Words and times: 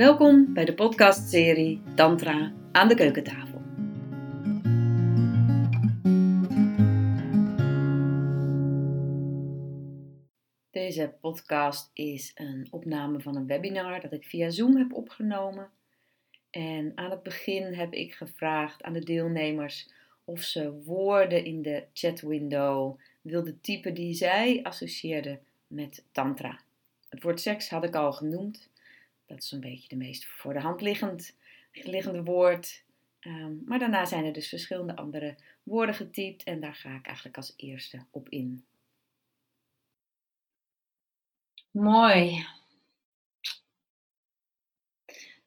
Welkom 0.00 0.54
bij 0.54 0.64
de 0.64 0.74
podcastserie 0.74 1.82
Tantra 1.94 2.52
aan 2.72 2.88
de 2.88 2.94
keukentafel. 2.94 3.62
Deze 10.70 11.14
podcast 11.20 11.90
is 11.94 12.32
een 12.34 12.68
opname 12.70 13.20
van 13.20 13.36
een 13.36 13.46
webinar 13.46 14.00
dat 14.00 14.12
ik 14.12 14.24
via 14.24 14.50
Zoom 14.50 14.76
heb 14.76 14.92
opgenomen. 14.92 15.70
En 16.50 16.92
aan 16.94 17.10
het 17.10 17.22
begin 17.22 17.74
heb 17.74 17.92
ik 17.92 18.14
gevraagd 18.14 18.82
aan 18.82 18.92
de 18.92 19.04
deelnemers 19.04 19.90
of 20.24 20.40
ze 20.40 20.82
woorden 20.84 21.44
in 21.44 21.62
de 21.62 21.84
chatwindow 21.92 22.98
wilden 23.20 23.60
typen 23.60 23.94
die 23.94 24.14
zij 24.14 24.62
associeerden 24.62 25.40
met 25.66 26.04
Tantra. 26.12 26.60
Het 27.08 27.22
woord 27.22 27.40
seks 27.40 27.70
had 27.70 27.84
ik 27.84 27.94
al 27.94 28.12
genoemd. 28.12 28.69
Dat 29.30 29.42
is 29.42 29.50
een 29.50 29.60
beetje 29.60 29.88
de 29.88 29.96
meest 29.96 30.26
voor 30.26 30.52
de 30.52 30.60
hand 30.60 30.80
liggend, 30.80 31.36
liggende 31.72 32.22
woord. 32.22 32.84
Um, 33.20 33.62
maar 33.64 33.78
daarna 33.78 34.04
zijn 34.04 34.24
er 34.24 34.32
dus 34.32 34.48
verschillende 34.48 34.96
andere 34.96 35.36
woorden 35.62 35.94
getypt 35.94 36.42
en 36.42 36.60
daar 36.60 36.74
ga 36.74 36.94
ik 36.94 37.06
eigenlijk 37.06 37.36
als 37.36 37.52
eerste 37.56 38.06
op 38.10 38.28
in. 38.28 38.64
Mooi. 41.70 42.46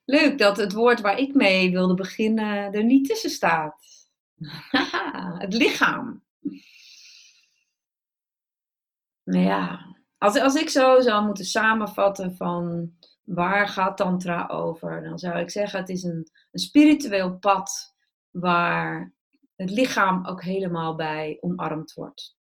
Leuk 0.05 0.37
dat 0.37 0.57
het 0.57 0.73
woord 0.73 1.01
waar 1.01 1.17
ik 1.17 1.33
mee 1.33 1.71
wilde 1.71 1.93
beginnen 1.93 2.73
er 2.73 2.83
niet 2.83 3.07
tussen 3.07 3.29
staat. 3.29 4.07
het 5.43 5.53
lichaam. 5.53 6.23
Nou 9.23 9.43
ja, 9.43 9.95
als, 10.17 10.39
als 10.39 10.55
ik 10.55 10.69
zo 10.69 11.01
zou 11.01 11.25
moeten 11.25 11.45
samenvatten 11.45 12.35
van 12.35 12.93
waar 13.23 13.67
gaat 13.67 13.97
Tantra 13.97 14.47
over? 14.47 15.03
Dan 15.03 15.19
zou 15.19 15.39
ik 15.39 15.49
zeggen, 15.49 15.79
het 15.79 15.89
is 15.89 16.03
een, 16.03 16.29
een 16.51 16.59
spiritueel 16.59 17.37
pad 17.37 17.95
waar 18.29 19.13
het 19.55 19.69
lichaam 19.69 20.25
ook 20.25 20.43
helemaal 20.43 20.95
bij 20.95 21.37
omarmd 21.41 21.93
wordt. 21.93 22.37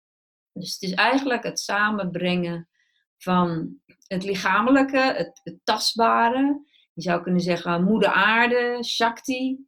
Dus 0.53 0.73
het 0.73 0.83
is 0.83 0.95
eigenlijk 0.95 1.43
het 1.43 1.61
samenbrengen 1.61 2.69
van 3.17 3.77
het 4.07 4.25
lichamelijke, 4.25 4.99
het, 4.99 5.61
tastbare. 5.65 6.71
Je 6.93 7.03
zou 7.03 7.23
kunnen 7.23 7.41
zeggen 7.41 7.85
moeder 7.85 8.09
aarde, 8.09 8.85
Shakti. 8.85 9.67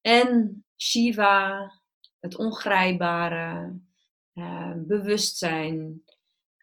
En 0.00 0.64
Shiva, 0.76 1.70
het 2.20 2.36
ongrijpbare, 2.36 3.78
uh, 4.34 4.72
bewustzijn, 4.76 6.02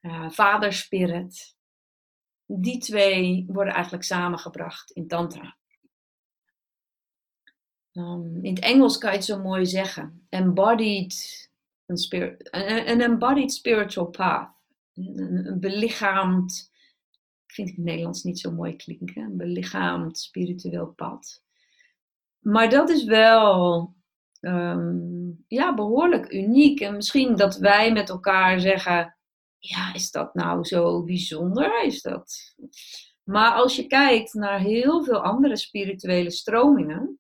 uh, 0.02 0.30
vaderspirit 0.30 1.56
die 2.46 2.78
twee 2.78 3.46
worden 3.48 3.74
eigenlijk 3.74 4.04
samengebracht 4.04 4.92
in 4.92 5.08
Tantra. 5.08 5.58
Um, 7.94 8.40
in 8.42 8.56
het 8.56 8.64
Engels 8.64 8.98
kan 8.98 9.12
je 9.12 9.16
het 9.16 9.26
zo 9.26 9.42
mooi 9.42 9.66
zeggen: 9.66 10.26
embodied, 10.30 11.50
een 11.86 13.02
embodied 13.02 13.54
spiritual 13.54 14.08
path. 14.08 14.52
Een, 14.94 15.60
belichaamd, 15.60 16.72
ik 17.46 17.54
vind 17.54 17.68
het 17.68 17.78
in 17.78 17.84
het 17.84 17.92
Nederlands 17.92 18.24
niet 18.24 18.40
zo 18.40 18.52
mooi 18.52 18.76
klinken, 18.76 19.22
een 19.22 19.38
belichaamd 19.38 20.20
spiritueel 20.20 20.88
pad. 20.88 21.44
Maar 22.40 22.70
dat 22.70 22.90
is 22.90 23.04
wel 23.04 23.94
um, 24.42 25.44
ja, 25.48 25.74
behoorlijk 25.74 26.32
uniek. 26.32 26.80
En 26.80 26.96
misschien 26.96 27.36
dat 27.36 27.58
wij 27.58 27.92
met 27.92 28.10
elkaar 28.10 28.60
zeggen: 28.60 29.16
ja, 29.66 29.94
is 29.94 30.12
dat 30.12 30.34
nou 30.34 30.64
zo 30.64 31.04
bijzonder? 31.04 31.84
Is 31.84 32.02
dat... 32.02 32.56
Maar 33.24 33.52
als 33.52 33.76
je 33.76 33.88
kijkt 33.88 34.34
naar 34.34 34.60
heel 34.60 35.04
veel 35.04 35.22
andere 35.22 35.58
spirituele 35.58 36.32
stromingen, 36.32 37.20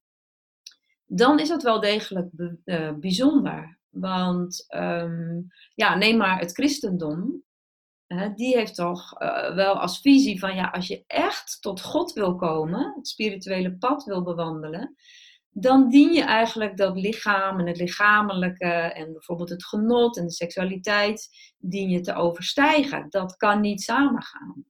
dan 1.05 1.39
is 1.39 1.48
dat 1.48 1.64
wel 1.64 1.80
degelijk 1.80 2.30
uh, 2.65 2.92
bijzonder. 2.93 3.80
Want 3.89 4.65
um, 4.70 5.48
ja, 5.76 5.95
neem 5.95 6.17
maar 6.17 6.39
het 6.39 6.52
christendom. 6.52 7.43
die 8.36 8.58
heeft 8.58 8.76
toch 8.76 9.21
uh, 9.21 9.55
wel 9.55 9.80
als 9.80 9.99
visie 9.99 10.39
van 10.39 10.55
ja, 10.55 10.67
als 10.67 10.87
je 10.87 11.03
echt 11.08 11.58
tot 11.61 11.82
God 11.82 12.14
wil 12.14 12.36
komen, 12.36 12.93
het 12.95 13.08
spirituele 13.08 13.77
pad 13.77 14.03
wil 14.03 14.23
bewandelen, 14.23 14.95
dan 15.53 15.89
dien 15.89 16.14
je 16.14 16.23
eigenlijk 16.23 16.77
dat 16.77 16.97
lichaam 16.97 17.59
en 17.59 17.67
het 17.67 17.77
lichamelijke 17.77 18.71
en 18.71 19.11
bijvoorbeeld 19.11 19.49
het 19.49 19.65
genot 19.65 20.17
en 20.17 20.25
de 20.25 20.31
seksualiteit 20.31 21.30
dien 21.58 21.89
je 21.89 21.99
te 21.99 22.14
overstijgen. 22.14 23.09
Dat 23.09 23.36
kan 23.36 23.61
niet 23.61 23.81
samengaan. 23.81 24.65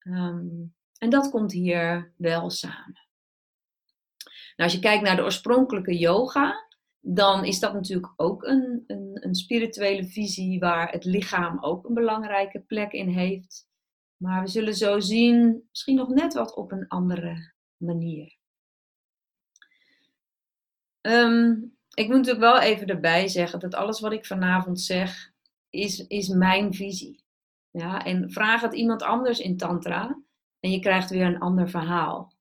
Um, 0.00 0.74
en 0.98 1.10
dat 1.10 1.30
komt 1.30 1.52
hier 1.52 2.12
wel 2.16 2.50
samen. 2.50 3.02
Nou, 4.56 4.70
als 4.70 4.72
je 4.72 4.78
kijkt 4.78 5.02
naar 5.02 5.16
de 5.16 5.22
oorspronkelijke 5.22 5.98
yoga, 5.98 6.66
dan 7.00 7.44
is 7.44 7.60
dat 7.60 7.72
natuurlijk 7.72 8.12
ook 8.16 8.42
een, 8.42 8.84
een, 8.86 9.18
een 9.20 9.34
spirituele 9.34 10.04
visie 10.04 10.58
waar 10.58 10.90
het 10.90 11.04
lichaam 11.04 11.64
ook 11.64 11.84
een 11.84 11.94
belangrijke 11.94 12.60
plek 12.60 12.92
in 12.92 13.08
heeft. 13.08 13.68
Maar 14.16 14.42
we 14.42 14.48
zullen 14.48 14.74
zo 14.74 15.00
zien, 15.00 15.66
misschien 15.68 15.96
nog 15.96 16.08
net 16.08 16.34
wat 16.34 16.54
op 16.54 16.72
een 16.72 16.88
andere 16.88 17.54
manier. 17.76 18.36
Um, 21.06 21.76
ik 21.94 22.06
moet 22.06 22.16
natuurlijk 22.16 22.44
wel 22.44 22.60
even 22.60 22.86
erbij 22.86 23.28
zeggen 23.28 23.60
dat 23.60 23.74
alles 23.74 24.00
wat 24.00 24.12
ik 24.12 24.26
vanavond 24.26 24.80
zeg, 24.80 25.32
is, 25.70 26.06
is 26.06 26.28
mijn 26.28 26.74
visie. 26.74 27.24
Ja, 27.70 28.04
en 28.04 28.30
vraag 28.30 28.60
het 28.60 28.74
iemand 28.74 29.02
anders 29.02 29.38
in 29.38 29.56
Tantra 29.56 30.22
en 30.60 30.70
je 30.70 30.80
krijgt 30.80 31.10
weer 31.10 31.26
een 31.26 31.40
ander 31.40 31.68
verhaal. 31.70 32.32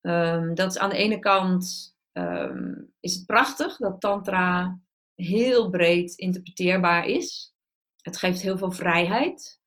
Um, 0.00 0.54
dat 0.54 0.70
is 0.70 0.78
aan 0.78 0.90
de 0.90 0.96
ene 0.96 1.18
kant 1.18 1.94
um, 2.12 2.92
is 3.00 3.14
het 3.14 3.26
prachtig 3.26 3.76
dat 3.76 4.00
Tantra 4.00 4.78
heel 5.14 5.70
breed 5.70 6.14
interpreteerbaar 6.14 7.06
is. 7.06 7.54
Het 8.02 8.16
geeft 8.16 8.40
heel 8.40 8.58
veel 8.58 8.72
vrijheid. 8.72 9.60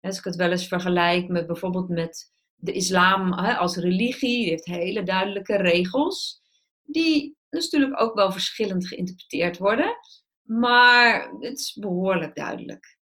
Als 0.00 0.18
ik 0.18 0.24
het 0.24 0.36
wel 0.36 0.50
eens 0.50 0.68
vergelijk 0.68 1.28
met 1.28 1.46
bijvoorbeeld 1.46 1.88
met 1.88 2.32
de 2.54 2.72
islam 2.72 3.32
als 3.32 3.76
religie, 3.76 4.40
die 4.40 4.48
heeft 4.48 4.64
hele 4.64 5.02
duidelijke 5.02 5.56
regels 5.56 6.44
die 6.86 7.36
natuurlijk 7.50 8.00
ook 8.00 8.14
wel 8.14 8.32
verschillend 8.32 8.88
geïnterpreteerd 8.88 9.58
worden. 9.58 9.96
Maar 10.42 11.30
het 11.40 11.58
is 11.58 11.76
behoorlijk 11.80 12.34
duidelijk. 12.34 12.98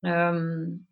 Um, 0.00 0.88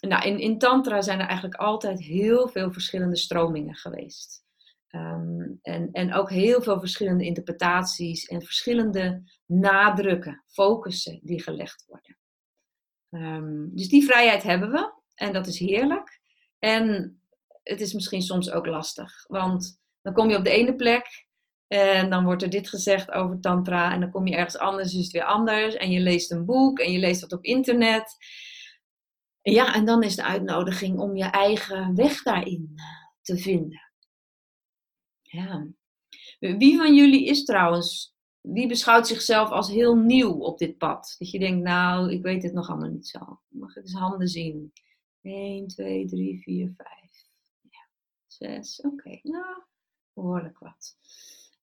nou, 0.00 0.26
in, 0.26 0.38
in 0.38 0.58
Tantra 0.58 1.02
zijn 1.02 1.20
er 1.20 1.26
eigenlijk 1.26 1.60
altijd 1.60 2.00
heel 2.00 2.48
veel 2.48 2.72
verschillende 2.72 3.16
stromingen 3.16 3.76
geweest. 3.76 4.46
Um, 4.90 5.58
en, 5.62 5.88
en 5.92 6.12
ook 6.12 6.30
heel 6.30 6.62
veel 6.62 6.78
verschillende 6.78 7.24
interpretaties 7.24 8.24
en 8.24 8.42
verschillende 8.42 9.22
nadrukken, 9.46 10.44
focussen 10.46 11.20
die 11.22 11.42
gelegd 11.42 11.84
worden. 11.86 12.18
Um, 13.10 13.70
dus 13.74 13.88
die 13.88 14.04
vrijheid 14.04 14.42
hebben 14.42 14.70
we 14.70 14.92
en 15.14 15.32
dat 15.32 15.46
is 15.46 15.58
heerlijk. 15.58 16.20
En 16.58 17.20
het 17.62 17.80
is 17.80 17.92
misschien 17.92 18.22
soms 18.22 18.50
ook 18.50 18.66
lastig, 18.66 19.24
want 19.26 19.80
dan 20.02 20.12
kom 20.12 20.30
je 20.30 20.36
op 20.36 20.44
de 20.44 20.50
ene 20.50 20.74
plek 20.74 21.27
en 21.68 22.10
dan 22.10 22.24
wordt 22.24 22.42
er 22.42 22.50
dit 22.50 22.68
gezegd 22.68 23.10
over 23.10 23.40
tantra 23.40 23.92
en 23.92 24.00
dan 24.00 24.10
kom 24.10 24.26
je 24.26 24.34
ergens 24.34 24.58
anders, 24.58 24.94
is 24.94 25.02
het 25.02 25.12
weer 25.12 25.24
anders. 25.24 25.74
En 25.74 25.90
je 25.90 26.00
leest 26.00 26.30
een 26.30 26.44
boek 26.44 26.78
en 26.78 26.92
je 26.92 26.98
leest 26.98 27.20
wat 27.20 27.32
op 27.32 27.44
internet. 27.44 28.16
Ja, 29.42 29.74
en 29.74 29.84
dan 29.84 30.02
is 30.02 30.16
de 30.16 30.24
uitnodiging 30.24 30.98
om 30.98 31.16
je 31.16 31.24
eigen 31.24 31.94
weg 31.94 32.22
daarin 32.22 32.72
eh, 32.74 32.84
te 33.20 33.38
vinden. 33.38 33.90
Ja. 35.22 35.66
Wie 36.38 36.76
van 36.76 36.94
jullie 36.94 37.26
is 37.26 37.44
trouwens, 37.44 38.14
wie 38.40 38.68
beschouwt 38.68 39.06
zichzelf 39.06 39.50
als 39.50 39.68
heel 39.68 39.96
nieuw 39.96 40.32
op 40.32 40.58
dit 40.58 40.78
pad? 40.78 41.14
Dat 41.18 41.30
je 41.30 41.38
denkt, 41.38 41.62
nou, 41.62 42.12
ik 42.12 42.22
weet 42.22 42.42
het 42.42 42.52
nog 42.52 42.68
allemaal 42.68 42.90
niet 42.90 43.06
zo. 43.06 43.40
Mag 43.48 43.76
ik 43.76 43.82
eens 43.82 43.92
handen 43.92 44.28
zien? 44.28 44.72
1, 45.22 45.66
2, 45.66 46.06
3, 46.06 46.40
4, 46.42 46.72
5. 46.76 46.90
Ja, 47.70 47.88
6. 48.26 48.80
Oké, 48.80 49.18
nou, 49.22 49.62
behoorlijk 50.12 50.58
wat. 50.58 50.96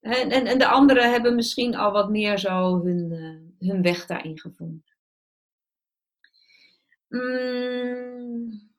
En, 0.05 0.31
en, 0.31 0.57
de 0.59 0.67
anderen 0.67 1.11
hebben 1.11 1.35
misschien 1.35 1.75
al 1.75 1.91
wat 1.91 2.09
meer 2.09 2.37
zo 2.37 2.83
hun, 2.83 3.11
uh, 3.11 3.69
hun 3.69 3.81
weg 3.81 4.05
daarin 4.05 4.39
gevonden. 4.39 4.85
Mm. 7.07 8.73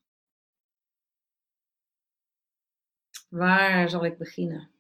Waar 3.29 3.91
zal 3.91 4.05
ik 4.05 4.19
beginnen? 4.19 4.71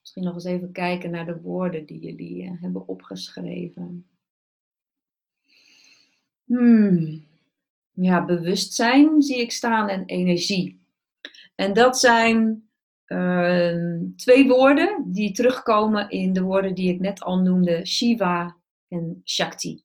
Misschien 0.00 0.22
nog 0.22 0.34
eens 0.34 0.44
even 0.44 0.72
kijken 0.72 1.10
naar 1.10 1.26
de 1.26 1.40
woorden 1.40 1.86
die 1.86 2.00
jullie 2.00 2.42
uh, 2.42 2.62
hebben 2.62 2.88
opgeschreven. 2.88 4.08
Hmm. 6.44 7.26
Ja, 7.90 8.24
bewustzijn 8.24 9.22
zie 9.22 9.40
ik 9.40 9.52
staan 9.52 9.88
en 9.88 10.04
energie. 10.04 10.86
En 11.54 11.72
dat 11.72 11.98
zijn 11.98 12.63
twee 14.16 14.48
woorden 14.48 15.12
die 15.12 15.32
terugkomen 15.32 16.10
in 16.10 16.32
de 16.32 16.42
woorden 16.42 16.74
die 16.74 16.92
ik 16.92 17.00
net 17.00 17.20
al 17.20 17.38
noemde, 17.38 17.86
Shiva 17.86 18.56
en 18.88 19.20
Shakti. 19.24 19.84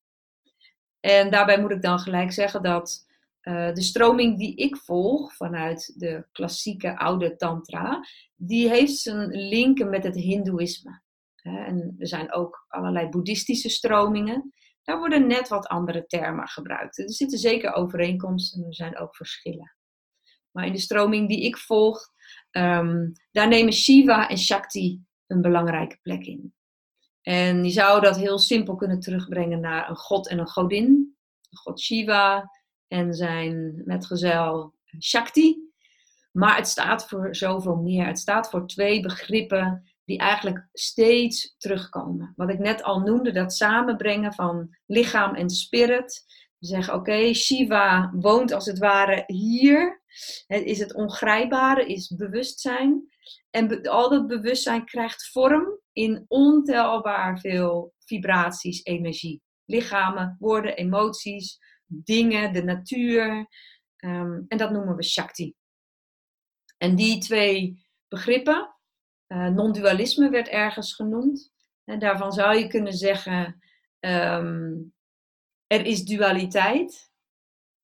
En 1.00 1.32
daarbij 1.32 1.62
moet 1.62 1.72
ik 1.72 1.82
dan 1.82 2.00
gelijk 2.00 2.32
zeggen 2.32 2.64
dat 2.64 3.08
eh, 3.40 3.74
de 3.74 3.82
stroming 3.82 4.38
die 4.38 4.56
ik 4.56 4.78
volg 4.78 5.36
vanuit 5.36 5.94
de 6.00 6.26
klassieke 6.32 6.98
oude 6.98 7.36
tantra, 7.36 8.06
die 8.36 8.70
heeft 8.70 8.98
zijn 8.98 9.28
linken 9.28 9.90
met 9.90 10.04
het 10.04 10.16
hindoeïsme. 10.16 11.02
En 11.36 11.96
er 11.98 12.08
zijn 12.08 12.34
ook 12.34 12.66
allerlei 12.68 13.10
boeddhistische 13.10 13.70
stromingen. 13.70 14.54
Daar 14.84 14.98
worden 14.98 15.28
net 15.28 15.48
wat 15.48 15.68
andere 15.68 16.06
termen 16.06 16.48
gebruikt. 16.48 16.98
Er 16.98 17.14
zitten 17.14 17.38
zeker 17.38 17.74
overeenkomsten 17.74 18.62
en 18.62 18.68
er 18.68 18.76
zijn 18.76 18.98
ook 18.98 19.16
verschillen. 19.16 19.76
Maar 20.52 20.66
in 20.66 20.74
de 20.74 20.80
stroming 20.80 21.28
die 21.28 21.42
ik 21.42 21.58
volg, 21.58 22.12
um, 22.52 23.14
daar 23.32 23.48
nemen 23.48 23.74
Shiva 23.74 24.30
en 24.30 24.38
Shakti 24.38 25.02
een 25.28 25.42
belangrijke 25.42 25.98
plek 26.02 26.26
in. 26.26 26.54
En 27.22 27.64
je 27.64 27.70
zou 27.70 28.02
dat 28.02 28.18
heel 28.18 28.38
simpel 28.38 28.76
kunnen 28.76 29.00
terugbrengen 29.00 29.60
naar 29.60 29.90
een 29.90 29.96
god 29.96 30.28
en 30.28 30.40
een 30.40 30.50
godin. 30.50 31.18
God 31.52 31.82
Shiva 31.82 32.52
en 32.88 33.14
zijn 33.14 33.82
metgezel 33.86 34.76
Shakti. 35.00 35.58
Maar 36.32 36.56
het 36.56 36.68
staat 36.68 37.08
voor 37.08 37.36
zoveel 37.36 37.76
meer. 37.76 38.06
Het 38.06 38.20
staat 38.20 38.50
voor 38.50 38.68
twee 38.68 39.02
begrippen 39.02 39.84
die 40.06 40.18
eigenlijk 40.18 40.68
steeds 40.74 41.56
terugkomen. 41.58 42.34
Wat 42.36 42.50
ik 42.50 42.60
net 42.60 42.84
al 42.84 43.00
noemde, 43.00 43.32
dat 43.32 43.54
samenbrengen 43.54 44.34
van 44.34 44.78
lichaam 44.86 45.36
en 45.36 45.50
spirit. 45.50 46.26
Zeggen, 46.60 46.94
oké, 46.94 47.34
Shiva 47.34 48.12
woont 48.14 48.52
als 48.52 48.66
het 48.66 48.78
ware 48.78 49.24
hier. 49.28 50.02
Het 50.48 50.64
is 50.64 50.80
het 50.80 50.94
ongrijpbare, 50.94 51.86
is 51.86 52.16
bewustzijn. 52.16 53.08
En 53.50 53.88
al 53.90 54.10
dat 54.10 54.28
bewustzijn 54.28 54.86
krijgt 54.86 55.30
vorm 55.32 55.80
in 55.94 56.26
ontelbaar 56.28 57.40
veel 57.40 57.94
vibraties, 58.00 58.84
energie. 58.84 59.42
Lichamen, 59.66 60.36
woorden, 60.40 60.76
emoties, 60.76 61.60
dingen, 61.86 62.54
de 62.54 62.64
natuur. 62.64 63.48
Ehm, 63.96 64.42
en 64.48 64.58
dat 64.58 64.72
noemen 64.72 64.96
we 64.96 65.04
Shakti. 65.04 65.54
En 66.78 66.96
die 66.96 67.20
twee 67.20 67.88
begrippen, 68.08 68.76
uh, 69.28 69.48
non-dualisme 69.48 70.30
werd 70.30 70.48
ergens 70.48 70.94
genoemd. 70.94 71.52
En 71.84 72.00
daarvan 72.00 72.32
zou 72.32 72.58
je 72.58 72.68
kunnen 72.68 72.94
zeggen, 72.94 73.60
ehm, 74.00 74.74
er 75.70 75.86
is 75.86 76.04
dualiteit. 76.04 77.12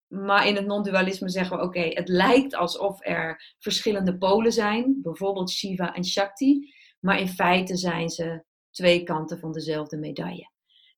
Maar 0.07 0.47
in 0.47 0.55
het 0.55 0.65
non-dualisme 0.65 1.29
zeggen 1.29 1.57
we, 1.57 1.63
oké, 1.63 1.79
het 1.79 2.07
lijkt 2.07 2.55
alsof 2.55 3.05
er 3.05 3.55
verschillende 3.59 4.17
polen 4.17 4.51
zijn. 4.51 4.99
Bijvoorbeeld 5.01 5.51
Shiva 5.51 5.93
en 5.93 6.05
Shakti. 6.05 6.73
Maar 6.99 7.19
in 7.19 7.27
feite 7.27 7.77
zijn 7.77 8.09
ze 8.09 8.43
twee 8.71 9.03
kanten 9.03 9.39
van 9.39 9.51
dezelfde 9.51 9.97
medaille. 9.97 10.51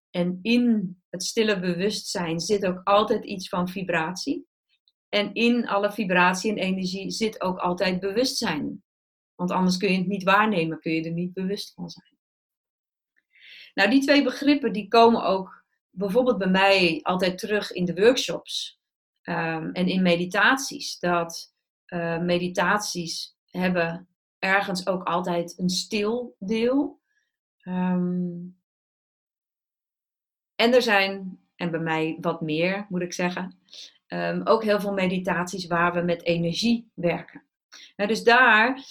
En 0.10 0.40
in 0.42 0.98
het 1.10 1.24
stille 1.24 1.60
bewustzijn 1.60 2.40
zit 2.40 2.66
ook 2.66 2.82
altijd 2.84 3.26
iets 3.26 3.50
van 3.50 3.70
vibratie. 3.70 4.48
En 5.10 5.34
in 5.34 5.68
alle 5.68 5.92
vibratie 5.92 6.52
en 6.52 6.58
energie 6.58 7.12
zit 7.12 7.42
ook 7.42 7.58
altijd 7.58 8.00
bewustzijn. 8.00 8.84
Want 9.36 9.52
anders 9.52 9.78
kun 9.78 9.92
je 9.92 9.98
het 9.98 10.08
niet 10.08 10.24
waarnemen, 10.24 10.80
kun 10.80 10.92
je 10.92 11.04
er 11.04 11.12
niet 11.12 11.34
bewust 11.34 11.74
van 11.74 11.90
zijn. 11.90 12.18
Nou, 13.74 13.90
die 13.90 14.02
twee 14.02 14.24
begrippen 14.24 14.74
die 14.74 14.88
komen 14.88 15.24
ook 15.24 15.66
bijvoorbeeld 15.98 16.38
bij 16.38 16.50
mij 16.50 17.00
altijd 17.04 17.38
terug 17.38 17.72
in 17.72 17.86
de 17.86 17.94
workshops 17.94 18.80
um, 19.24 19.72
en 19.72 19.88
in 19.88 20.02
meditaties. 20.02 21.00
Dat 21.00 21.54
uh, 21.88 22.20
meditaties 22.20 23.36
hebben 23.50 24.08
ergens 24.40 24.88
ook 24.88 25.04
altijd 25.04 25.60
een 25.60 25.70
stil 25.70 26.36
deel. 26.40 27.02
Um, 27.64 28.58
en 30.56 30.74
er 30.74 30.82
zijn, 30.82 31.40
en 31.56 31.72
bij 31.72 31.80
mij 31.80 32.18
wat 32.22 32.42
meer 32.42 32.86
moet 32.90 33.02
ik 33.02 33.14
zeggen, 33.14 33.60
um, 34.08 34.42
ook 34.44 34.64
heel 34.64 34.80
veel 34.80 34.94
meditaties 34.94 35.68
waar 35.68 35.94
we 35.94 36.02
met 36.02 36.24
energie 36.24 36.92
werken. 36.94 37.44
dus 37.96 38.24
daar 38.24 38.86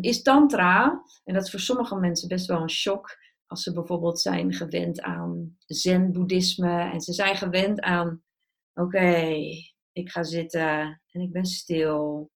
is 0.00 0.22
Tantra, 0.22 1.02
en 1.24 1.34
dat 1.34 1.44
is 1.44 1.50
voor 1.50 1.60
sommige 1.60 1.96
mensen 1.96 2.28
best 2.28 2.46
wel 2.46 2.62
een 2.62 2.70
shock, 2.70 3.18
als 3.50 3.62
ze 3.62 3.72
bijvoorbeeld 3.72 4.20
zijn 4.20 4.52
gewend 4.52 5.00
aan 5.00 5.56
Zen-boeddhisme 5.66 6.90
en 6.90 7.00
ze 7.00 7.12
zijn 7.12 7.36
gewend 7.36 7.80
aan: 7.80 8.22
oké, 8.74 9.36
ik 9.92 10.10
ga 10.10 10.22
zitten 10.22 11.00
en 11.10 11.20
ik 11.20 11.32
ben 11.32 11.44
stil 11.44 12.30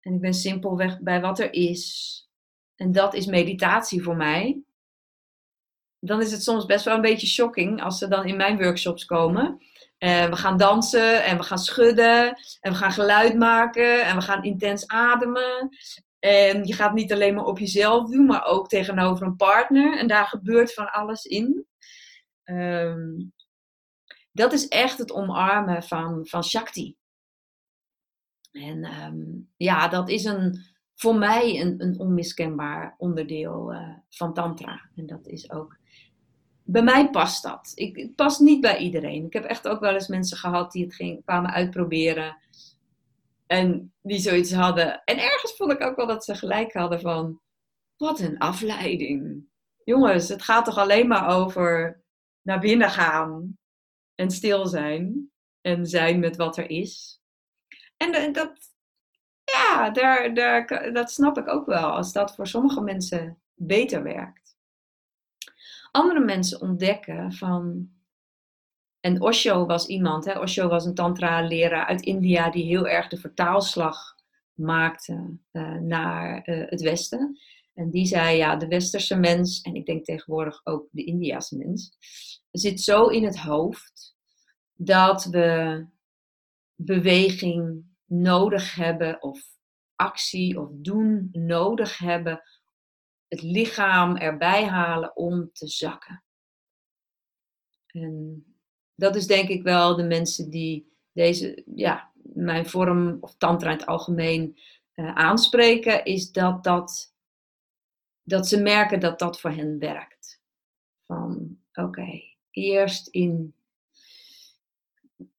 en 0.00 0.14
ik 0.14 0.20
ben 0.20 0.34
simpelweg 0.34 1.00
bij 1.00 1.20
wat 1.20 1.38
er 1.38 1.52
is. 1.52 2.16
En 2.74 2.92
dat 2.92 3.14
is 3.14 3.26
meditatie 3.26 4.02
voor 4.02 4.16
mij. 4.16 4.62
Dan 5.98 6.20
is 6.20 6.32
het 6.32 6.42
soms 6.42 6.66
best 6.66 6.84
wel 6.84 6.94
een 6.94 7.00
beetje 7.00 7.26
shocking 7.26 7.82
als 7.82 7.98
ze 7.98 8.08
dan 8.08 8.26
in 8.26 8.36
mijn 8.36 8.58
workshops 8.58 9.04
komen. 9.04 9.62
En 9.98 10.30
we 10.30 10.36
gaan 10.36 10.56
dansen 10.56 11.24
en 11.24 11.36
we 11.36 11.42
gaan 11.42 11.58
schudden 11.58 12.26
en 12.60 12.72
we 12.72 12.78
gaan 12.78 12.92
geluid 12.92 13.36
maken 13.36 14.04
en 14.04 14.16
we 14.16 14.22
gaan 14.22 14.44
intens 14.44 14.86
ademen. 14.86 15.76
En 16.22 16.64
je 16.64 16.72
gaat 16.72 16.94
niet 16.94 17.12
alleen 17.12 17.34
maar 17.34 17.44
op 17.44 17.58
jezelf 17.58 18.10
doen, 18.10 18.26
maar 18.26 18.44
ook 18.44 18.68
tegenover 18.68 19.26
een 19.26 19.36
partner. 19.36 19.98
En 19.98 20.06
daar 20.06 20.26
gebeurt 20.26 20.74
van 20.74 20.92
alles 20.92 21.24
in. 21.24 21.66
Ehm, 22.44 23.10
dat 24.32 24.52
is 24.52 24.68
echt 24.68 24.98
het 24.98 25.12
omarmen 25.12 25.82
van, 25.82 26.26
van 26.26 26.44
Shakti. 26.44 26.96
En 28.52 28.84
ehm, 28.84 29.24
ja, 29.56 29.88
dat 29.88 30.08
is 30.08 30.24
een, 30.24 30.64
voor 30.94 31.14
mij 31.14 31.60
een, 31.60 31.82
een 31.82 31.98
onmiskenbaar 31.98 32.94
onderdeel 32.98 33.72
uh, 33.72 33.94
van 34.08 34.34
Tantra. 34.34 34.80
En 34.96 35.06
dat 35.06 35.26
is 35.26 35.50
ook. 35.50 35.76
Bij 36.62 36.82
mij 36.82 37.10
past 37.10 37.42
dat. 37.42 37.72
Ik, 37.74 37.96
het 37.96 38.14
past 38.14 38.40
niet 38.40 38.60
bij 38.60 38.78
iedereen. 38.78 39.24
Ik 39.24 39.32
heb 39.32 39.44
echt 39.44 39.68
ook 39.68 39.80
wel 39.80 39.94
eens 39.94 40.08
mensen 40.08 40.36
gehad 40.36 40.72
die 40.72 40.84
het 40.84 40.94
ging, 40.94 41.24
kwamen 41.24 41.50
uitproberen. 41.50 42.36
En 43.52 43.94
die 44.02 44.18
zoiets 44.18 44.52
hadden. 44.52 45.04
En 45.04 45.18
ergens 45.18 45.56
vond 45.56 45.72
ik 45.72 45.82
ook 45.82 45.96
wel 45.96 46.06
dat 46.06 46.24
ze 46.24 46.34
gelijk 46.34 46.72
hadden 46.72 47.00
van. 47.00 47.40
Wat 47.96 48.20
een 48.20 48.38
afleiding. 48.38 49.44
Jongens, 49.84 50.28
het 50.28 50.42
gaat 50.42 50.64
toch 50.64 50.78
alleen 50.78 51.08
maar 51.08 51.28
over 51.28 52.02
naar 52.42 52.60
binnen 52.60 52.90
gaan. 52.90 53.58
En 54.14 54.30
stil 54.30 54.66
zijn. 54.66 55.30
En 55.60 55.86
zijn 55.86 56.20
met 56.20 56.36
wat 56.36 56.56
er 56.56 56.70
is. 56.70 57.22
En 57.96 58.32
dat, 58.32 58.52
ja, 59.44 59.90
daar, 59.90 60.34
daar, 60.34 60.92
dat 60.92 61.10
snap 61.10 61.38
ik 61.38 61.48
ook 61.48 61.66
wel. 61.66 61.90
Als 61.90 62.12
dat 62.12 62.34
voor 62.34 62.46
sommige 62.46 62.80
mensen 62.80 63.42
beter 63.54 64.02
werkt. 64.02 64.56
Andere 65.90 66.20
mensen 66.20 66.60
ontdekken 66.60 67.32
van 67.32 67.90
en 69.02 69.20
Osho 69.20 69.66
was 69.66 69.86
iemand, 69.86 70.24
hè? 70.24 70.38
Osho 70.38 70.68
was 70.68 70.84
een 70.84 70.94
tantra-leraar 70.94 71.86
uit 71.86 72.02
India 72.02 72.50
die 72.50 72.64
heel 72.64 72.88
erg 72.88 73.08
de 73.08 73.16
vertaalslag 73.16 74.14
maakte 74.54 75.38
uh, 75.52 75.76
naar 75.76 76.48
uh, 76.48 76.70
het 76.70 76.80
Westen. 76.80 77.38
En 77.74 77.90
die 77.90 78.06
zei, 78.06 78.36
ja, 78.36 78.56
de 78.56 78.68
westerse 78.68 79.16
mens, 79.16 79.60
en 79.60 79.74
ik 79.74 79.86
denk 79.86 80.04
tegenwoordig 80.04 80.60
ook 80.64 80.88
de 80.90 81.04
Indiase 81.04 81.56
mens, 81.56 81.96
zit 82.50 82.80
zo 82.80 83.06
in 83.06 83.24
het 83.24 83.38
hoofd 83.38 84.16
dat 84.72 85.24
we 85.24 85.86
beweging 86.74 87.84
nodig 88.04 88.74
hebben 88.74 89.22
of 89.22 89.40
actie 89.94 90.60
of 90.60 90.68
doen 90.72 91.28
nodig 91.32 91.98
hebben, 91.98 92.42
het 93.28 93.42
lichaam 93.42 94.16
erbij 94.16 94.66
halen 94.66 95.16
om 95.16 95.50
te 95.52 95.68
zakken. 95.68 96.24
En 97.86 98.46
dat 98.94 99.16
is 99.16 99.26
denk 99.26 99.48
ik 99.48 99.62
wel 99.62 99.96
de 99.96 100.04
mensen 100.04 100.50
die 100.50 100.92
deze, 101.12 101.62
ja, 101.74 102.10
mijn 102.22 102.66
vorm 102.66 103.16
of 103.20 103.34
tantra 103.36 103.70
in 103.70 103.76
het 103.76 103.86
algemeen 103.86 104.58
uh, 104.94 105.14
aanspreken, 105.14 106.04
is 106.04 106.32
dat, 106.32 106.64
dat, 106.64 107.14
dat 108.22 108.48
ze 108.48 108.62
merken 108.62 109.00
dat 109.00 109.18
dat 109.18 109.40
voor 109.40 109.50
hen 109.50 109.78
werkt. 109.78 110.40
Van 111.06 111.58
oké, 111.72 112.22
eerst 112.50 113.08
in 113.08 113.54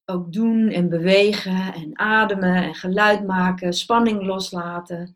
ook 0.06 0.34
doen 0.34 0.70
en 0.70 0.90
bewegen 0.90 1.74
en 1.74 2.00
ademen 2.00 2.56
en 2.56 2.76
geluid 2.76 3.26
maken, 3.26 3.74
spanning 3.74 4.22
loslaten, 4.22 5.16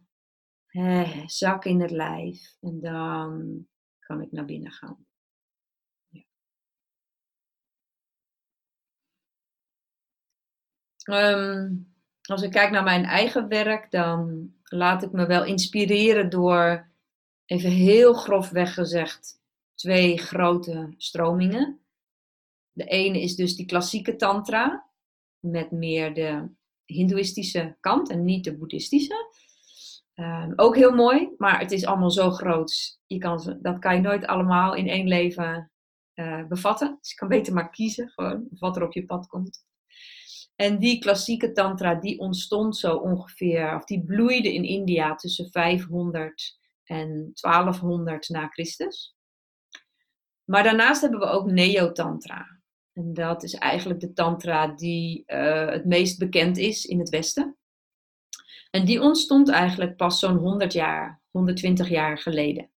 zak 1.25 1.65
in 1.65 1.81
het 1.81 1.91
lijf 1.91 2.55
en 2.61 2.79
dan 2.79 3.65
kan 3.99 4.21
ik 4.21 4.31
naar 4.31 4.45
binnen 4.45 4.71
gaan. 4.71 5.06
Ehm, 11.07 11.73
als 12.21 12.41
ik 12.41 12.51
kijk 12.51 12.71
naar 12.71 12.83
mijn 12.83 13.05
eigen 13.05 13.47
werk, 13.47 13.91
dan 13.91 14.51
laat 14.63 15.03
ik 15.03 15.11
me 15.11 15.25
wel 15.25 15.45
inspireren 15.45 16.29
door, 16.29 16.87
even 17.45 17.69
heel 17.69 18.13
grofweg 18.13 18.73
gezegd, 18.73 19.41
twee 19.75 20.17
grote 20.17 20.93
stromingen. 20.97 21.79
De 22.71 22.83
ene 22.83 23.21
is 23.21 23.35
dus 23.35 23.55
die 23.55 23.65
klassieke 23.65 24.15
tantra, 24.15 24.89
met 25.39 25.71
meer 25.71 26.13
de 26.13 26.49
hindoeïstische 26.85 27.75
kant 27.79 28.09
en 28.09 28.23
niet 28.23 28.43
de 28.43 28.57
boeddhistische. 28.57 29.35
Ehm, 30.13 30.53
ook 30.55 30.75
heel 30.75 30.95
mooi, 30.95 31.29
maar 31.37 31.59
het 31.59 31.71
is 31.71 31.85
allemaal 31.85 32.11
zo 32.11 32.31
groot. 32.31 32.99
Je 33.05 33.17
kan, 33.17 33.57
dat 33.61 33.79
kan 33.79 33.95
je 33.95 34.01
nooit 34.01 34.25
allemaal 34.25 34.75
in 34.75 34.87
één 34.87 35.07
leven 35.07 35.71
uh, 36.15 36.47
bevatten. 36.47 36.97
Dus 36.99 37.09
je 37.09 37.15
kan 37.15 37.27
beter 37.27 37.53
maar 37.53 37.69
kiezen, 37.69 38.09
gewoon 38.09 38.47
wat 38.49 38.75
er 38.75 38.83
op 38.83 38.93
je 38.93 39.05
pad 39.05 39.27
komt. 39.27 39.65
En 40.57 40.79
die 40.79 40.99
klassieke 40.99 41.51
tantra 41.51 41.95
die 41.95 42.19
ontstond 42.19 42.77
zo 42.77 42.95
ongeveer, 42.95 43.75
of 43.75 43.85
die 43.85 44.03
bloeide 44.05 44.53
in 44.53 44.63
India 44.63 45.15
tussen 45.15 45.51
500 45.51 46.57
en 46.83 47.31
1200 47.33 48.29
na 48.29 48.47
Christus. 48.47 49.15
Maar 50.43 50.63
daarnaast 50.63 51.01
hebben 51.01 51.19
we 51.19 51.25
ook 51.25 51.51
Neo-tantra. 51.51 52.59
En 52.93 53.13
dat 53.13 53.43
is 53.43 53.53
eigenlijk 53.53 53.99
de 53.99 54.13
tantra 54.13 54.67
die 54.67 55.23
uh, 55.27 55.69
het 55.69 55.85
meest 55.85 56.19
bekend 56.19 56.57
is 56.57 56.85
in 56.85 56.99
het 56.99 57.09
Westen. 57.09 57.57
En 58.71 58.85
die 58.85 59.01
ontstond 59.01 59.49
eigenlijk 59.49 59.95
pas 59.95 60.19
zo'n 60.19 60.37
100 60.37 60.73
jaar, 60.73 61.21
120 61.31 61.89
jaar 61.89 62.17
geleden. 62.17 62.69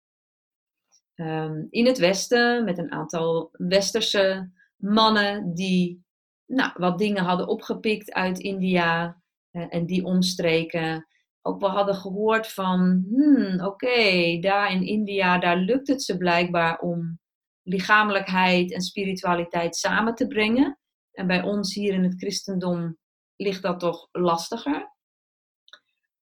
Um, 1.15 1.67
in 1.69 1.86
het 1.86 1.98
Westen 1.98 2.63
met 2.63 2.77
een 2.77 2.91
aantal 2.91 3.50
Westerse 3.51 4.51
mannen 4.75 5.53
die 5.53 6.03
nou, 6.50 6.72
wat 6.74 6.98
dingen 6.98 7.24
hadden 7.24 7.48
opgepikt 7.48 8.13
uit 8.13 8.39
India 8.39 9.22
uh, 9.51 9.65
en 9.70 9.86
die 9.86 10.06
omstreken. 10.06 11.08
Ook 11.41 11.60
wel 11.60 11.70
hadden 11.70 11.96
gehoord 11.96 12.48
van, 12.48 13.06
hmm, 13.10 13.65
oké, 13.65 14.38
daar 14.39 14.72
in 14.72 14.86
India, 14.86 15.38
daar 15.38 15.58
lukt 15.58 15.88
het 15.88 16.03
ze 16.03 16.18
blijkbaar 16.18 16.79
om 16.79 17.20
lichamelijkheid 17.63 18.74
en 18.74 18.82
spiritualiteit 18.82 19.75
samen 19.75 20.15
te 20.15 20.27
brengen. 20.27 20.79
En 21.12 21.27
bij 21.27 21.44
ons 21.44 21.74
hier 21.74 21.94
in 21.94 22.03
het 22.03 22.15
christendom 22.18 22.98
ligt 23.36 23.62
dat 23.62 23.79
toch 23.79 24.08
lastiger. 24.12 24.98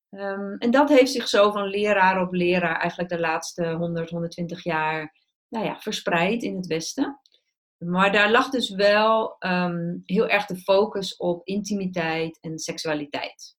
Um, 0.10 0.58
en 0.58 0.72
dat 0.72 0.90
heeft 0.90 1.12
zich 1.12 1.28
zo 1.28 1.52
van 1.52 1.68
leraar 1.68 2.22
op 2.22 2.34
leraar 2.34 2.80
eigenlijk 2.80 3.10
de 3.10 3.20
laatste 3.20 3.72
100, 3.72 4.10
120 4.10 4.64
jaar 4.64 5.16
nou 5.48 5.66
ja, 5.66 5.80
verspreid 5.80 6.44
in 6.44 6.56
het 6.56 6.68
Westen. 6.68 7.20
Maar 7.78 8.12
daar 8.12 8.32
lag 8.32 8.50
dus 8.50 8.70
wel 8.70 9.36
um, 9.40 10.04
heel 10.06 10.28
erg 10.28 10.46
de 10.46 10.58
focus 10.58 11.16
op 11.16 11.46
intimiteit 11.48 12.40
en 12.40 12.60
seksualiteit. 12.60 13.58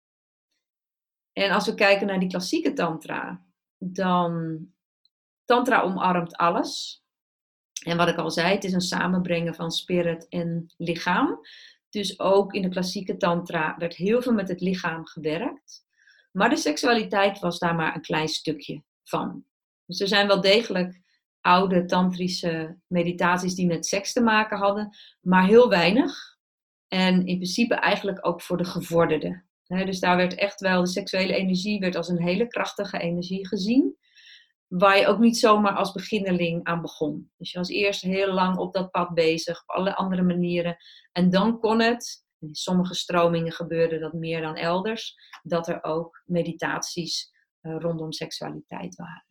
En 1.33 1.51
als 1.51 1.67
we 1.67 1.75
kijken 1.75 2.07
naar 2.07 2.21
die 2.21 2.29
klassieke 2.29 2.73
tantra, 2.73 3.45
dan 3.79 4.61
tantra 5.45 5.81
omarmt 5.81 6.37
alles. 6.37 7.03
En 7.85 7.97
wat 7.97 8.09
ik 8.09 8.17
al 8.17 8.31
zei, 8.31 8.55
het 8.55 8.65
is 8.65 8.73
een 8.73 8.81
samenbrengen 8.81 9.55
van 9.55 9.71
spirit 9.71 10.29
en 10.29 10.75
lichaam. 10.77 11.41
Dus 11.91 12.19
ook 12.21 12.53
in 12.53 12.63
de 12.63 12.69
klassieke 12.69 13.17
tantra 13.17 13.77
werd 13.79 13.95
heel 13.95 14.23
veel 14.23 14.33
met 14.33 14.49
het 14.49 14.61
lichaam 14.61 15.07
gewerkt. 15.07 15.87
Maar 16.33 16.51
de 16.51 16.57
seksualiteit 16.57 17.39
was 17.39 17.59
daar 17.59 17.75
maar 17.75 17.95
een 17.95 18.03
klein 18.03 18.29
stukje 18.29 18.83
van. 19.05 19.45
Dus 19.87 20.01
er 20.01 20.09
zijn 20.09 20.27
wel 20.27 20.41
degelijk 20.41 21.01
oude 21.41 21.85
tantrische 21.85 22.79
meditaties 22.87 23.55
die 23.55 23.67
met 23.67 23.87
seks 23.87 24.13
te 24.13 24.21
maken 24.21 24.59
hadden, 24.59 24.97
maar 25.21 25.47
heel 25.47 25.69
weinig. 25.69 26.37
En 26.89 27.27
in 27.27 27.37
principe 27.37 27.75
eigenlijk 27.75 28.27
ook 28.27 28.43
voor 28.43 28.57
de 28.57 28.65
gevorderden. 28.65 29.47
dus 29.67 30.01
daar 30.01 30.17
werd 30.17 30.35
echt 30.35 30.61
wel 30.61 30.81
de 30.81 30.89
seksuele 30.89 31.35
energie 31.35 31.79
werd 31.81 31.97
als 31.97 32.09
een 32.09 32.23
hele 32.23 32.47
krachtige 32.47 32.99
energie 32.99 33.47
gezien. 33.47 33.97
Waar 34.67 34.99
je 34.99 35.07
ook 35.07 35.19
niet 35.19 35.39
zomaar 35.39 35.73
als 35.73 35.93
beginneling 35.93 36.65
aan 36.65 36.83
begon. 36.83 37.31
Dus 37.37 37.53
je 37.53 37.59
was 37.59 37.69
eerst 37.69 38.03
heel 38.03 38.33
lang 38.33 38.57
op 38.57 38.75
dat 38.75 38.91
pad 38.91 39.15
bezig, 39.15 39.63
op 39.63 39.69
alle 39.77 39.95
andere 39.95 40.23
manieren. 40.23 40.77
En 41.13 41.31
dan 41.31 41.59
kon 41.59 41.81
het, 41.81 42.25
in 42.39 42.55
sommige 42.55 42.95
stromingen 42.95 43.53
gebeurde 43.53 43.99
dat 43.99 44.13
meer 44.13 44.41
dan 44.41 44.57
elders, 44.57 45.15
dat 45.43 45.69
er 45.69 45.85
ook 45.85 46.23
meditaties 46.25 47.31
uh, 47.63 47.77
rondom 47.79 48.13
seksualiteit 48.13 48.95
waren. 48.95 49.28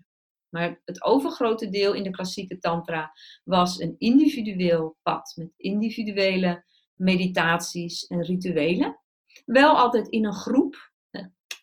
Maar 0.57 0.81
het 0.85 1.03
overgrote 1.03 1.69
deel 1.69 1.93
in 1.93 2.03
de 2.03 2.09
klassieke 2.09 2.57
tantra 2.57 3.11
was 3.43 3.79
een 3.79 3.95
individueel 3.97 4.97
pad 5.01 5.33
met 5.35 5.53
individuele 5.57 6.63
meditaties 6.93 8.07
en 8.07 8.23
rituelen. 8.23 8.99
Wel 9.45 9.77
altijd 9.77 10.07
in 10.07 10.25
een 10.25 10.33
groep, 10.33 10.91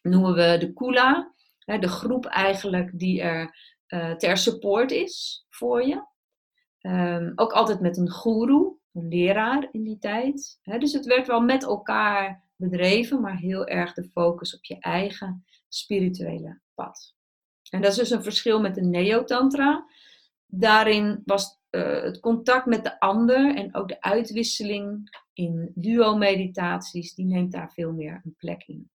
noemen 0.03 0.35
we 0.35 0.57
de 0.59 0.73
kula, 0.73 1.35
de 1.59 1.89
groep 1.89 2.27
eigenlijk 2.27 2.99
die 2.99 3.21
er 3.21 3.57
uh, 3.89 4.15
ter 4.15 4.37
support 4.37 4.91
is 4.91 5.47
voor 5.49 5.87
je. 5.87 6.07
Um, 6.81 7.33
ook 7.35 7.53
altijd 7.53 7.81
met 7.81 7.97
een 7.97 8.11
guru, 8.11 8.79
een 8.93 9.09
leraar 9.09 9.69
in 9.71 9.83
die 9.83 9.99
tijd. 9.99 10.59
dus 10.63 10.93
het 10.93 11.07
werd 11.07 11.27
wel 11.27 11.41
met 11.41 11.63
elkaar 11.63 12.45
bedreven, 12.57 13.21
maar 13.21 13.37
heel 13.37 13.67
erg 13.67 13.95
de 13.95 14.05
focus 14.05 14.57
op 14.57 14.65
je 14.65 14.79
eigen 14.79 15.45
spirituele 15.69 16.61
pad. 16.75 17.13
En 17.75 17.81
dat 17.81 17.90
is 17.90 17.97
dus 17.97 18.11
een 18.11 18.23
verschil 18.23 18.61
met 18.61 18.75
de 18.75 18.83
Neo-Tantra. 18.83 19.87
Daarin 20.47 21.23
was 21.25 21.61
uh, 21.71 22.02
het 22.02 22.21
contact 22.21 22.66
met 22.66 22.85
de 22.85 23.00
ander 23.00 23.54
en 23.54 23.75
ook 23.75 23.88
de 23.88 24.00
uitwisseling 24.00 25.16
in 25.33 25.73
duo-meditaties, 25.75 27.14
die 27.14 27.26
neemt 27.26 27.52
daar 27.52 27.73
veel 27.73 27.93
meer 27.93 28.21
een 28.25 28.35
plek 28.37 28.62
in. 28.66 28.90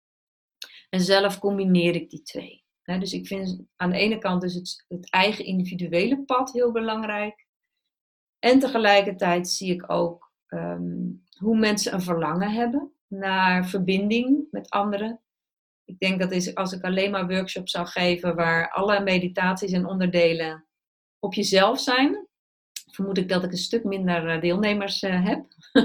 En 0.89 1.01
zelf 1.01 1.39
combineer 1.39 1.95
ik 1.95 2.09
die 2.09 2.21
twee. 2.21 2.63
dus 2.83 3.13
ik 3.13 3.27
vind 3.27 3.63
aan 3.75 3.89
de 3.89 3.97
ene 3.97 4.17
kant 4.17 4.41
dus 4.41 4.53
het, 4.53 4.85
het 4.87 5.09
eigen 5.09 5.45
individuele 5.45 6.23
pad 6.23 6.51
heel 6.51 6.71
belangrijk. 6.71 7.47
En 8.39 8.59
tegelijkertijd 8.59 9.47
zie 9.47 9.73
ik 9.73 9.91
ook 9.91 10.31
um, 10.47 11.23
hoe 11.39 11.57
mensen 11.57 11.93
een 11.93 12.01
verlangen 12.01 12.51
hebben 12.51 12.91
naar 13.07 13.65
verbinding 13.65 14.47
met 14.51 14.69
anderen 14.69 15.19
ik 15.85 15.99
denk 15.99 16.19
dat 16.19 16.31
is, 16.31 16.55
als 16.55 16.71
ik 16.71 16.83
alleen 16.83 17.11
maar 17.11 17.27
workshops 17.27 17.71
zou 17.71 17.87
geven 17.87 18.35
waar 18.35 18.71
alle 18.71 18.99
meditaties 18.99 19.71
en 19.71 19.85
onderdelen 19.85 20.65
op 21.19 21.33
jezelf 21.33 21.79
zijn, 21.79 22.27
vermoed 22.91 23.17
ik 23.17 23.29
dat 23.29 23.43
ik 23.43 23.51
een 23.51 23.57
stuk 23.57 23.83
minder 23.83 24.29
eh, 24.29 24.41
deelnemers 24.41 25.03
uh, 25.03 25.25
heb. 25.25 25.45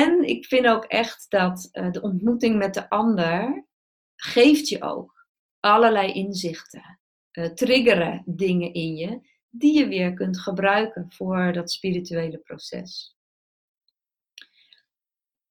en 0.00 0.28
ik 0.28 0.46
vind 0.46 0.66
ook 0.66 0.84
echt 0.84 1.26
dat 1.28 1.68
uh, 1.72 1.90
de 1.90 2.00
ontmoeting 2.00 2.56
met 2.56 2.74
de 2.74 2.88
ander 2.88 3.66
geeft 4.16 4.68
je 4.68 4.82
ook 4.82 5.26
allerlei 5.60 6.12
inzichten, 6.12 7.00
triggeren 7.54 8.22
dingen 8.26 8.72
in 8.72 8.96
je 8.96 9.20
die 9.48 9.78
je 9.78 9.88
weer 9.88 10.14
kunt 10.14 10.40
gebruiken 10.40 11.12
voor 11.12 11.52
dat 11.52 11.72
spirituele 11.72 12.38
proces. 12.38 13.16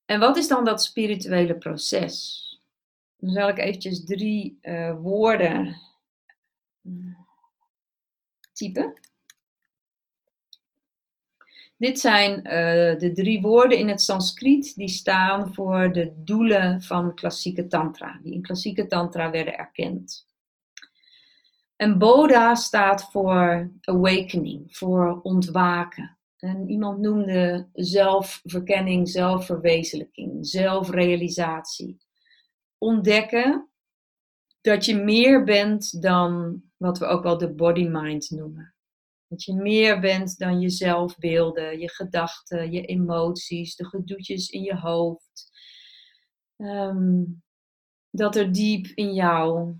En 0.05 0.19
wat 0.19 0.37
is 0.37 0.47
dan 0.47 0.65
dat 0.65 0.83
spirituele 0.83 1.57
proces? 1.57 2.45
Dan 3.21 3.29
zal 3.29 3.49
ik 3.49 3.57
eventjes 3.57 4.05
drie 4.05 4.59
uh, 4.61 4.99
woorden 4.99 5.81
typen. 8.53 8.93
Dit 11.77 11.99
zijn 11.99 12.37
uh, 12.37 12.99
de 12.99 13.11
drie 13.13 13.41
woorden 13.41 13.77
in 13.77 13.87
het 13.87 14.01
Sanskriet 14.01 14.75
die 14.75 14.87
staan 14.87 15.53
voor 15.53 15.93
de 15.93 16.13
doelen 16.15 16.81
van 16.81 17.15
klassieke 17.15 17.67
tantra, 17.67 18.19
die 18.23 18.33
in 18.33 18.41
klassieke 18.41 18.87
tantra 18.87 19.31
werden 19.31 19.57
erkend. 19.57 20.27
En 21.75 21.97
Bodha 21.97 22.55
staat 22.55 23.11
voor 23.11 23.71
awakening, 23.81 24.77
voor 24.77 25.19
ontwaken. 25.21 26.17
En 26.37 26.69
iemand 26.69 26.99
noemde 26.99 27.69
zelfverkenning, 27.73 29.09
zelfverwezenlijking, 29.09 30.47
zelfrealisatie 30.47 31.97
ontdekken 32.81 33.69
dat 34.61 34.85
je 34.85 34.95
meer 34.95 35.43
bent 35.43 36.01
dan 36.01 36.61
wat 36.77 36.97
we 36.97 37.05
ook 37.05 37.23
wel 37.23 37.37
de 37.37 37.53
body-mind 37.53 38.29
noemen. 38.29 38.75
Dat 39.27 39.43
je 39.43 39.53
meer 39.53 39.99
bent 39.99 40.37
dan 40.37 40.59
je 40.59 40.69
zelfbeelden, 40.69 41.79
je 41.79 41.89
gedachten, 41.89 42.71
je 42.71 42.85
emoties, 42.85 43.75
de 43.75 43.85
gedoetjes 43.85 44.49
in 44.49 44.61
je 44.61 44.75
hoofd. 44.75 45.51
Ehm, 46.57 47.23
dat 48.09 48.35
er 48.35 48.51
diep 48.51 48.85
in 48.85 49.13
jou, 49.13 49.75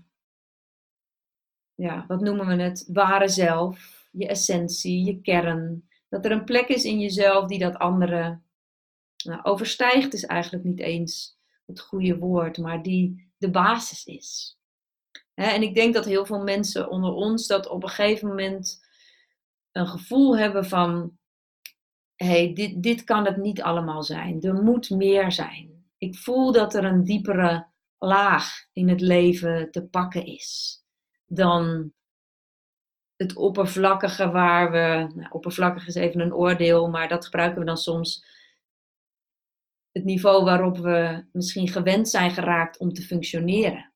ja, 1.74 2.04
wat 2.06 2.20
noemen 2.20 2.46
we 2.46 2.62
het, 2.62 2.88
ware 2.92 3.28
zelf, 3.28 4.06
je 4.10 4.26
essentie, 4.26 5.04
je 5.04 5.20
kern. 5.20 5.88
Dat 6.08 6.24
er 6.24 6.32
een 6.32 6.44
plek 6.44 6.68
is 6.68 6.84
in 6.84 7.00
jezelf 7.00 7.46
die 7.46 7.58
dat 7.58 7.76
andere 7.76 8.40
nou, 9.24 9.42
overstijgt, 9.42 10.14
is 10.14 10.24
eigenlijk 10.24 10.64
niet 10.64 10.80
eens 10.80 11.40
het 11.66 11.80
goede 11.80 12.18
woord, 12.18 12.58
maar 12.58 12.82
die 12.82 13.32
de 13.36 13.50
basis 13.50 14.04
is. 14.04 14.56
en 15.34 15.62
ik 15.62 15.74
denk 15.74 15.94
dat 15.94 16.04
heel 16.04 16.26
veel 16.26 16.42
mensen 16.42 16.90
onder 16.90 17.12
ons 17.12 17.46
dat 17.46 17.68
op 17.68 17.82
een 17.82 17.88
gegeven 17.88 18.28
moment 18.28 18.86
een 19.72 19.86
gevoel 19.86 20.38
hebben 20.38 20.64
van: 20.64 21.18
hé, 22.14 22.26
hey, 22.26 22.52
dit, 22.52 22.82
dit 22.82 23.04
kan 23.04 23.24
het 23.24 23.36
niet 23.36 23.62
allemaal 23.62 24.02
zijn. 24.02 24.42
Er 24.42 24.54
moet 24.54 24.90
meer 24.90 25.32
zijn. 25.32 25.90
Ik 25.98 26.16
voel 26.16 26.52
dat 26.52 26.74
er 26.74 26.84
een 26.84 27.04
diepere 27.04 27.66
laag 27.98 28.66
in 28.72 28.88
het 28.88 29.00
leven 29.00 29.70
te 29.70 29.84
pakken 29.84 30.26
is 30.26 30.80
dan 31.34 31.92
het 33.16 33.36
oppervlakkige 33.36 34.30
waar 34.30 34.70
we, 34.70 35.12
nou, 35.14 35.30
oppervlakkig 35.30 35.86
is 35.86 35.94
even 35.94 36.20
een 36.20 36.34
oordeel, 36.34 36.88
maar 36.88 37.08
dat 37.08 37.24
gebruiken 37.24 37.58
we 37.58 37.66
dan 37.66 37.76
soms 37.76 38.24
het 39.92 40.04
niveau 40.04 40.44
waarop 40.44 40.78
we 40.78 41.24
misschien 41.32 41.68
gewend 41.68 42.08
zijn 42.08 42.30
geraakt 42.30 42.78
om 42.78 42.92
te 42.92 43.02
functioneren. 43.02 43.92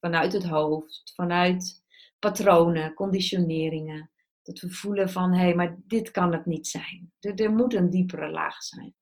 Vanuit 0.00 0.32
het 0.32 0.44
hoofd, 0.44 1.12
vanuit 1.14 1.82
patronen, 2.18 2.94
conditioneringen. 2.94 4.10
Dat 4.42 4.60
we 4.60 4.70
voelen 4.70 5.10
van, 5.10 5.32
hé, 5.32 5.44
hey, 5.44 5.54
maar 5.54 5.76
dit 5.86 6.10
kan 6.10 6.32
het 6.32 6.46
niet 6.46 6.66
zijn. 6.66 7.12
Er, 7.20 7.34
er 7.34 7.52
moet 7.52 7.74
een 7.74 7.90
diepere 7.90 8.30
laag 8.30 8.62
zijn. 8.62 8.94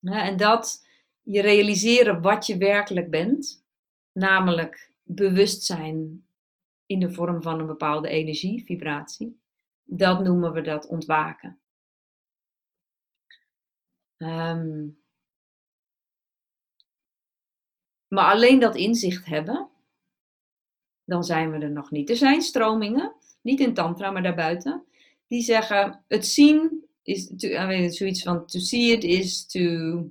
En 0.00 0.36
dat 0.36 0.86
je 1.20 1.40
realiseren 1.40 2.20
wat 2.20 2.46
je 2.46 2.56
werkelijk 2.56 3.10
bent, 3.10 3.64
namelijk 4.12 4.92
bewustzijn 5.02 6.26
in 6.86 7.00
de 7.00 7.12
vorm 7.12 7.42
van 7.42 7.60
een 7.60 7.66
bepaalde 7.66 8.08
energie, 8.08 8.64
vibratie, 8.64 9.40
dat 9.84 10.22
noemen 10.22 10.52
we 10.52 10.60
dat 10.60 10.86
ontwaken. 10.86 11.61
Ehm, 14.22 14.88
maar 18.08 18.32
alleen 18.32 18.58
dat 18.58 18.76
inzicht 18.76 19.26
hebben, 19.26 19.68
dan 21.04 21.24
zijn 21.24 21.50
we 21.50 21.58
er 21.58 21.70
nog 21.70 21.90
niet. 21.90 22.10
Er 22.10 22.16
zijn 22.16 22.42
stromingen, 22.42 23.14
niet 23.40 23.60
in 23.60 23.74
Tantra, 23.74 24.10
maar 24.10 24.22
daarbuiten, 24.22 24.84
die 25.26 25.42
zeggen: 25.42 26.04
het 26.08 26.26
zien 26.26 26.84
is 27.02 27.30
mean, 27.30 27.90
zoiets 27.90 28.22
van: 28.22 28.46
to 28.46 28.58
see 28.58 28.92
it 28.92 29.04
is 29.04 29.46
to. 29.46 29.60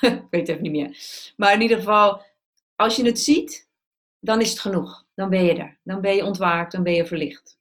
ik 0.00 0.26
weet 0.30 0.30
het 0.30 0.48
even 0.48 0.62
niet 0.62 0.72
meer. 0.72 0.98
Maar 1.36 1.52
in 1.52 1.60
ieder 1.60 1.78
geval, 1.78 2.22
als 2.76 2.96
je 2.96 3.04
het 3.04 3.20
ziet, 3.20 3.68
dan 4.18 4.40
is 4.40 4.50
het 4.50 4.58
genoeg. 4.58 5.06
Dan 5.14 5.30
ben 5.30 5.44
je 5.44 5.54
er. 5.54 5.78
Dan 5.82 6.00
ben 6.00 6.14
je 6.14 6.24
ontwaakt, 6.24 6.72
dan 6.72 6.82
ben 6.82 6.94
je 6.94 7.06
verlicht. 7.06 7.58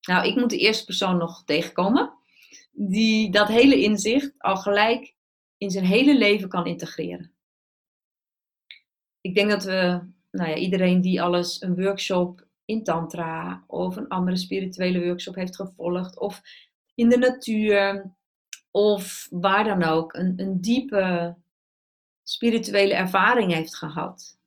Nou, 0.00 0.26
ik 0.26 0.36
moet 0.36 0.50
de 0.50 0.58
eerste 0.58 0.84
persoon 0.84 1.16
nog 1.16 1.44
tegenkomen 1.44 2.17
die 2.80 3.30
dat 3.30 3.48
hele 3.48 3.82
inzicht 3.82 4.34
al 4.38 4.56
gelijk 4.56 5.14
in 5.56 5.70
zijn 5.70 5.84
hele 5.84 6.18
leven 6.18 6.48
kan 6.48 6.66
integreren. 6.66 7.32
Ik 9.20 9.34
denk 9.34 9.50
dat 9.50 9.64
we, 9.64 10.00
nou 10.30 10.50
ja, 10.50 10.54
iedereen 10.54 11.00
die 11.00 11.22
alles 11.22 11.62
een 11.62 11.74
workshop 11.74 12.46
in 12.64 12.84
Tantra 12.84 13.64
of 13.66 13.96
een 13.96 14.08
andere 14.08 14.36
spirituele 14.36 15.04
workshop 15.04 15.34
heeft 15.34 15.56
gevolgd, 15.56 16.18
of 16.18 16.42
in 16.94 17.08
de 17.08 17.18
natuur, 17.18 18.12
of 18.70 19.28
waar 19.30 19.64
dan 19.64 19.82
ook, 19.82 20.14
een, 20.14 20.32
een 20.36 20.60
diepe 20.60 21.36
spirituele 22.22 22.94
ervaring 22.94 23.52
heeft 23.52 23.76
gehad. 23.76 24.38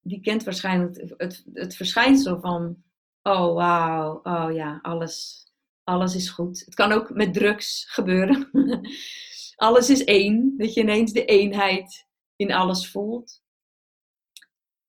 Die 0.00 0.20
kent 0.20 0.44
waarschijnlijk 0.44 0.96
het, 0.96 1.14
het, 1.16 1.44
het 1.52 1.76
verschijnsel 1.76 2.40
van, 2.40 2.82
oh 3.22 3.54
wauw, 3.54 4.20
oh 4.22 4.52
ja, 4.52 4.78
alles, 4.82 5.41
alles 5.84 6.14
is 6.14 6.30
goed. 6.30 6.62
Het 6.64 6.74
kan 6.74 6.92
ook 6.92 7.10
met 7.10 7.34
drugs 7.34 7.84
gebeuren. 7.90 8.50
alles 9.56 9.90
is 9.90 10.04
één, 10.04 10.54
dat 10.56 10.74
je 10.74 10.80
ineens 10.80 11.12
de 11.12 11.24
eenheid 11.24 12.06
in 12.36 12.52
alles 12.52 12.90
voelt. 12.90 13.42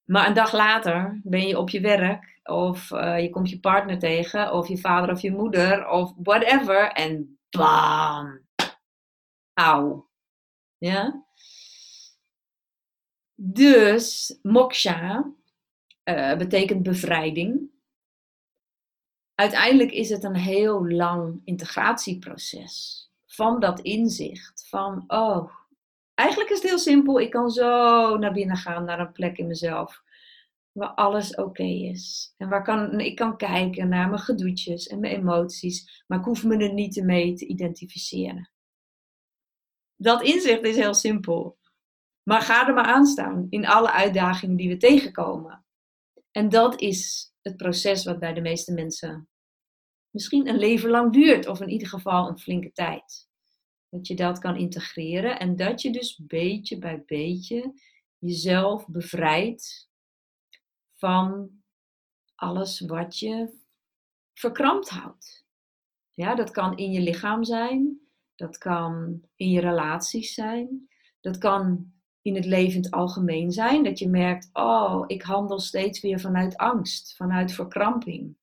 Maar 0.04 0.28
een 0.28 0.34
dag 0.34 0.54
later 0.54 1.22
ben 1.24 1.48
je 1.48 1.58
op 1.58 1.70
je 1.70 1.82
werk 1.82 2.40
of 2.44 2.92
uh, 2.92 3.22
je 3.22 3.30
komt 3.30 3.50
je 3.50 3.60
partner 3.60 4.00
tegen 4.00 4.54
of 4.54 4.68
je 4.68 4.78
vader 4.78 5.12
of 5.12 5.22
je 5.22 5.32
moeder 5.32 5.90
of 5.90 6.14
whatever 6.18 6.92
en 6.92 7.40
bam, 7.50 8.46
auw. 9.54 10.10
Ja? 10.78 11.26
Dus 13.36 14.38
moksha 14.42 15.34
uh, 16.04 16.38
betekent 16.38 16.84
bevrijding. 16.84 17.73
Uiteindelijk 19.44 19.92
is 19.92 20.10
het 20.10 20.24
een 20.24 20.36
heel 20.36 20.88
lang 20.88 21.42
integratieproces 21.44 23.02
van 23.26 23.60
dat 23.60 23.80
inzicht 23.80 24.68
van 24.70 25.04
oh 25.08 25.52
Eigenlijk 26.14 26.50
is 26.50 26.58
het 26.58 26.68
heel 26.68 26.80
simpel. 26.80 27.20
Ik 27.20 27.32
kan 27.32 27.50
zo 27.50 28.18
naar 28.18 28.34
binnen 28.34 28.58
gaan, 28.58 28.86
naar 28.86 29.00
een 29.00 29.12
plek 29.12 29.38
in 29.38 29.48
mezelf. 29.48 30.04
Waar 30.72 30.90
alles 30.90 31.36
oké 31.36 31.64
is. 31.64 32.34
En 32.38 32.50
waar 32.50 32.64
kan, 32.64 33.00
ik 33.00 33.16
kan 33.16 33.38
kijken 33.38 33.90
naar 33.90 34.10
mijn 34.10 34.22
gedoetjes 34.22 34.88
en 34.88 35.00
mijn 35.00 35.16
emoties. 35.16 36.04
Maar 36.08 36.20
ik 36.20 36.26
hoef 36.26 36.44
me 36.44 36.58
er 36.58 36.74
niet 36.74 37.04
mee 37.04 37.34
te 37.34 37.46
identificeren. 37.46 38.52
Dat 39.96 40.24
inzicht 40.24 40.64
is 40.64 40.76
heel 40.76 40.94
simpel. 40.94 41.58
Maar 42.24 42.42
ga 42.42 42.68
er 42.68 42.74
maar 42.74 42.86
aan 42.86 43.06
staan 43.06 43.48
in 43.50 43.68
alle 43.68 43.92
uitdagingen 43.92 44.56
die 44.56 44.70
we 44.70 44.78
tegenkomen. 44.78 45.66
En 46.32 46.50
dat 46.50 46.82
is 46.82 47.32
het 47.42 47.58
proces 47.58 48.06
wat 48.06 48.20
bij 48.20 48.34
de 48.34 48.42
meeste 48.42 48.74
mensen 48.74 49.28
misschien 50.14 50.48
een 50.48 50.58
leven 50.58 50.90
lang 50.90 51.14
duurt, 51.14 51.48
of 51.48 51.62
in 51.62 51.70
ieder 51.70 51.88
geval 51.88 52.28
een 52.28 52.40
flinke 52.40 52.72
tijd. 52.72 53.28
Dat 53.90 54.08
je 54.08 54.16
dat 54.16 54.40
kan 54.40 54.56
integreren 54.56 55.40
en 55.40 55.56
dat 55.56 55.82
je 55.82 55.92
dus 55.92 56.22
beetje 56.28 56.78
bij 56.78 57.04
beetje 57.06 57.74
jezelf 58.18 58.88
bevrijdt 58.88 59.90
van 60.96 61.50
alles 62.36 62.80
wat 62.80 63.20
je 63.20 63.62
verkrampt 64.34 64.90
houdt. 64.90 65.46
Ja, 66.12 66.36
dat 66.36 66.52
kan 66.52 66.78
in 66.78 66.92
je 66.92 67.02
lichaam 67.02 67.44
zijn, 67.44 68.00
dat 68.36 68.58
kan 68.58 69.22
in 69.36 69.50
je 69.50 69.60
relaties 69.60 70.34
zijn, 70.34 70.90
dat 71.22 71.38
kan 71.38 71.94
in 72.22 72.36
het 72.36 72.46
leven 72.46 72.76
in 72.76 72.84
het 72.84 72.92
algemeen 72.92 73.52
zijn. 73.52 73.84
Dat 73.84 74.00
je 74.00 74.10
merkt, 74.10 74.50
oh, 74.54 75.04
ik 75.08 75.22
handel 75.22 75.60
steeds 75.60 76.02
weer 76.02 76.20
vanuit 76.20 76.58
angst, 76.58 77.16
vanuit 77.16 77.52
verkramping. 77.52 78.36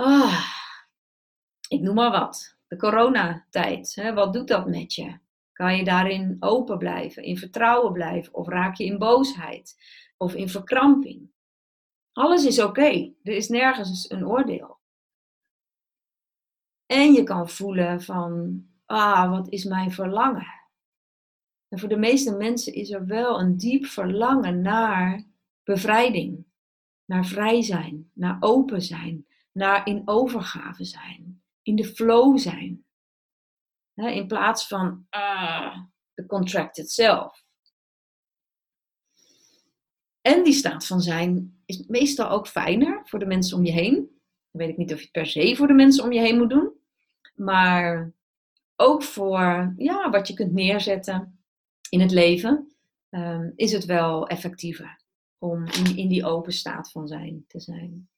Ah, 0.00 0.44
ik 1.68 1.80
noem 1.80 1.94
maar 1.94 2.10
wat 2.10 2.56
de 2.66 2.76
coronatijd. 2.76 3.94
Hè, 3.94 4.14
wat 4.14 4.32
doet 4.32 4.48
dat 4.48 4.66
met 4.66 4.94
je? 4.94 5.18
Kan 5.52 5.76
je 5.76 5.84
daarin 5.84 6.36
open 6.40 6.78
blijven, 6.78 7.22
in 7.22 7.38
vertrouwen 7.38 7.92
blijven? 7.92 8.34
Of 8.34 8.48
raak 8.48 8.74
je 8.74 8.84
in 8.84 8.98
boosheid 8.98 9.76
of 10.16 10.34
in 10.34 10.48
verkramping? 10.48 11.30
Alles 12.12 12.44
is 12.44 12.60
oké. 12.60 13.12
Er 13.22 13.32
is 13.32 13.48
nergens 13.48 14.10
een 14.10 14.26
oordeel. 14.26 14.78
En 16.86 17.12
je 17.12 17.22
kan 17.22 17.48
voelen 17.48 18.02
van, 18.02 18.62
ah, 18.84 19.30
wat 19.30 19.48
is 19.48 19.64
mijn 19.64 19.92
verlangen? 19.92 20.62
En 21.68 21.78
voor 21.78 21.88
de 21.88 21.98
meeste 21.98 22.36
mensen 22.36 22.72
is 22.74 22.90
er 22.90 23.06
wel 23.06 23.40
een 23.40 23.56
diep 23.56 23.86
verlangen 23.86 24.60
naar 24.60 25.26
bevrijding, 25.62 26.46
naar 27.04 27.24
vrij 27.24 27.62
zijn, 27.62 28.10
naar 28.14 28.36
open 28.40 28.82
zijn, 28.82 29.27
naar 29.52 29.86
in 29.86 30.02
overgave 30.04 30.84
zijn 30.84 31.42
in 31.68 31.76
de 31.76 31.84
flow 31.84 32.38
zijn. 32.38 32.84
in 33.94 34.26
plaats 34.26 34.66
van 34.66 35.06
uh, 35.10 35.78
de 36.14 36.26
contracted 36.26 36.90
self. 36.90 37.44
En 40.20 40.44
die 40.44 40.52
staat 40.52 40.86
van 40.86 41.00
zijn 41.00 41.62
is 41.64 41.86
meestal 41.86 42.28
ook 42.28 42.48
fijner 42.48 43.00
voor 43.04 43.18
de 43.18 43.26
mensen 43.26 43.56
om 43.56 43.64
je 43.64 43.72
heen. 43.72 43.94
Dan 43.94 44.60
weet 44.62 44.68
ik 44.68 44.76
niet 44.76 44.92
of 44.92 44.98
je 44.98 45.02
het 45.02 45.12
per 45.12 45.26
se 45.26 45.56
voor 45.56 45.66
de 45.66 45.72
mensen 45.72 46.04
om 46.04 46.12
je 46.12 46.20
heen 46.20 46.38
moet 46.38 46.50
doen. 46.50 46.72
Maar 47.34 48.12
ook 48.76 49.02
voor 49.02 49.74
ja, 49.76 50.10
wat 50.10 50.28
je 50.28 50.34
kunt 50.34 50.52
neerzetten 50.52 51.42
in 51.90 52.00
het 52.00 52.10
leven, 52.10 52.76
um, 53.10 53.52
is 53.56 53.72
het 53.72 53.84
wel 53.84 54.28
effectiever 54.28 55.00
om 55.38 55.64
in 55.96 56.08
die 56.08 56.24
open 56.24 56.52
staat 56.52 56.90
van 56.90 57.08
zijn 57.08 57.44
te 57.46 57.60
zijn. 57.60 58.08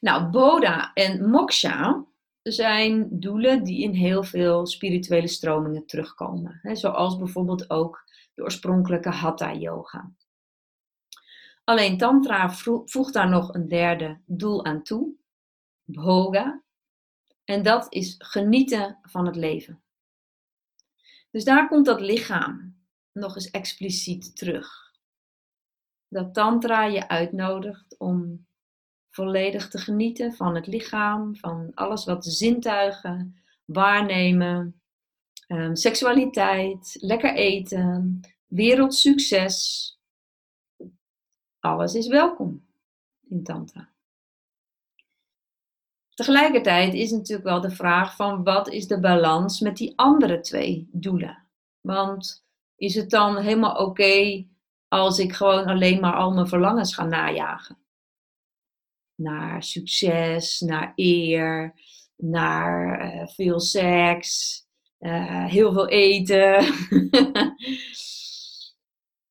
Nou, 0.00 0.30
Boda 0.30 0.92
en 0.94 1.30
Moksha 1.30 2.04
zijn 2.42 3.20
doelen 3.20 3.64
die 3.64 3.82
in 3.82 3.92
heel 3.92 4.22
veel 4.22 4.66
spirituele 4.66 5.28
stromingen 5.28 5.86
terugkomen. 5.86 6.60
Zoals 6.62 7.16
bijvoorbeeld 7.16 7.70
ook 7.70 8.04
de 8.34 8.42
oorspronkelijke 8.42 9.10
Hatha 9.10 9.54
Yoga. 9.54 10.12
Alleen 11.64 11.98
Tantra 11.98 12.50
voegt 12.84 13.12
daar 13.12 13.28
nog 13.28 13.54
een 13.54 13.68
derde 13.68 14.20
doel 14.26 14.64
aan 14.64 14.82
toe, 14.82 15.14
Bhoga. 15.84 16.62
En 17.44 17.62
dat 17.62 17.86
is 17.92 18.14
genieten 18.18 18.98
van 19.02 19.26
het 19.26 19.36
leven. 19.36 19.82
Dus 21.30 21.44
daar 21.44 21.68
komt 21.68 21.86
dat 21.86 22.00
lichaam 22.00 22.76
nog 23.12 23.34
eens 23.34 23.50
expliciet 23.50 24.36
terug. 24.36 24.92
Dat 26.08 26.34
Tantra 26.34 26.84
je 26.84 27.08
uitnodigt 27.08 27.98
om 27.98 28.47
volledig 29.18 29.68
te 29.68 29.78
genieten 29.78 30.32
van 30.32 30.54
het 30.54 30.66
lichaam, 30.66 31.36
van 31.36 31.70
alles 31.74 32.04
wat 32.04 32.24
zintuigen 32.24 33.42
waarnemen, 33.64 34.80
um, 35.48 35.76
seksualiteit, 35.76 36.96
lekker 37.00 37.34
eten, 37.34 38.20
wereldsucces. 38.46 39.56
Alles 41.58 41.94
is 41.94 42.06
welkom 42.06 42.66
in 43.28 43.42
Tantra. 43.42 43.88
Tegelijkertijd 46.14 46.94
is 46.94 47.10
natuurlijk 47.10 47.48
wel 47.48 47.60
de 47.60 47.70
vraag 47.70 48.16
van 48.16 48.44
wat 48.44 48.68
is 48.68 48.86
de 48.86 49.00
balans 49.00 49.60
met 49.60 49.76
die 49.76 49.92
andere 49.96 50.40
twee 50.40 50.88
doelen? 50.92 51.46
Want 51.80 52.46
is 52.76 52.94
het 52.94 53.10
dan 53.10 53.36
helemaal 53.36 53.86
oké 53.86 54.46
als 54.88 55.18
ik 55.18 55.32
gewoon 55.32 55.64
alleen 55.64 56.00
maar 56.00 56.14
al 56.14 56.32
mijn 56.32 56.48
verlangens 56.48 56.94
ga 56.94 57.04
najagen? 57.04 57.87
Naar 59.18 59.62
succes, 59.62 60.60
naar 60.60 60.92
eer, 60.94 61.74
naar 62.16 63.04
uh, 63.14 63.26
veel 63.26 63.60
seks, 63.60 64.62
uh, 65.00 65.46
heel 65.46 65.72
veel 65.72 65.88
eten. 65.88 66.56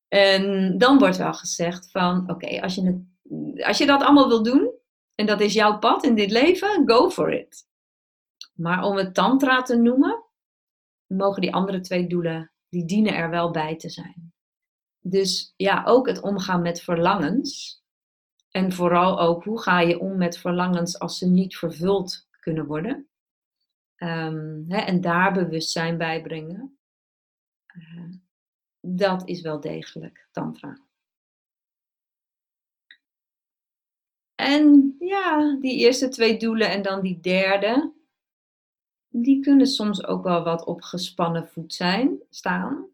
en 0.08 0.74
dan 0.78 0.98
wordt 0.98 1.16
wel 1.16 1.34
gezegd 1.34 1.90
van, 1.90 2.30
oké, 2.30 2.60
als, 2.60 2.74
je 2.74 3.04
als 3.64 3.78
je 3.78 3.86
dat 3.86 4.02
allemaal 4.02 4.28
wil 4.28 4.42
doen, 4.42 4.72
en 5.14 5.26
dat 5.26 5.40
is 5.40 5.52
jouw 5.52 5.78
pad 5.78 6.04
in 6.04 6.14
dit 6.14 6.30
leven, 6.30 6.82
go 6.88 7.10
for 7.10 7.32
it. 7.32 7.66
Maar 8.54 8.82
om 8.82 8.96
het 8.96 9.14
tantra 9.14 9.62
te 9.62 9.76
noemen, 9.76 10.24
mogen 11.06 11.40
die 11.40 11.54
andere 11.54 11.80
twee 11.80 12.06
doelen, 12.06 12.52
die 12.68 12.84
dienen 12.84 13.14
er 13.14 13.30
wel 13.30 13.50
bij 13.50 13.76
te 13.76 13.90
zijn. 13.90 14.32
Dus 15.00 15.52
ja, 15.56 15.84
ook 15.86 16.06
het 16.06 16.20
omgaan 16.20 16.62
met 16.62 16.80
verlangens. 16.80 17.82
En 18.50 18.72
vooral 18.72 19.20
ook 19.20 19.44
hoe 19.44 19.62
ga 19.62 19.80
je 19.80 19.98
om 19.98 20.16
met 20.16 20.38
verlangens 20.38 20.98
als 20.98 21.18
ze 21.18 21.26
niet 21.26 21.56
vervuld 21.56 22.28
kunnen 22.40 22.66
worden. 22.66 23.08
Ehm, 23.96 24.64
hè, 24.68 24.78
en 24.78 25.00
daar 25.00 25.32
bewustzijn 25.32 25.98
bij 25.98 26.22
brengen. 26.22 26.78
Uh, 27.76 28.14
dat 28.80 29.28
is 29.28 29.40
wel 29.40 29.60
degelijk 29.60 30.28
tantra. 30.30 30.80
En 34.34 34.94
ja, 34.98 35.56
die 35.60 35.78
eerste 35.78 36.08
twee 36.08 36.38
doelen 36.38 36.70
en 36.70 36.82
dan 36.82 37.02
die 37.02 37.20
derde, 37.20 37.92
die 39.08 39.40
kunnen 39.40 39.66
soms 39.66 40.04
ook 40.06 40.22
wel 40.24 40.44
wat 40.44 40.64
op 40.64 40.82
gespannen 40.82 41.48
voet 41.48 41.74
zijn, 41.74 42.22
staan. 42.30 42.88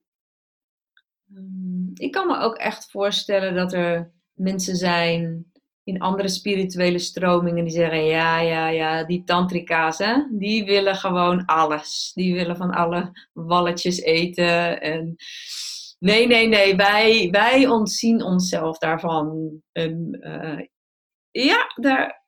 Ehm, 1.35 1.88
ik 1.95 2.12
kan 2.12 2.27
me 2.27 2.37
ook 2.37 2.57
echt 2.57 2.90
voorstellen 2.90 3.55
dat 3.55 3.73
er 3.73 4.13
mensen 4.35 4.77
zijn 4.77 5.53
in 5.85 6.01
andere 6.01 6.29
spirituele 6.29 6.99
stromingen 6.99 7.64
die 7.64 7.73
zeggen: 7.73 8.05
ja, 8.05 8.40
ja, 8.40 8.68
ja, 8.68 9.05
die 9.05 9.25
tantrika's, 9.25 9.99
hè, 9.99 10.27
die 10.31 10.64
willen 10.64 10.97
gewoon 10.97 11.44
alles. 11.44 12.11
Die 12.14 12.35
willen 12.35 12.57
van 12.57 12.70
alle 12.70 13.29
walletjes 13.33 14.01
eten. 14.01 14.81
En 14.81 15.16
nee, 15.99 16.27
nee, 16.27 16.49
nee, 16.49 16.77
wij, 16.77 17.29
wij 17.31 17.66
ontzien 17.68 18.23
onszelf 18.23 18.79
daarvan. 18.79 19.51
En, 19.73 20.18
uh, 20.20 20.66
ja, 21.31 21.73
daar 21.75 22.25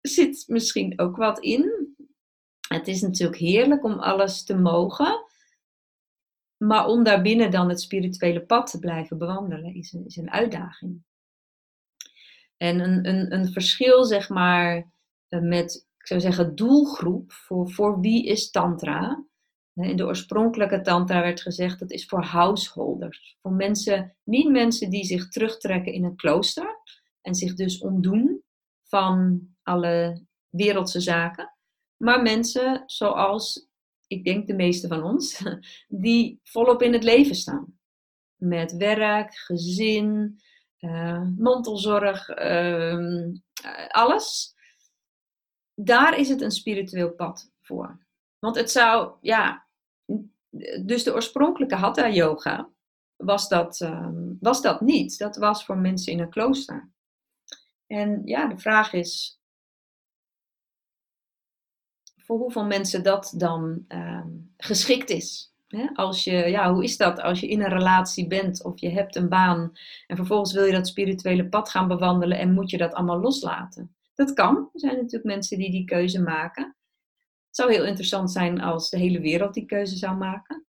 zit 0.00 0.44
misschien 0.46 1.00
ook 1.00 1.16
wat 1.16 1.38
in. 1.38 1.94
Het 2.68 2.88
is 2.88 3.00
natuurlijk 3.00 3.38
heerlijk 3.38 3.84
om 3.84 3.98
alles 3.98 4.44
te 4.44 4.56
mogen. 4.56 5.24
Maar 6.56 6.86
om 6.86 7.04
daarbinnen 7.04 7.50
dan 7.50 7.68
het 7.68 7.80
spirituele 7.80 8.46
pad 8.46 8.70
te 8.70 8.78
blijven 8.78 9.18
bewandelen 9.18 9.74
is 9.74 9.92
een, 9.92 10.04
is 10.06 10.16
een 10.16 10.30
uitdaging. 10.30 11.04
En 12.56 12.80
een, 12.80 13.08
een, 13.08 13.32
een 13.32 13.52
verschil, 13.52 14.04
zeg 14.04 14.28
maar, 14.28 14.90
eh, 15.28 15.40
met, 15.40 15.86
ik 15.98 16.06
zou 16.06 16.20
zeggen, 16.20 16.54
doelgroep. 16.54 17.32
Voor, 17.32 17.70
voor 17.70 18.00
wie 18.00 18.26
is 18.26 18.50
Tantra? 18.50 19.24
In 19.74 19.96
de 19.96 20.04
oorspronkelijke 20.04 20.80
Tantra 20.80 21.20
werd 21.20 21.42
gezegd 21.42 21.78
dat 21.78 21.90
is 21.90 22.06
voor 22.06 22.24
householders. 22.24 23.36
Voor 23.42 23.52
mensen, 23.52 24.16
niet 24.24 24.50
mensen 24.50 24.90
die 24.90 25.04
zich 25.04 25.28
terugtrekken 25.28 25.92
in 25.92 26.04
een 26.04 26.16
klooster 26.16 26.80
en 27.20 27.34
zich 27.34 27.54
dus 27.54 27.78
ontdoen 27.78 28.42
van 28.82 29.40
alle 29.62 30.24
wereldse 30.48 31.00
zaken. 31.00 31.54
Maar 31.96 32.22
mensen 32.22 32.82
zoals, 32.86 33.68
ik 34.06 34.24
denk 34.24 34.46
de 34.46 34.54
meeste 34.54 34.88
van 34.88 35.02
ons, 35.02 35.42
die 35.88 36.40
volop 36.42 36.82
in 36.82 36.92
het 36.92 37.04
leven 37.04 37.34
staan. 37.34 37.78
Met 38.36 38.76
werk, 38.76 39.34
gezin, 39.34 40.40
mantelzorg, 41.36 42.28
ehm, 42.28 43.34
eh, 43.62 43.86
alles. 43.88 44.54
Daar 45.74 46.18
is 46.18 46.28
het 46.28 46.40
een 46.40 46.50
spiritueel 46.50 47.10
pad 47.10 47.50
voor. 47.60 47.98
Want 48.38 48.56
het 48.56 48.70
zou, 48.70 49.16
ja, 49.20 49.66
dus 50.84 51.02
de 51.02 51.14
oorspronkelijke 51.14 51.74
Hatha 51.74 52.10
Yoga 52.10 52.70
was 53.16 53.48
dat, 53.48 53.80
ehm, 53.80 54.32
was 54.40 54.62
dat 54.62 54.80
niet. 54.80 55.18
Dat 55.18 55.36
was 55.36 55.64
voor 55.64 55.78
mensen 55.78 56.12
in 56.12 56.20
een 56.20 56.30
klooster. 56.30 56.90
En 57.86 58.22
ja, 58.24 58.46
de 58.46 58.58
vraag 58.58 58.92
is 58.92 59.40
voor 62.16 62.38
hoeveel 62.38 62.64
mensen 62.64 63.02
dat 63.02 63.32
dan 63.36 63.84
ehm, 63.88 64.28
geschikt 64.56 65.10
is. 65.10 65.54
Als 65.94 66.24
je, 66.24 66.32
ja, 66.32 66.72
hoe 66.72 66.84
is 66.84 66.96
dat 66.96 67.20
als 67.20 67.40
je 67.40 67.48
in 67.48 67.62
een 67.62 67.72
relatie 67.72 68.26
bent 68.26 68.64
of 68.64 68.80
je 68.80 68.90
hebt 68.90 69.16
een 69.16 69.28
baan 69.28 69.72
en 70.06 70.16
vervolgens 70.16 70.52
wil 70.52 70.64
je 70.64 70.72
dat 70.72 70.88
spirituele 70.88 71.48
pad 71.48 71.70
gaan 71.70 71.88
bewandelen 71.88 72.38
en 72.38 72.52
moet 72.52 72.70
je 72.70 72.78
dat 72.78 72.92
allemaal 72.92 73.20
loslaten? 73.20 73.96
Dat 74.14 74.32
kan. 74.32 74.56
Er 74.56 74.80
zijn 74.80 74.94
natuurlijk 74.94 75.24
mensen 75.24 75.58
die 75.58 75.70
die 75.70 75.84
keuze 75.84 76.22
maken. 76.22 76.64
Het 77.46 77.56
zou 77.56 77.72
heel 77.72 77.84
interessant 77.84 78.32
zijn 78.32 78.60
als 78.60 78.90
de 78.90 78.98
hele 78.98 79.20
wereld 79.20 79.54
die 79.54 79.66
keuze 79.66 79.96
zou 79.96 80.16
maken. 80.16 80.66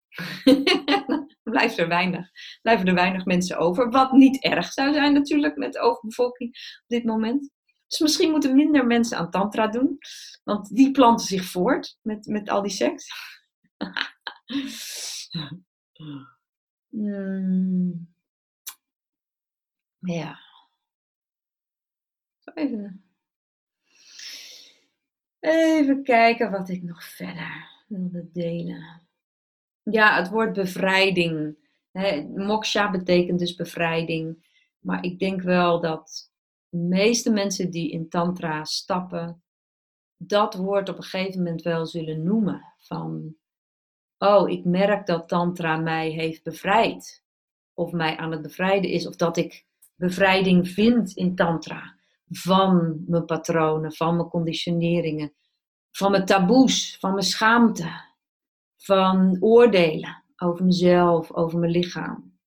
blijft 1.43 1.79
er 1.79 1.89
weinig, 1.89 2.31
blijven 2.63 2.87
er 2.87 2.95
weinig 2.95 3.25
mensen 3.25 3.59
over. 3.59 3.91
Wat 3.91 4.13
niet 4.13 4.43
erg 4.43 4.73
zou 4.73 4.93
zijn 4.93 5.13
natuurlijk 5.13 5.57
met 5.57 5.73
de 5.73 5.81
overbevolking 5.81 6.51
op 6.83 6.89
dit 6.89 7.05
moment. 7.05 7.51
Dus 7.87 7.99
misschien 7.99 8.31
moeten 8.31 8.57
minder 8.57 8.87
mensen 8.87 9.19
aan 9.19 9.31
tantra 9.31 9.67
doen. 9.67 9.99
Want 10.45 10.75
die 10.75 10.91
planten 10.91 11.27
zich 11.27 11.45
voort 11.45 11.99
met, 12.03 12.27
met 12.27 12.49
al 12.49 12.63
die 12.63 12.71
seks. 12.71 13.07
Ja. 19.99 20.39
Even, 22.55 23.05
even 25.41 26.03
kijken 26.03 26.51
wat 26.51 26.69
ik 26.69 26.83
nog 26.83 27.05
verder 27.05 27.85
wilde 27.89 28.31
delen. 28.33 29.09
Ja, 29.83 30.17
het 30.17 30.29
woord 30.29 30.53
bevrijding. 30.53 31.57
moksha 32.35 32.91
betekent 32.91 33.39
dus 33.39 33.55
bevrijding. 33.55 34.53
Maar 34.79 35.05
ik 35.05 35.19
denk 35.19 35.43
wel 35.43 35.81
dat 35.81 36.33
de 36.69 36.79
meeste 36.79 37.31
mensen 37.31 37.71
die 37.71 37.91
in 37.91 38.09
Tantra 38.09 38.65
stappen, 38.65 39.43
dat 40.17 40.55
woord 40.55 40.89
op 40.89 40.97
een 40.97 41.03
gegeven 41.03 41.43
moment 41.43 41.63
wel 41.63 41.87
zullen 41.87 42.23
noemen. 42.23 42.75
Van, 42.79 43.37
oh, 44.25 44.51
ik 44.51 44.65
merk 44.65 45.07
dat 45.07 45.29
Tantra 45.29 45.77
mij 45.77 46.11
heeft 46.11 46.43
bevrijd. 46.43 47.23
Of 47.75 47.93
mij 47.93 48.17
aan 48.17 48.31
het 48.31 48.43
bevrijden 48.43 48.91
is. 48.91 49.07
Of 49.07 49.17
dat 49.17 49.37
ik 49.37 49.67
bevrijding 49.95 50.69
vind 50.69 51.13
in 51.13 51.35
Tantra. 51.35 51.97
Van 52.29 53.03
mijn 53.07 53.25
patronen, 53.25 53.93
van 53.93 54.17
mijn 54.17 54.29
conditioneringen, 54.29 55.33
van 55.91 56.11
mijn 56.11 56.25
taboes, 56.25 56.97
van 57.01 57.13
mijn 57.13 57.25
schaamte 57.25 58.13
van 58.77 59.37
oordelen 59.41 60.23
over 60.37 60.65
mezelf, 60.65 61.33
over 61.33 61.59
mijn 61.59 61.73
lichaam. 61.73 62.39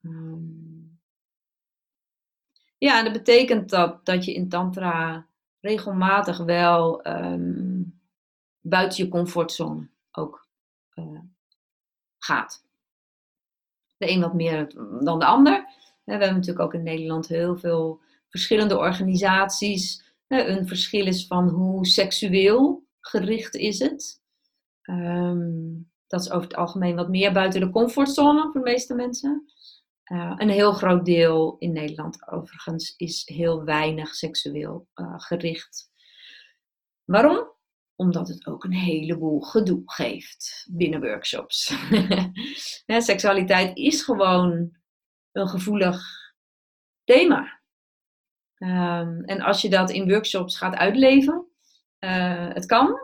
Um, 0.00 1.00
ja, 2.78 3.02
dat 3.02 3.12
betekent 3.12 3.70
dat, 3.70 4.06
dat 4.06 4.24
je 4.24 4.34
in 4.34 4.48
Tantra 4.48 5.26
regelmatig 5.60 6.38
wel 6.38 7.06
um, 7.06 8.00
buiten 8.60 9.04
je 9.04 9.10
comfortzone 9.10 9.93
gaat. 12.18 12.64
De 13.96 14.10
een 14.10 14.20
wat 14.20 14.34
meer 14.34 14.74
dan 15.04 15.18
de 15.18 15.24
ander. 15.24 15.66
We 16.04 16.10
hebben 16.10 16.32
natuurlijk 16.32 16.64
ook 16.64 16.74
in 16.74 16.82
Nederland 16.82 17.28
heel 17.28 17.56
veel 17.56 18.00
verschillende 18.28 18.78
organisaties. 18.78 20.12
Een 20.28 20.68
verschil 20.68 21.06
is 21.06 21.26
van 21.26 21.48
hoe 21.48 21.86
seksueel 21.86 22.86
gericht 23.00 23.54
is 23.54 23.78
het. 23.78 24.22
Um, 24.82 25.90
dat 26.06 26.20
is 26.20 26.30
over 26.30 26.48
het 26.48 26.56
algemeen 26.56 26.96
wat 26.96 27.08
meer 27.08 27.32
buiten 27.32 27.60
de 27.60 27.70
comfortzone 27.70 28.42
voor 28.42 28.52
de 28.52 28.70
meeste 28.70 28.94
mensen. 28.94 29.44
Uh, 30.12 30.34
een 30.36 30.48
heel 30.48 30.72
groot 30.72 31.04
deel 31.04 31.56
in 31.58 31.72
Nederland 31.72 32.28
overigens 32.28 32.94
is 32.96 33.22
heel 33.24 33.64
weinig 33.64 34.14
seksueel 34.14 34.88
uh, 34.94 35.14
gericht. 35.16 35.90
Waarom? 37.04 37.53
Omdat 37.96 38.28
het 38.28 38.46
ook 38.46 38.64
een 38.64 38.72
heleboel 38.72 39.40
gedoe 39.40 39.82
geeft 39.84 40.66
binnen 40.70 41.00
workshops. 41.00 41.74
seksualiteit 42.86 43.76
is 43.76 44.02
gewoon 44.02 44.76
een 45.32 45.48
gevoelig 45.48 46.02
thema. 47.04 47.62
Um, 48.58 49.24
en 49.24 49.40
als 49.40 49.62
je 49.62 49.70
dat 49.70 49.90
in 49.90 50.08
workshops 50.08 50.56
gaat 50.56 50.74
uitleven, 50.74 51.46
uh, 52.00 52.48
het 52.48 52.66
kan, 52.66 52.98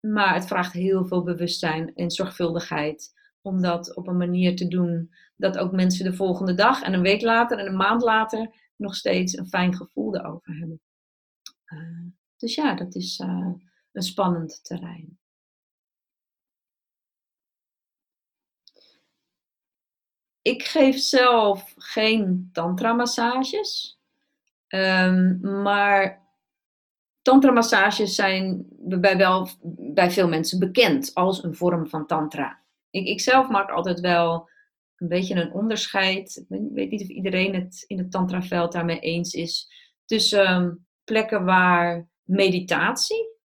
maar 0.00 0.34
het 0.34 0.46
vraagt 0.46 0.72
heel 0.72 1.04
veel 1.04 1.22
bewustzijn 1.22 1.94
en 1.94 2.10
zorgvuldigheid 2.10 3.12
om 3.40 3.62
dat 3.62 3.96
op 3.96 4.06
een 4.06 4.16
manier 4.16 4.56
te 4.56 4.68
doen 4.68 5.14
dat 5.36 5.58
ook 5.58 5.72
mensen 5.72 6.04
de 6.04 6.14
volgende 6.14 6.54
dag 6.54 6.82
en 6.82 6.92
een 6.92 7.02
week 7.02 7.22
later 7.22 7.58
en 7.58 7.66
een 7.66 7.76
maand 7.76 8.02
later 8.02 8.54
nog 8.76 8.94
steeds 8.94 9.36
een 9.36 9.48
fijn 9.48 9.74
gevoel 9.74 10.16
erover 10.16 10.56
hebben. 10.56 10.80
Uh, 11.66 12.06
dus 12.36 12.54
ja, 12.54 12.74
dat 12.74 12.94
is 12.94 13.18
uh, 13.18 13.52
een 13.92 14.02
spannend 14.02 14.64
terrein. 14.64 15.18
Ik 20.42 20.62
geef 20.62 20.98
zelf 20.98 21.74
geen 21.76 22.48
tantra-massages, 22.52 23.98
um, 24.68 25.40
maar 25.62 26.20
Tantra-massages 27.22 28.14
zijn 28.14 28.66
bij, 28.78 29.16
wel, 29.16 29.48
bij 29.94 30.10
veel 30.10 30.28
mensen 30.28 30.58
bekend 30.58 31.14
als 31.14 31.42
een 31.42 31.54
vorm 31.54 31.88
van 31.88 32.06
tantra. 32.06 32.62
Ik, 32.90 33.06
ik 33.06 33.20
zelf 33.20 33.48
maak 33.48 33.70
altijd 33.70 34.00
wel 34.00 34.48
een 34.96 35.08
beetje 35.08 35.34
een 35.34 35.52
onderscheid. 35.52 36.44
Ik 36.48 36.60
weet 36.72 36.90
niet 36.90 37.02
of 37.02 37.08
iedereen 37.08 37.54
het 37.54 37.84
in 37.86 37.98
het 37.98 38.10
tantraveld 38.10 38.72
daarmee 38.72 38.98
eens 38.98 39.34
is. 39.34 39.68
Tussen 40.04 40.46
ehm, 40.46 40.74
plekken 41.04 41.44
waar 41.44 42.08
meditatie 42.22 43.38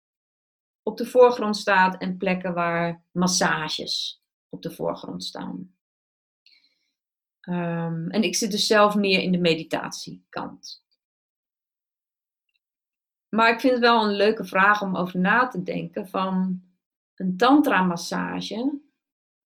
op 0.83 0.97
de 0.97 1.07
voorgrond 1.07 1.57
staat 1.57 2.01
en 2.01 2.17
plekken 2.17 2.55
waar 2.55 3.05
massages 3.11 4.23
op 4.49 4.63
de 4.63 4.71
voorgrond 4.71 5.25
staan. 5.25 5.75
Ehm, 7.41 8.09
en 8.09 8.23
ik 8.23 8.35
zit 8.35 8.51
dus 8.51 8.67
zelf 8.67 8.95
meer 8.95 9.21
in 9.21 9.33
de 9.33 9.39
meditatiekant. 9.39 10.85
Maar 13.29 13.53
ik 13.53 13.61
vind 13.61 13.73
het 13.73 13.83
wel 13.83 14.05
een 14.05 14.17
leuke 14.17 14.45
vraag 14.45 14.83
om 14.83 14.97
over 14.97 15.21
na 15.21 15.49
te 15.49 15.63
denken 15.63 16.09
van 16.09 16.63
een 17.15 17.37
tantra-massage. 17.37 18.81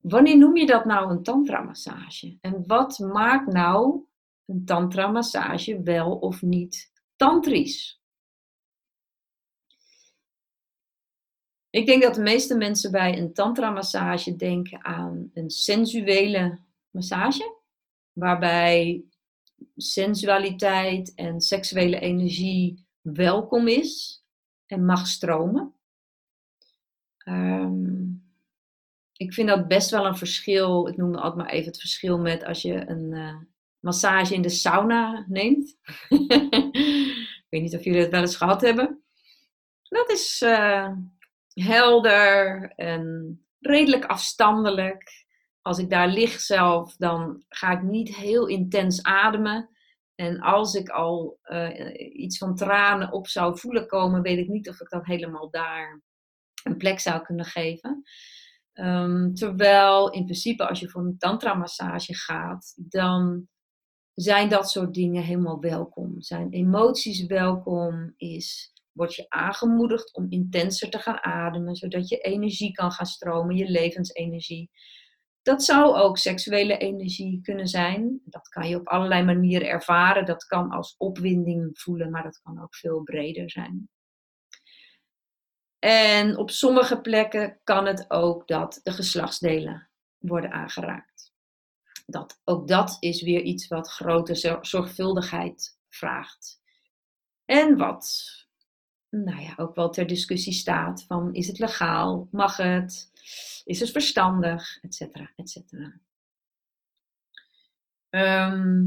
Wanneer 0.01 0.39
noem 0.39 0.57
je 0.57 0.67
dat 0.67 0.85
nou 0.85 1.11
een 1.11 1.23
tantra-massage? 1.23 2.39
En 2.41 2.67
wat 2.67 2.99
maakt 2.99 3.53
nou 3.53 4.05
een 4.47 4.65
tantra-massage 4.65 5.83
wel 5.83 6.17
of 6.17 6.43
niet 6.43 6.93
tantrisch? 7.17 8.01
Ik 11.77 11.87
denk 11.87 12.03
dat 12.03 12.15
de 12.15 12.21
meeste 12.21 12.57
mensen 12.57 12.91
bij 12.91 13.19
een 13.19 13.33
tantra-massage 13.33 14.37
denken 14.37 14.85
aan 14.85 15.31
een 15.35 15.51
sensuele 15.51 16.59
massage, 16.91 17.55
waarbij 18.13 19.05
sensualiteit 19.77 21.15
en 21.15 21.41
seksuele 21.41 21.99
energie 21.99 22.87
welkom 23.01 23.69
is 23.69 24.23
en 24.67 24.85
mag 24.85 25.07
stromen. 25.07 25.75
Ehm, 27.19 28.05
ik 29.13 29.33
vind 29.33 29.49
dat 29.49 29.69
best 29.69 29.91
wel 29.91 30.07
een 30.07 30.17
verschil. 30.17 30.89
Ik 30.89 30.97
noem 30.97 31.15
altijd 31.15 31.35
maar 31.35 31.55
even 31.55 31.67
het 31.67 31.81
verschil 31.81 32.19
met 32.19 32.45
als 32.45 32.63
je 32.63 32.89
een 32.89 33.13
uh, 33.13 33.37
massage 33.79 34.35
in 34.35 34.43
de 34.43 34.49
sauna 34.49 35.25
neemt. 35.29 35.77
ik 36.09 37.47
weet 37.49 37.63
niet 37.63 37.77
of 37.77 37.85
jullie 37.85 38.01
het 38.01 38.11
wel 38.11 38.21
eens 38.21 38.37
gehad 38.37 38.61
hebben. 38.61 39.01
Dat 39.83 40.11
is 40.11 40.43
uh, 40.45 40.93
helder 41.63 42.63
en 42.75 43.37
redelijk 43.61 44.05
afstandelijk. 44.05 45.25
Als 45.63 45.79
ik 45.79 45.91
daar 45.91 46.09
lig 46.09 46.41
zelf, 46.41 46.97
dan 46.97 47.45
ga 47.49 47.73
ik 47.73 47.83
niet 47.83 48.17
heel 48.17 48.47
intens 48.47 49.03
ademen. 49.03 49.71
En 50.15 50.41
als 50.41 50.75
ik 50.75 50.89
al 50.89 51.39
uh, 51.43 52.21
iets 52.23 52.39
van 52.39 52.57
tranen 52.57 53.13
op 53.13 53.29
zou 53.29 53.59
voelen 53.59 53.87
komen, 53.87 54.23
weet 54.23 54.39
ik 54.39 54.49
niet 54.49 54.69
of 54.69 54.81
ik 54.81 54.89
dat 54.89 55.07
helemaal 55.07 55.51
daar 55.51 56.03
een 56.63 56.77
plek 56.77 57.01
zou 57.01 57.23
kunnen 57.23 57.45
geven. 57.45 58.03
Um, 58.75 59.35
terwijl 59.35 60.11
in 60.11 60.25
principe 60.25 60.69
als 60.69 60.81
je 60.81 60.89
voor 60.89 61.03
een 61.03 61.19
tantra-massage 61.19 62.15
gaat, 62.15 62.75
dan 62.77 63.49
zijn 64.15 64.49
dat 64.49 64.71
soort 64.71 64.95
dingen 64.95 65.23
helemaal 65.23 65.61
welkom. 65.61 66.21
Zijn 66.21 66.51
emoties 66.51 67.27
welkom, 67.27 68.15
is, 68.17 68.73
word 68.97 69.15
je 69.15 69.29
aangemoedigd 69.29 70.15
om 70.15 70.27
intenser 70.29 70.91
te 70.91 70.99
gaan 70.99 71.23
ademen, 71.23 71.77
zodat 71.77 72.09
je 72.09 72.19
energie 72.19 72.73
kan 72.73 72.93
gaan 72.93 73.07
stromen, 73.07 73.57
je 73.57 73.71
levensenergie. 73.71 74.71
Dat 75.43 75.65
zou 75.65 75.97
ook 75.97 76.19
seksuele 76.19 76.77
energie 76.77 77.41
kunnen 77.43 77.67
zijn. 77.67 78.21
Dat 78.25 78.49
kan 78.49 78.69
je 78.69 78.77
op 78.77 78.89
allerlei 78.89 79.25
manieren 79.25 79.69
ervaren. 79.69 80.25
Dat 80.25 80.45
kan 80.45 80.71
als 80.71 80.95
opwinding 80.97 81.79
voelen, 81.79 82.11
maar 82.11 82.23
dat 82.23 82.41
kan 82.43 82.63
ook 82.63 82.75
veel 82.75 83.03
breder 83.03 83.51
zijn. 83.51 83.89
En 85.79 86.37
op 86.37 86.51
sommige 86.51 87.01
plekken 87.01 87.61
kan 87.65 87.87
het 87.87 88.11
ook 88.11 88.49
dat 88.49 88.81
de 88.83 88.93
geslachtsdelen 88.93 89.89
worden 90.19 90.53
aangeraakt. 90.53 91.33
Dat, 92.07 92.41
ook 92.45 92.69
dat 92.69 92.97
is 93.01 93.23
weer 93.23 93.43
iets 93.43 93.69
wat 93.69 93.89
grote 93.89 94.59
zorgvuldigheid 94.61 95.79
vraagt. 95.89 96.61
En 97.45 97.77
wat 97.77 98.46
nou 99.11 99.41
ja, 99.41 99.55
ook 99.57 99.75
wel 99.75 99.91
ter 99.91 100.07
discussie 100.07 100.53
staat 100.53 101.05
van 101.05 101.35
is 101.35 101.47
het 101.47 101.59
legaal, 101.59 102.29
mag 102.31 102.57
het, 102.57 103.11
is 103.65 103.81
het 103.81 103.91
verstandig, 103.91 104.79
et 104.83 104.95
cetera, 104.95 105.33
et 105.37 105.51
cetera. 105.51 106.01
Ehm, 108.09 108.85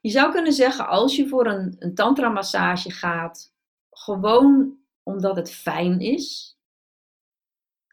je 0.00 0.10
zou 0.10 0.32
kunnen 0.32 0.52
zeggen, 0.52 0.88
als 0.88 1.16
je 1.16 1.28
voor 1.28 1.46
een, 1.46 1.76
een 1.78 1.94
tantra-massage 1.94 2.90
gaat, 2.90 3.54
gewoon 3.90 4.78
omdat 5.02 5.36
het 5.36 5.50
fijn 5.50 6.00
is, 6.00 6.58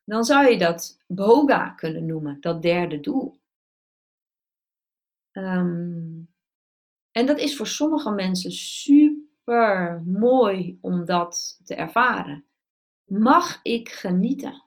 dan 0.05 0.23
zou 0.23 0.49
je 0.49 0.57
dat 0.57 1.03
boga 1.07 1.69
kunnen 1.69 2.05
noemen, 2.05 2.41
dat 2.41 2.61
derde 2.61 2.99
doel. 2.99 3.39
Ehm, 5.31 6.23
en 7.11 7.25
dat 7.25 7.39
is 7.39 7.55
voor 7.55 7.67
sommige 7.67 8.11
mensen 8.11 8.51
super 8.51 9.10
mooi 10.05 10.77
om 10.81 11.05
dat 11.05 11.59
te 11.63 11.75
ervaren. 11.75 12.45
Mag 13.05 13.59
ik 13.63 13.89
genieten? 13.89 14.63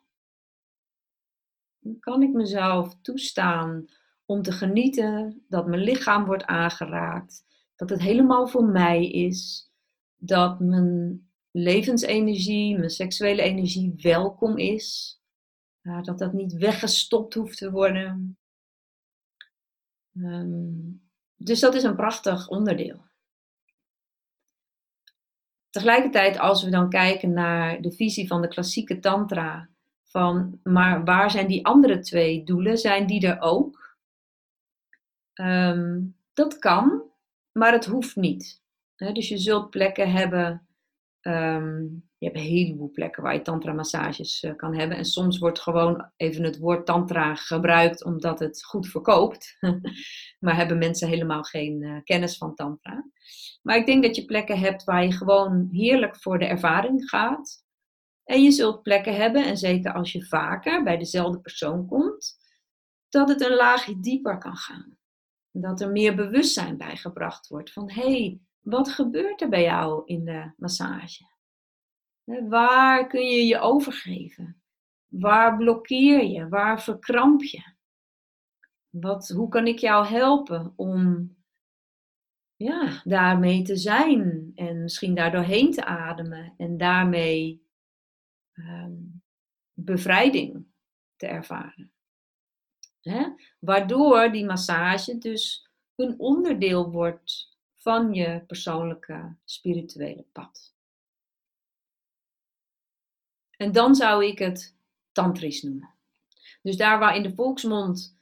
Kan 2.00 2.22
ik 2.22 2.32
mezelf 2.32 2.96
toestaan 3.00 3.84
om 4.24 4.42
te 4.42 4.52
genieten 4.52 5.44
dat 5.48 5.66
mijn 5.66 5.82
lichaam 5.82 6.24
wordt 6.24 6.44
aangeraakt, 6.44 7.44
dat 7.76 7.90
het 7.90 8.00
helemaal 8.00 8.48
voor 8.48 8.64
mij 8.64 9.10
is, 9.10 9.70
dat 10.16 10.60
mijn 10.60 11.28
levensenergie, 11.50 12.78
mijn 12.78 12.90
seksuele 12.90 13.42
energie 13.42 13.94
welkom 13.96 14.58
is. 14.58 15.18
dat 16.02 16.18
dat 16.18 16.32
niet 16.32 16.52
weggestopt 16.52 17.34
hoeft 17.34 17.58
te 17.58 17.70
worden. 17.70 18.38
Ehm, 20.16 20.92
dus 21.34 21.60
dat 21.60 21.74
is 21.74 21.82
een 21.82 21.96
prachtig 21.96 22.48
onderdeel. 22.48 23.03
Tegelijkertijd, 25.74 26.38
als 26.38 26.64
we 26.64 26.70
dan 26.70 26.88
kijken 26.88 27.32
naar 27.32 27.80
de 27.80 27.92
visie 27.92 28.26
van 28.26 28.42
de 28.42 28.48
klassieke 28.48 28.98
Tantra, 28.98 29.68
van 30.02 30.60
maar 30.62 31.04
waar 31.04 31.30
zijn 31.30 31.46
die 31.46 31.66
andere 31.66 31.98
twee 31.98 32.44
doelen? 32.44 32.78
Zijn 32.78 33.06
die 33.06 33.26
er 33.26 33.40
ook? 33.40 33.96
Ehm, 35.32 36.00
dat 36.32 36.58
kan, 36.58 37.02
maar 37.52 37.72
het 37.72 37.84
hoeft 37.84 38.16
niet. 38.16 38.62
dus 38.96 39.28
je 39.28 39.38
zult 39.38 39.70
plekken 39.70 40.12
hebben 40.12 40.63
Ehm, 41.24 41.82
je 42.18 42.26
hebt 42.26 42.36
een 42.36 42.42
heleboel 42.42 42.90
plekken 42.90 43.22
waar 43.22 43.34
je 43.34 43.42
tantra-massages 43.42 44.42
uh, 44.42 44.56
kan 44.56 44.74
hebben. 44.74 44.96
En 44.96 45.04
soms 45.04 45.38
wordt 45.38 45.60
gewoon 45.60 46.10
even 46.16 46.44
het 46.44 46.58
woord 46.58 46.86
tantra 46.86 47.34
gebruikt 47.34 48.04
omdat 48.04 48.38
het 48.38 48.64
goed 48.64 48.86
verkoopt. 48.86 49.56
maar 50.44 50.56
hebben 50.56 50.78
mensen 50.78 51.08
helemaal 51.08 51.42
geen 51.42 51.82
uh, 51.82 52.02
kennis 52.02 52.36
van 52.36 52.54
tantra. 52.54 53.04
Maar 53.62 53.76
ik 53.76 53.86
denk 53.86 54.02
dat 54.02 54.16
je 54.16 54.24
plekken 54.24 54.58
hebt 54.58 54.84
waar 54.84 55.04
je 55.04 55.12
gewoon 55.12 55.68
heerlijk 55.72 56.16
voor 56.16 56.38
de 56.38 56.46
ervaring 56.46 57.08
gaat. 57.08 57.64
En 58.24 58.42
je 58.42 58.50
zult 58.50 58.82
plekken 58.82 59.16
hebben, 59.16 59.44
en 59.44 59.56
zeker 59.56 59.92
als 59.92 60.12
je 60.12 60.26
vaker 60.26 60.82
bij 60.82 60.96
dezelfde 60.96 61.40
persoon 61.40 61.86
komt, 61.86 62.36
dat 63.08 63.28
het 63.28 63.40
een 63.40 63.54
laagje 63.54 64.00
dieper 64.00 64.38
kan 64.38 64.56
gaan. 64.56 64.98
Dat 65.50 65.80
er 65.80 65.90
meer 65.90 66.14
bewustzijn 66.14 66.76
bij 66.76 66.96
gebracht 66.96 67.48
wordt 67.48 67.72
van 67.72 67.90
hé, 67.90 68.02
hey, 68.02 68.40
wat 68.64 68.88
gebeurt 68.88 69.40
er 69.40 69.48
bij 69.48 69.62
jou 69.62 70.02
in 70.06 70.24
de 70.24 70.52
massage? 70.56 71.32
Waar 72.48 73.06
kun 73.06 73.26
je 73.26 73.46
je 73.46 73.58
overgeven? 73.58 74.62
Waar 75.06 75.56
blokkeer 75.56 76.24
je? 76.24 76.48
Waar 76.48 76.82
verkramp 76.82 77.42
je? 77.42 77.72
Wat, 78.88 79.28
hoe 79.28 79.48
kan 79.48 79.66
ik 79.66 79.78
jou 79.78 80.06
helpen 80.06 80.72
om 80.76 81.30
ja, 82.56 83.02
daarmee 83.04 83.62
te 83.62 83.76
zijn 83.76 84.52
en 84.54 84.82
misschien 84.82 85.14
daar 85.14 85.32
doorheen 85.32 85.70
te 85.70 85.84
ademen 85.84 86.54
en 86.56 86.76
daarmee 86.76 87.66
ehm, 88.52 88.94
bevrijding 89.72 90.66
te 91.16 91.26
ervaren? 91.26 91.92
Waardoor 93.58 94.32
die 94.32 94.44
massage 94.44 95.18
dus 95.18 95.70
een 95.94 96.18
onderdeel 96.18 96.90
wordt 96.90 97.53
van 97.84 98.14
je 98.14 98.42
persoonlijke 98.46 99.36
spirituele 99.44 100.24
pad. 100.32 100.74
En 103.56 103.72
dan 103.72 103.94
zou 103.94 104.24
ik 104.26 104.38
het 104.38 104.76
tantrisch 105.12 105.62
noemen. 105.62 105.94
Dus 106.62 106.76
daar 106.76 106.98
waar 106.98 107.16
in 107.16 107.22
de 107.22 107.34
volksmond 107.34 108.18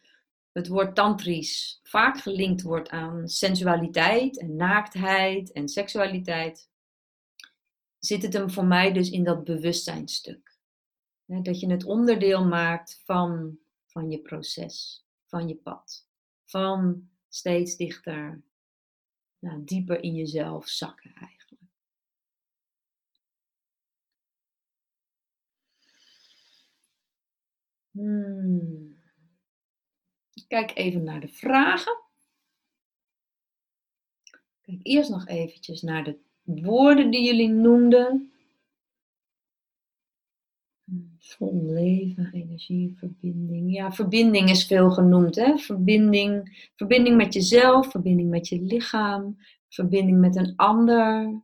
het 0.52 0.68
woord 0.68 0.94
tantrisch 0.94 1.80
vaak 1.82 2.18
gelinkt 2.18 2.62
wordt 2.62 2.88
aan 2.88 3.28
sensualiteit 3.28 4.38
en 4.38 4.56
naaktheid 4.56 5.52
en 5.52 5.68
seksualiteit, 5.68 6.68
zit 7.98 8.22
het 8.22 8.32
hem 8.32 8.50
voor 8.50 8.66
mij 8.66 8.92
dus 8.92 9.10
in 9.10 9.24
dat 9.24 9.44
bewustzijnstuk. 9.44 10.56
Dat 11.26 11.60
je 11.60 11.70
het 11.70 11.84
onderdeel 11.84 12.44
maakt 12.44 13.02
van, 13.04 13.58
van 13.86 14.10
je 14.10 14.18
proces, 14.18 15.06
van 15.26 15.48
je 15.48 15.56
pad, 15.56 16.06
van 16.44 17.08
steeds 17.28 17.76
dichter 17.76 18.42
nou, 19.42 19.64
dieper 19.64 20.02
in 20.02 20.14
jezelf 20.14 20.68
zakken 20.68 21.14
eigenlijk. 21.14 21.62
Hmm. 27.90 29.00
Kijk 30.48 30.76
even 30.76 31.02
naar 31.02 31.20
de 31.20 31.28
vragen. 31.28 32.00
Kijk 34.60 34.80
eerst 34.82 35.10
nog 35.10 35.26
eventjes 35.26 35.82
naar 35.82 36.04
de 36.04 36.18
woorden 36.42 37.10
die 37.10 37.24
jullie 37.24 37.48
noemden. 37.48 38.31
Vol 41.22 41.62
leven, 41.64 42.32
energie, 42.32 42.94
verbinding. 42.96 43.72
Ja, 43.72 43.92
verbinding 43.92 44.50
is 44.50 44.66
veel 44.66 44.90
genoemd. 44.90 45.36
Hè? 45.36 45.58
Verbinding, 45.58 46.68
verbinding 46.76 47.16
met 47.16 47.32
jezelf, 47.34 47.90
verbinding 47.90 48.30
met 48.30 48.48
je 48.48 48.60
lichaam, 48.60 49.36
verbinding 49.68 50.18
met 50.20 50.36
een 50.36 50.52
ander, 50.56 51.40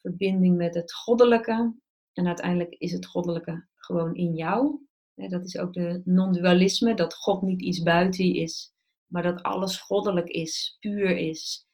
verbinding 0.00 0.56
met 0.56 0.74
het 0.74 0.92
goddelijke. 0.92 1.74
En 2.12 2.26
uiteindelijk 2.26 2.74
is 2.78 2.92
het 2.92 3.06
goddelijke 3.06 3.66
gewoon 3.74 4.14
in 4.14 4.34
jou. 4.34 4.86
Dat 5.14 5.44
is 5.44 5.58
ook 5.58 5.72
de 5.72 6.02
non-dualisme, 6.04 6.94
dat 6.94 7.14
God 7.14 7.42
niet 7.42 7.62
iets 7.62 7.82
buiten 7.82 8.34
is, 8.34 8.72
maar 9.06 9.22
dat 9.22 9.42
alles 9.42 9.80
goddelijk 9.80 10.28
is, 10.28 10.76
puur 10.80 11.16
is 11.16 11.66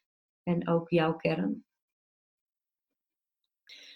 en 0.42 0.68
ook 0.68 0.90
jouw 0.90 1.16
kern. 1.16 1.64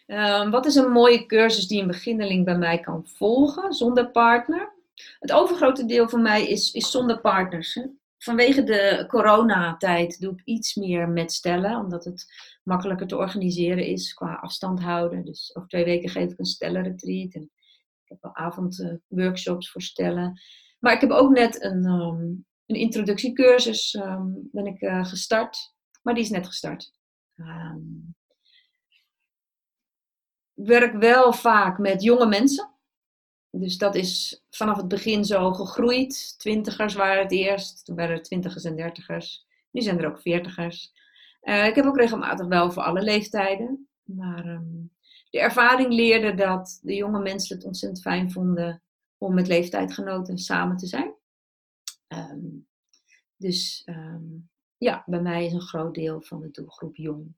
Ehm, 0.07 0.51
wat 0.51 0.67
is 0.67 0.75
een 0.75 0.91
mooie 0.91 1.27
cursus 1.27 1.67
die 1.67 1.81
een 1.81 1.87
beginneling 1.87 2.45
bij 2.45 2.59
mij 2.59 2.81
kan 2.81 3.07
volgen 3.07 3.73
zonder 3.73 4.11
partner? 4.11 4.73
Het 5.19 5.33
overgrote 5.33 5.87
deel 5.87 6.09
van 6.09 6.23
mij 6.23 6.47
is, 6.49 6.73
is 6.73 6.91
zonder 6.91 7.21
partners. 7.21 7.75
Hè? 7.75 7.83
Vanwege 8.19 8.62
de 8.62 9.05
coronatijd 9.09 10.21
doe 10.21 10.33
ik 10.33 10.43
iets 10.45 10.75
meer 10.75 11.09
met 11.09 11.33
stellen, 11.33 11.79
omdat 11.79 12.05
het 12.05 12.27
makkelijker 12.62 13.07
te 13.07 13.17
organiseren 13.17 13.87
is 13.87 14.15
qua 14.15 14.35
afstand 14.35 14.81
houden. 14.81 15.25
Dus 15.25 15.57
over 15.57 15.69
twee 15.69 15.85
weken 15.85 16.11
geef 16.11 16.31
ik 16.31 16.38
een 16.38 16.45
stellenretreat 16.45 17.35
en 17.35 17.43
ik 18.03 18.09
heb 18.09 18.19
wel 18.21 18.35
avondworkshops 18.35 19.71
voor 19.71 19.83
stellen. 19.83 20.41
Maar 20.79 20.93
ik 20.93 21.01
heb 21.01 21.11
ook 21.11 21.31
net 21.31 21.62
een, 21.62 21.85
um, 21.85 22.47
een 22.67 22.77
introductiecursus 22.77 23.95
um, 23.95 24.49
ben 24.53 24.67
ik, 24.67 24.81
uh, 24.81 25.05
gestart, 25.05 25.75
maar 26.03 26.15
die 26.15 26.23
is 26.23 26.31
net 26.31 26.47
gestart. 26.47 26.93
Werk 30.55 30.93
wel 30.93 31.33
vaak 31.33 31.79
met 31.79 32.03
jonge 32.03 32.27
mensen. 32.27 32.71
Dus 33.51 33.79
dat 33.79 33.95
is 33.95 34.43
vanaf 34.51 34.77
het 34.77 34.88
begin 34.88 35.25
zo 35.25 35.53
gegroeid. 35.53 36.38
Twintigers 36.38 36.95
waren 36.95 37.23
het 37.23 37.33
eerst, 37.33 37.85
toen 37.85 37.97
werden 37.97 38.17
er 38.17 38.23
twintigers 38.23 38.65
en 38.65 38.77
dertigers. 38.77 39.47
Nu 39.71 39.81
zijn 39.81 39.99
er 39.99 40.07
ook 40.07 40.21
veertigers. 40.21 40.93
Uh, 41.43 41.67
ik 41.67 41.75
heb 41.75 41.85
ook 41.85 41.97
regelmatig 41.97 42.47
wel 42.47 42.71
voor 42.71 42.83
alle 42.83 43.03
leeftijden. 43.03 43.88
Maar 44.03 44.47
um, 44.47 44.93
de 45.31 45.41
ervaring 45.41 45.93
leerde 45.93 46.35
dat 46.35 46.79
de 46.83 46.95
jonge 46.95 47.21
mensen 47.21 47.57
het 47.57 47.67
ontzettend 47.67 48.03
fijn 48.03 48.31
vonden 48.31 48.83
om 49.19 49.35
met 49.35 49.47
leeftijdgenoten 49.47 50.38
samen 50.38 50.77
te 50.77 50.87
zijn. 50.87 51.15
Um, 52.09 52.67
dus 53.37 53.83
um, 53.87 54.51
ja, 54.77 55.03
bij 55.07 55.21
mij 55.21 55.47
is 55.47 55.53
een 55.53 55.61
groot 55.61 55.95
deel 55.95 56.23
van 56.23 56.41
de 56.41 56.51
doelgroep 56.51 56.97
jong. 56.97 57.35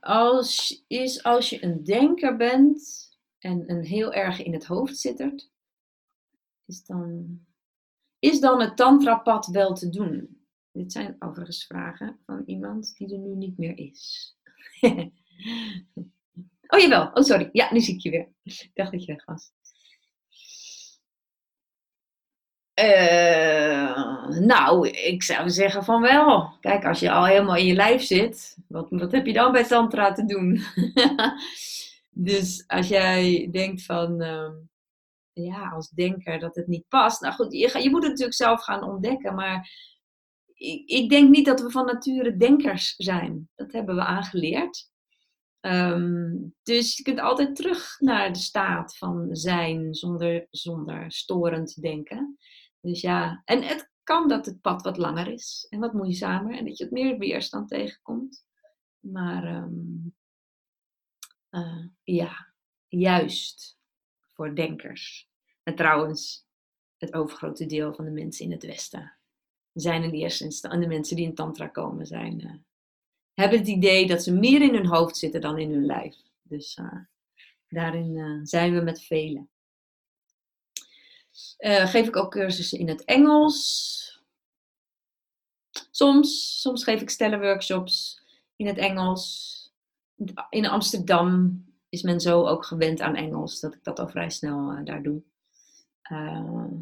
Als, 0.00 0.84
is 0.86 1.22
als 1.22 1.50
je 1.50 1.64
een 1.64 1.84
denker 1.84 2.36
bent 2.36 3.08
en 3.38 3.70
een 3.70 3.84
heel 3.84 4.12
erg 4.12 4.42
in 4.42 4.52
het 4.52 4.64
hoofd 4.64 4.98
zittert, 4.98 5.50
is 6.64 6.84
dan, 6.84 7.40
is 8.18 8.40
dan 8.40 8.60
het 8.60 8.76
tantrapad 8.76 9.46
wel 9.46 9.74
te 9.74 9.88
doen? 9.88 10.42
Dit 10.72 10.92
zijn 10.92 11.16
overigens 11.18 11.66
vragen 11.66 12.18
van 12.26 12.42
iemand 12.46 12.96
die 12.96 13.12
er 13.12 13.18
nu 13.18 13.34
niet 13.34 13.58
meer 13.58 13.78
is. 13.78 14.34
oh 16.66 16.80
jawel, 16.80 17.10
oh 17.12 17.22
sorry, 17.22 17.48
ja 17.52 17.72
nu 17.72 17.80
zie 17.80 17.94
ik 17.94 18.00
je 18.00 18.10
weer. 18.10 18.28
Ik 18.42 18.70
dacht 18.74 18.92
dat 18.92 19.04
je 19.04 19.12
weg 19.12 19.24
was. 19.24 19.52
Uh, 22.82 24.28
nou, 24.28 24.88
ik 24.88 25.22
zou 25.22 25.50
zeggen 25.50 25.84
van 25.84 26.00
wel. 26.00 26.56
Kijk, 26.60 26.84
als 26.84 27.00
je 27.00 27.10
al 27.10 27.26
helemaal 27.26 27.56
in 27.56 27.66
je 27.66 27.74
lijf 27.74 28.02
zit, 28.02 28.56
wat, 28.68 28.86
wat 28.90 29.12
heb 29.12 29.26
je 29.26 29.32
dan 29.32 29.52
bij 29.52 29.64
Tantra 29.64 30.12
te 30.12 30.24
doen? 30.24 30.60
dus 32.10 32.64
als 32.66 32.88
jij 32.88 33.48
denkt 33.52 33.82
van, 33.82 34.22
uh, 34.22 34.50
ja, 35.32 35.68
als 35.68 35.88
denker 35.88 36.38
dat 36.38 36.54
het 36.54 36.66
niet 36.66 36.88
past. 36.88 37.20
Nou 37.20 37.34
goed, 37.34 37.52
je, 37.52 37.82
je 37.82 37.90
moet 37.90 38.02
het 38.02 38.10
natuurlijk 38.10 38.36
zelf 38.36 38.62
gaan 38.62 38.82
ontdekken, 38.82 39.34
maar 39.34 39.70
ik, 40.54 40.88
ik, 40.88 41.08
denk 41.08 41.30
niet 41.30 41.46
dat 41.46 41.60
we 41.60 41.70
van 41.70 41.86
nature 41.86 42.36
denkers 42.36 42.94
zijn. 42.96 43.48
Dat 43.54 43.72
hebben 43.72 43.94
we 43.94 44.04
aangeleerd. 44.04 44.92
Um, 45.60 46.54
dus 46.62 46.96
je 46.96 47.02
kunt 47.02 47.20
altijd 47.20 47.56
terug 47.56 47.96
naar 48.00 48.32
de 48.32 48.38
staat 48.38 48.96
van 48.96 49.28
zijn 49.30 49.94
zonder, 49.94 50.46
zonder 50.50 51.04
storend 51.12 51.82
denken. 51.82 52.38
Dus 52.84 53.00
ja, 53.00 53.42
en 53.44 53.62
het 53.62 53.90
kan 54.02 54.28
dat 54.28 54.46
het 54.46 54.60
pad 54.60 54.82
wat 54.82 54.96
langer 54.96 55.28
is 55.28 55.66
en 55.70 55.78
wat 55.78 55.92
moeizamer 55.92 56.56
en 56.56 56.64
dat 56.64 56.78
je 56.78 56.84
het 56.84 56.92
meer 56.92 57.18
weerstand 57.18 57.68
tegenkomt. 57.68 58.46
Maar 58.98 59.56
um, 59.56 60.14
uh, 61.50 61.84
ja, 62.02 62.52
juist 62.88 63.78
voor 64.32 64.54
denkers. 64.54 65.28
En 65.62 65.74
trouwens, 65.74 66.46
het 66.96 67.14
overgrote 67.14 67.66
deel 67.66 67.94
van 67.94 68.04
de 68.04 68.10
mensen 68.10 68.44
in 68.44 68.52
het 68.52 68.64
Westen 68.64 69.18
zijn 69.72 70.02
in 70.02 70.10
eerste 70.10 70.44
instantie, 70.44 70.80
de 70.80 70.86
mensen 70.86 71.16
die 71.16 71.26
in 71.26 71.34
Tantra 71.34 71.68
komen, 71.68 72.06
zijn, 72.06 72.40
uh, 72.40 72.54
hebben 73.34 73.58
het 73.58 73.68
idee 73.68 74.06
dat 74.06 74.22
ze 74.22 74.32
meer 74.32 74.62
in 74.62 74.74
hun 74.74 74.86
hoofd 74.86 75.16
zitten 75.16 75.40
dan 75.40 75.58
in 75.58 75.72
hun 75.72 75.86
lijf. 75.86 76.16
Dus 76.42 76.76
uh, 76.76 76.98
daarin 77.68 78.40
zijn 78.46 78.74
we 78.74 78.80
met 78.80 79.02
velen. 79.02 79.48
Uh, 81.58 81.86
geef 81.86 82.06
ik 82.06 82.16
ook 82.16 82.30
cursussen 82.30 82.78
in 82.78 82.88
het 82.88 83.04
Engels. 83.04 84.22
Soms, 85.90 86.60
soms 86.60 86.84
geef 86.84 87.00
ik 87.00 87.10
stellenworkshops 87.10 88.22
in 88.56 88.66
het 88.66 88.78
Engels. 88.78 89.52
In 90.48 90.66
Amsterdam 90.66 91.64
is 91.88 92.02
men 92.02 92.20
zo 92.20 92.46
ook 92.46 92.64
gewend 92.64 93.00
aan 93.00 93.14
Engels 93.14 93.60
dat 93.60 93.74
ik 93.74 93.84
dat 93.84 93.98
al 93.98 94.08
vrij 94.08 94.30
snel 94.30 94.72
uh, 94.72 94.84
daar 94.84 95.02
doe. 95.02 95.22
Uh, 96.12 96.72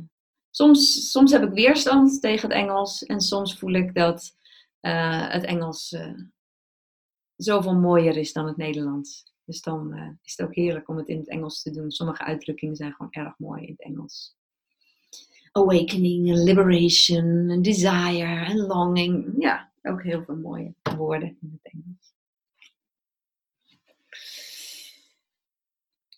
soms, 0.51 1.11
soms 1.11 1.33
heb 1.33 1.43
ik 1.43 1.53
weerstand 1.53 2.21
tegen 2.21 2.49
het 2.49 2.59
Engels 2.59 3.05
en 3.05 3.21
soms 3.21 3.59
voel 3.59 3.73
ik 3.73 3.95
dat 3.95 4.37
het 4.81 5.45
Engels 5.45 5.97
zoveel 7.37 7.75
mooier 7.75 8.17
is 8.17 8.33
dan 8.33 8.47
het 8.47 8.57
Nederlands. 8.57 9.33
Dus 9.45 9.63
dan 9.63 9.95
is 10.23 10.37
het 10.37 10.47
ook 10.47 10.55
heerlijk 10.55 10.89
om 10.89 10.97
het 10.97 11.09
in 11.09 11.19
het 11.19 11.29
Engels 11.29 11.63
te 11.63 11.71
doen. 11.71 11.91
Sommige 11.91 12.23
uitdrukkingen 12.23 12.77
zijn 12.77 12.93
gewoon 12.93 13.13
erg 13.13 13.39
mooi 13.39 13.63
in 13.63 13.71
het 13.71 13.81
Engels 13.81 14.37
awakening 15.53 16.29
en 16.29 16.43
liberation 16.43 17.63
desire 17.63 18.45
en 18.45 18.67
longing. 18.67 19.35
Ja, 19.39 19.73
ook 19.83 20.03
heel 20.03 20.25
veel 20.25 20.37
mooie 20.37 20.75
woorden 20.97 21.37
in 21.41 21.61
het 21.63 21.73
Engels. 21.73 22.15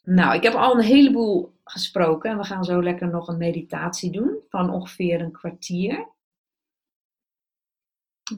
Nou, 0.03 0.35
ik 0.35 0.43
heb 0.43 0.55
al 0.55 0.75
een 0.75 0.85
heleboel 0.85 1.55
gesproken 1.65 2.31
en 2.31 2.37
we 2.37 2.45
gaan 2.45 2.65
zo 2.65 2.83
lekker 2.83 3.09
nog 3.09 3.29
een 3.29 3.37
meditatie 3.37 4.11
doen 4.11 4.43
van 4.49 4.71
ongeveer 4.71 5.21
een 5.21 5.33
kwartier. 5.33 6.09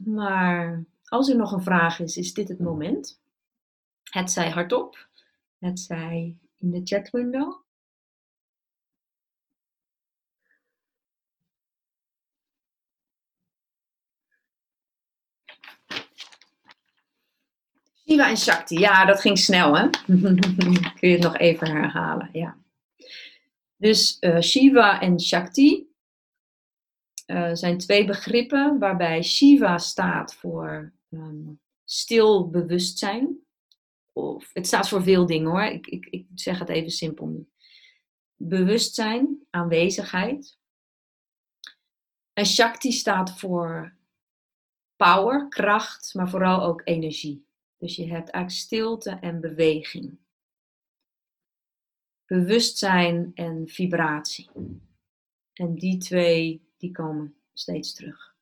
Maar 0.05 0.85
als 1.03 1.29
er 1.29 1.35
nog 1.35 1.51
een 1.51 1.63
vraag 1.63 1.99
is, 1.99 2.17
is 2.17 2.33
dit 2.33 2.47
het 2.47 2.59
moment. 2.59 3.21
Het 4.03 4.31
zij 4.31 4.49
hardop, 4.49 5.07
het 5.57 5.79
zij 5.79 6.37
in 6.55 6.71
de 6.71 6.81
chatwindow. 6.83 7.65
Shiva 18.07 18.29
en 18.29 18.37
Shakti, 18.37 18.79
ja, 18.79 19.05
dat 19.05 19.21
ging 19.21 19.37
snel, 19.37 19.77
hè? 19.77 19.89
Kun 20.99 21.09
je 21.09 21.15
het 21.15 21.21
nog 21.21 21.37
even 21.37 21.67
herhalen, 21.67 22.29
ja. 22.31 22.57
Dus 23.75 24.17
uh, 24.19 24.39
Shiva 24.39 25.01
en 25.01 25.19
Shakti 25.19 25.87
uh, 27.25 27.49
zijn 27.53 27.77
twee 27.77 28.05
begrippen 28.05 28.79
waarbij 28.79 29.23
Shiva 29.23 29.77
staat 29.77 30.35
voor 30.35 30.93
um, 31.09 31.59
stil 31.83 32.49
bewustzijn. 32.49 33.37
Of, 34.13 34.49
het 34.53 34.67
staat 34.67 34.89
voor 34.89 35.03
veel 35.03 35.25
dingen 35.25 35.51
hoor, 35.51 35.63
ik, 35.63 35.87
ik, 35.87 36.05
ik 36.05 36.27
zeg 36.35 36.59
het 36.59 36.69
even 36.69 36.91
simpel 36.91 37.27
nu. 37.27 37.49
Bewustzijn, 38.35 39.45
aanwezigheid. 39.49 40.57
En 42.33 42.45
Shakti 42.45 42.91
staat 42.91 43.39
voor 43.39 43.97
power, 44.95 45.47
kracht, 45.47 46.13
maar 46.13 46.29
vooral 46.29 46.63
ook 46.63 46.81
energie. 46.83 47.46
Dus 47.77 47.95
je 47.95 48.07
hebt 48.07 48.29
eigenlijk 48.29 48.51
stilte 48.51 49.09
en 49.09 49.41
beweging. 49.41 50.17
Bewustzijn 52.25 53.31
en 53.33 53.67
vibratie. 53.67 54.49
En 55.53 55.75
die 55.75 55.97
twee, 55.97 56.61
die 56.77 56.91
komen 56.91 57.35
steeds 57.53 57.93
terug. 57.93 58.35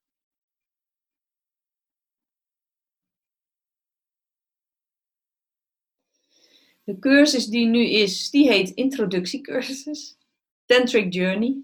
De 6.83 6.99
cursus 6.99 7.45
die 7.45 7.65
nu 7.65 7.89
is, 7.89 8.29
die 8.29 8.47
heet 8.47 8.69
Introductiecursus. 8.69 10.17
Tantric 10.65 11.13
Journey. 11.13 11.63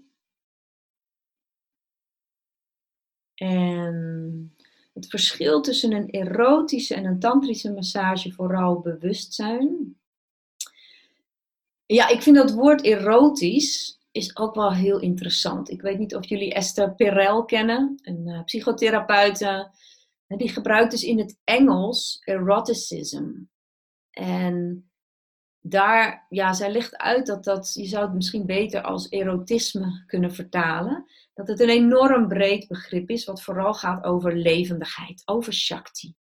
En 3.34 4.51
het 4.92 5.06
verschil 5.06 5.60
tussen 5.60 5.92
een 5.92 6.10
erotische 6.10 6.94
en 6.94 7.04
een 7.04 7.18
tantrische 7.18 7.72
massage 7.72 8.32
vooral 8.32 8.80
bewustzijn. 8.80 9.96
Ja, 11.86 12.08
ik 12.08 12.22
vind 12.22 12.36
dat 12.36 12.52
woord 12.52 12.82
erotisch 12.82 14.00
is 14.12 14.36
ook 14.36 14.54
wel 14.54 14.72
heel 14.72 15.00
interessant. 15.00 15.70
Ik 15.70 15.82
weet 15.82 15.98
niet 15.98 16.14
of 16.14 16.28
jullie 16.28 16.54
Esther 16.54 16.94
Perel 16.94 17.44
kennen, 17.44 17.98
een 18.02 18.28
uh, 18.28 18.44
psychotherapeute. 18.44 19.70
Die 20.26 20.48
gebruikt 20.48 20.90
dus 20.90 21.02
in 21.02 21.18
het 21.18 21.38
Engels 21.44 22.22
eroticism. 22.24 23.30
En 24.10 24.86
daar, 25.60 26.26
ja, 26.28 26.52
zij 26.52 26.72
legt 26.72 26.96
uit 26.96 27.26
dat 27.26 27.44
dat, 27.44 27.72
je 27.74 27.86
zou 27.86 28.04
het 28.04 28.14
misschien 28.14 28.46
beter 28.46 28.82
als 28.82 29.08
erotisme 29.08 30.02
kunnen 30.06 30.34
vertalen. 30.34 31.06
Dat 31.34 31.48
het 31.48 31.60
een 31.60 31.68
enorm 31.68 32.28
breed 32.28 32.68
begrip 32.68 33.10
is, 33.10 33.24
wat 33.24 33.42
vooral 33.42 33.74
gaat 33.74 34.04
over 34.04 34.36
levendigheid, 34.36 35.22
over 35.24 35.52
Shakti. 35.52 36.14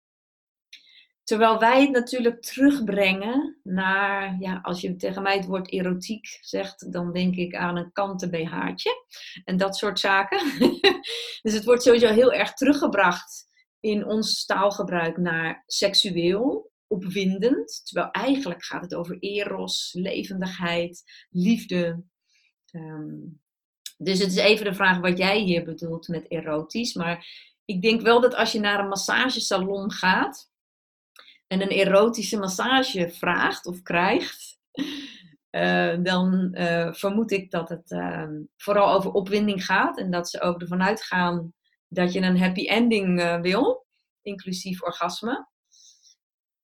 Terwijl 1.24 1.60
wij 1.60 1.82
het 1.82 1.92
natuurlijk 1.92 2.42
terugbrengen 2.42 3.60
naar, 3.64 4.38
ja, 4.40 4.60
als 4.62 4.82
je 4.82 4.96
tegen 4.96 5.22
mij 5.22 5.36
het 5.36 5.46
woord 5.46 5.72
erotiek 5.72 6.38
zegt, 6.42 6.92
dan 6.92 7.14
denk 7.14 7.36
ik 7.36 7.56
aan 7.56 7.78
een 7.78 7.92
kanten 7.92 8.30
BH'tje 8.30 9.06
en 9.44 9.58
dat 9.58 9.78
soort 9.78 10.00
zaken. 10.00 10.40
dus 11.44 11.54
het 11.54 11.64
wordt 11.64 11.84
sowieso 11.84 12.08
heel 12.08 12.34
erg 12.34 12.54
teruggebracht 12.54 13.50
in 13.80 14.06
ons 14.06 14.46
taalgebruik 14.46 15.18
naar 15.18 15.64
seksueel, 15.66 16.72
opwindend. 16.88 17.82
Terwijl 17.84 18.12
eigenlijk 18.12 18.64
gaat 18.64 18.82
het 18.82 18.96
over 18.96 19.18
eros, 19.20 19.90
levendigheid, 19.94 21.04
liefde. 21.30 22.04
Ehm, 22.66 23.18
dus 24.04 24.20
het 24.20 24.32
is 24.32 24.38
even 24.38 24.66
de 24.66 24.74
vraag 24.74 25.00
wat 25.00 25.18
jij 25.18 25.40
hier 25.40 25.64
bedoelt 25.64 26.08
met 26.08 26.26
erotisch. 26.30 26.94
Maar 26.94 27.28
ik 27.66 27.82
denk 27.82 28.02
wel 28.02 28.22
dat 28.22 28.36
als 28.36 28.52
je 28.52 28.60
naar 28.60 28.80
een 28.80 28.88
massagesalon 28.88 29.92
gaat 29.92 30.52
en 31.48 31.62
een 31.62 31.70
erotische 31.70 32.38
massage 32.38 33.10
vraagt 33.10 33.66
of 33.66 33.82
krijgt, 33.82 34.60
uh, 35.52 35.98
dan 36.10 36.50
uh, 36.54 36.94
vermoed 36.94 37.32
ik 37.32 37.52
dat 37.52 37.70
het 37.70 37.92
uh, 37.92 38.30
vooral 38.58 38.94
over 38.94 39.12
opwinding 39.12 39.66
gaat 39.66 39.98
en 39.98 40.12
dat 40.12 40.30
ze 40.30 40.42
ook 40.42 40.62
ervan 40.62 40.84
uitgaan 40.84 41.54
dat 41.88 42.14
je 42.14 42.22
een 42.22 42.40
happy 42.40 42.68
ending 42.68 43.20
eh, 43.20 43.42
wil, 43.42 43.86
inclusief 44.22 44.82
orgasme. 44.82 45.48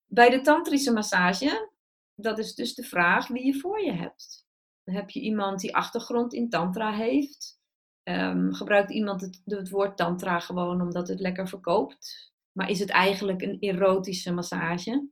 Bij 0.04 0.30
de 0.30 0.40
tantrische 0.40 0.92
massage, 0.92 1.72
dat 2.14 2.38
is 2.38 2.54
dus 2.54 2.74
de 2.74 2.82
vraag 2.82 3.26
wie 3.26 3.46
je 3.46 3.58
voor 3.58 3.80
je 3.80 3.92
hebt. 3.92 4.47
Heb 4.90 5.10
je 5.10 5.20
iemand 5.20 5.60
die 5.60 5.76
achtergrond 5.76 6.32
in 6.32 6.48
tantra 6.48 6.92
heeft. 6.92 7.60
Um, 8.02 8.54
gebruikt 8.54 8.90
iemand 8.90 9.20
het, 9.20 9.42
het 9.44 9.70
woord 9.70 9.96
tantra 9.96 10.40
gewoon 10.40 10.80
omdat 10.80 11.08
het 11.08 11.20
lekker 11.20 11.48
verkoopt? 11.48 12.32
Maar 12.52 12.70
is 12.70 12.78
het 12.78 12.90
eigenlijk 12.90 13.42
een 13.42 13.58
erotische 13.60 14.32
massage? 14.32 15.08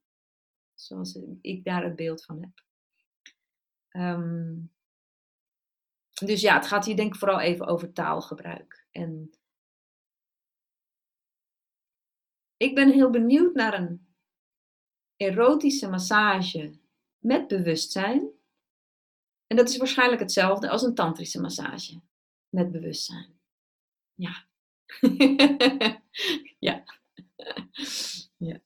Zoals 0.74 1.18
ik 1.41 1.64
daar 1.64 1.85
het 1.85 1.97
beeld 1.97 2.24
van 2.24 2.41
heb. 2.41 2.64
Um, 4.03 4.72
dus 6.24 6.41
ja, 6.41 6.55
het 6.55 6.66
gaat 6.66 6.85
hier 6.85 6.97
denk 6.97 7.12
ik 7.12 7.18
vooral 7.18 7.41
even 7.41 7.66
over 7.66 7.93
taalgebruik. 7.93 8.87
En 8.91 9.31
ik 12.57 12.74
ben 12.74 12.93
heel 12.93 13.11
benieuwd 13.11 13.55
naar 13.55 13.74
een 13.74 14.07
erotische 15.16 15.89
massage 15.89 16.79
met 17.18 17.49
bewustzijn. 17.49 18.31
En 19.47 19.57
dat 19.57 19.68
is 19.68 19.76
waarschijnlijk 19.76 20.20
hetzelfde 20.20 20.68
als 20.68 20.82
een 20.82 20.94
tantrische 20.94 21.40
massage 21.40 22.01
met 22.49 22.72
bewustzijn. 22.72 23.40
Ja. 24.14 24.47
ja. 26.59 26.84
ja. 28.36 28.61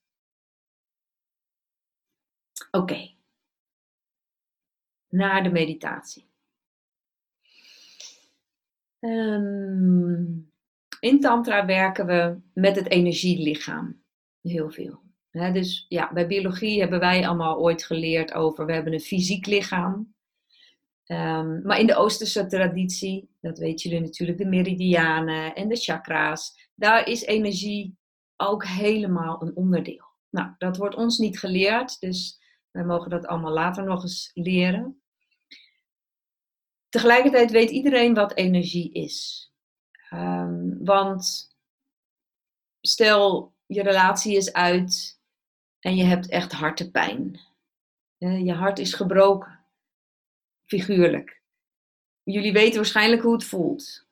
Oké. 2.71 2.79
Okay. 2.79 3.17
Naar 5.09 5.43
de 5.43 5.51
meditatie. 5.51 6.29
Um, 9.01 10.53
in 11.01 11.21
Tantra 11.21 11.67
werken 11.67 12.07
we 12.07 12.41
met 12.53 12.77
het 12.77 12.89
energielichaam. 12.89 14.03
Heel 14.41 14.71
veel. 14.71 15.03
dus 15.31 15.87
ja, 15.89 16.13
bij 16.13 16.27
biologie 16.27 16.81
hebben 16.81 17.01
wij 17.01 17.27
allemaal 17.27 17.59
ooit 17.59 17.85
geleerd 17.85 18.33
over, 18.33 18.67
we 18.67 18.73
hebben 18.73 18.93
een 18.93 19.01
fysiek 19.01 19.47
lichaam. 19.47 20.15
Um, 21.11 21.63
maar 21.63 21.79
in 21.79 21.87
de 21.87 21.95
Oosterse 21.95 22.47
traditie, 22.47 23.31
dat 23.41 23.59
weten 23.59 23.91
jullie 23.91 24.07
natuurlijk, 24.07 24.39
de 24.39 24.47
meridianen 24.47 25.55
en 25.55 25.69
de 25.69 25.77
chakra's, 25.77 26.69
daar 26.75 27.09
is 27.09 27.23
energie 27.23 27.99
ook 28.37 28.65
helemaal 28.65 29.43
een 29.43 29.57
onderdeel. 29.57 30.05
Nou, 30.29 30.55
dat 30.59 30.77
wordt 30.77 30.95
ons 30.95 31.19
niet 31.19 31.39
geleerd, 31.39 32.01
dus 32.01 32.41
wij 32.71 32.85
mogen 32.85 33.11
dat 33.11 33.27
allemaal 33.27 33.53
later 33.53 33.85
nog 33.85 34.03
eens 34.03 34.31
leren. 34.35 35.03
Tegelijkertijd 36.89 37.51
weet 37.51 37.71
iedereen 37.71 38.15
wat 38.15 38.37
energie 38.37 38.93
is. 38.93 39.51
Um, 40.13 40.85
want 40.85 41.55
stel 42.81 43.55
je 43.67 43.83
relatie 43.83 44.37
is 44.37 44.53
uit 44.53 45.21
en 45.81 45.97
je 45.97 46.05
hebt 46.05 46.29
echt 46.29 46.53
hartepijn. 46.53 47.41
Je 48.19 48.53
hart 48.53 48.79
is 48.79 48.95
gebroken, 48.95 49.60
figuurlijk. 50.71 51.43
Jullie 52.23 52.53
weten 52.53 52.77
waarschijnlijk 52.77 53.23
hoe 53.23 53.33
het 53.33 53.45
voelt. 53.45 54.07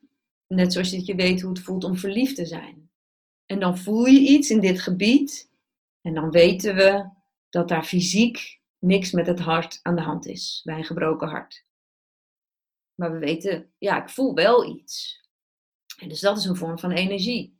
Net 0.46 0.72
zoals 0.72 0.90
je 0.90 1.14
weet 1.14 1.40
hoe 1.40 1.50
het 1.50 1.62
voelt 1.62 1.84
om 1.84 1.96
verliefd 1.96 2.36
te 2.36 2.46
zijn. 2.46 2.90
En 3.46 3.60
dan 3.60 3.78
voel 3.78 4.04
je 4.04 4.20
iets 4.20 4.50
in 4.50 4.60
dit 4.60 4.80
gebied 4.80 5.50
en 6.00 6.14
dan 6.14 6.30
weten 6.30 6.74
we 6.74 7.10
dat 7.48 7.68
daar 7.68 7.84
fysiek 7.84 8.60
niks 8.78 9.12
met 9.12 9.26
het 9.26 9.38
hart 9.38 9.80
aan 9.82 9.96
de 9.96 10.02
hand 10.02 10.26
is 10.26 10.60
bij 10.64 10.76
een 10.76 10.84
gebroken 10.84 11.28
hart. 11.28 11.64
Maar 12.94 13.12
we 13.12 13.18
weten, 13.18 13.72
ja, 13.78 14.02
ik 14.02 14.10
voel 14.10 14.34
wel 14.34 14.76
iets. 14.76 15.20
En 15.98 16.08
dus 16.08 16.20
dat 16.20 16.38
is 16.38 16.44
een 16.44 16.56
vorm 16.56 16.78
van 16.78 16.90
energie. 16.90 17.58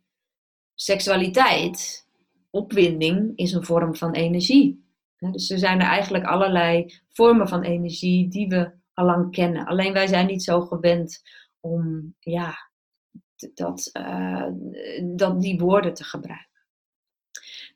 Seksualiteit, 0.74 2.08
opwinding, 2.50 3.36
is 3.36 3.52
een 3.52 3.64
vorm 3.64 3.96
van 3.96 4.12
energie. 4.12 4.86
Dus 5.18 5.50
er 5.50 5.58
zijn 5.58 5.80
er 5.80 5.86
eigenlijk 5.86 6.24
allerlei 6.24 7.00
vormen 7.08 7.48
van 7.48 7.62
energie 7.62 8.28
die 8.28 8.48
we 8.48 8.77
al 8.98 9.04
lang 9.04 9.32
kennen. 9.32 9.66
Alleen 9.66 9.92
wij 9.92 10.06
zijn 10.06 10.26
niet 10.26 10.42
zo 10.42 10.60
gewend 10.60 11.22
om 11.60 12.14
ja, 12.18 12.70
dat, 13.54 13.90
uh, 13.92 14.46
dat 15.02 15.40
die 15.40 15.58
woorden 15.58 15.94
te 15.94 16.04
gebruiken. 16.04 16.66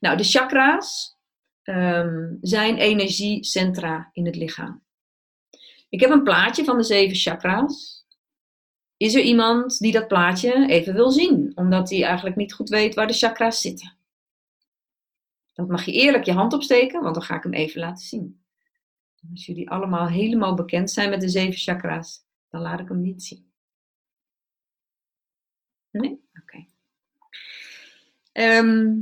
Nou, 0.01 0.17
de 0.17 0.25
chakra's 0.25 1.17
um, 1.63 2.39
zijn 2.41 2.77
energiecentra 2.77 4.11
in 4.13 4.27
het 4.27 4.37
lichaam. 4.37 4.83
Ik 5.89 6.01
heb 6.01 6.11
een 6.11 6.23
plaatje 6.23 6.65
van 6.65 6.77
de 6.77 6.83
zeven 6.83 7.17
chakra's. 7.17 8.07
Is 8.97 9.15
er 9.15 9.23
iemand 9.23 9.79
die 9.79 9.93
dat 9.93 10.09
plaatje 10.09 10.67
even 10.67 10.95
wil 10.95 11.11
zien, 11.11 11.53
omdat 11.55 11.91
hij 11.91 12.05
eigenlijk 12.05 12.37
niet 12.37 12.55
goed 12.55 12.69
weet 12.69 12.95
waar 12.95 13.07
de 13.07 13.13
chakra's 13.13 13.61
zitten? 13.61 13.97
Dan 15.55 15.67
mag 15.67 15.85
je 15.85 15.93
eerlijk 15.93 16.25
je 16.25 16.33
hand 16.33 16.53
opsteken, 16.53 17.03
want 17.03 17.15
dan 17.15 17.25
ga 17.25 17.37
ik 17.37 17.43
hem 17.43 17.53
even 17.53 17.81
laten 17.81 18.07
zien. 18.07 18.42
Als 19.31 19.47
jullie 19.47 19.71
allemaal 19.71 20.09
helemaal 20.09 20.55
bekend 20.55 20.91
zijn 20.91 21.11
met 21.11 21.21
de 21.21 21.29
zeven 21.29 21.61
chakra's, 21.61 22.25
dan 22.49 22.61
laat 22.61 22.81
ik 22.81 22.89
hem 22.89 23.01
niet 23.01 23.23
zien. 23.23 23.53
Nee? 25.91 26.21
Oké. 26.41 26.67
Ehm, 28.33 29.01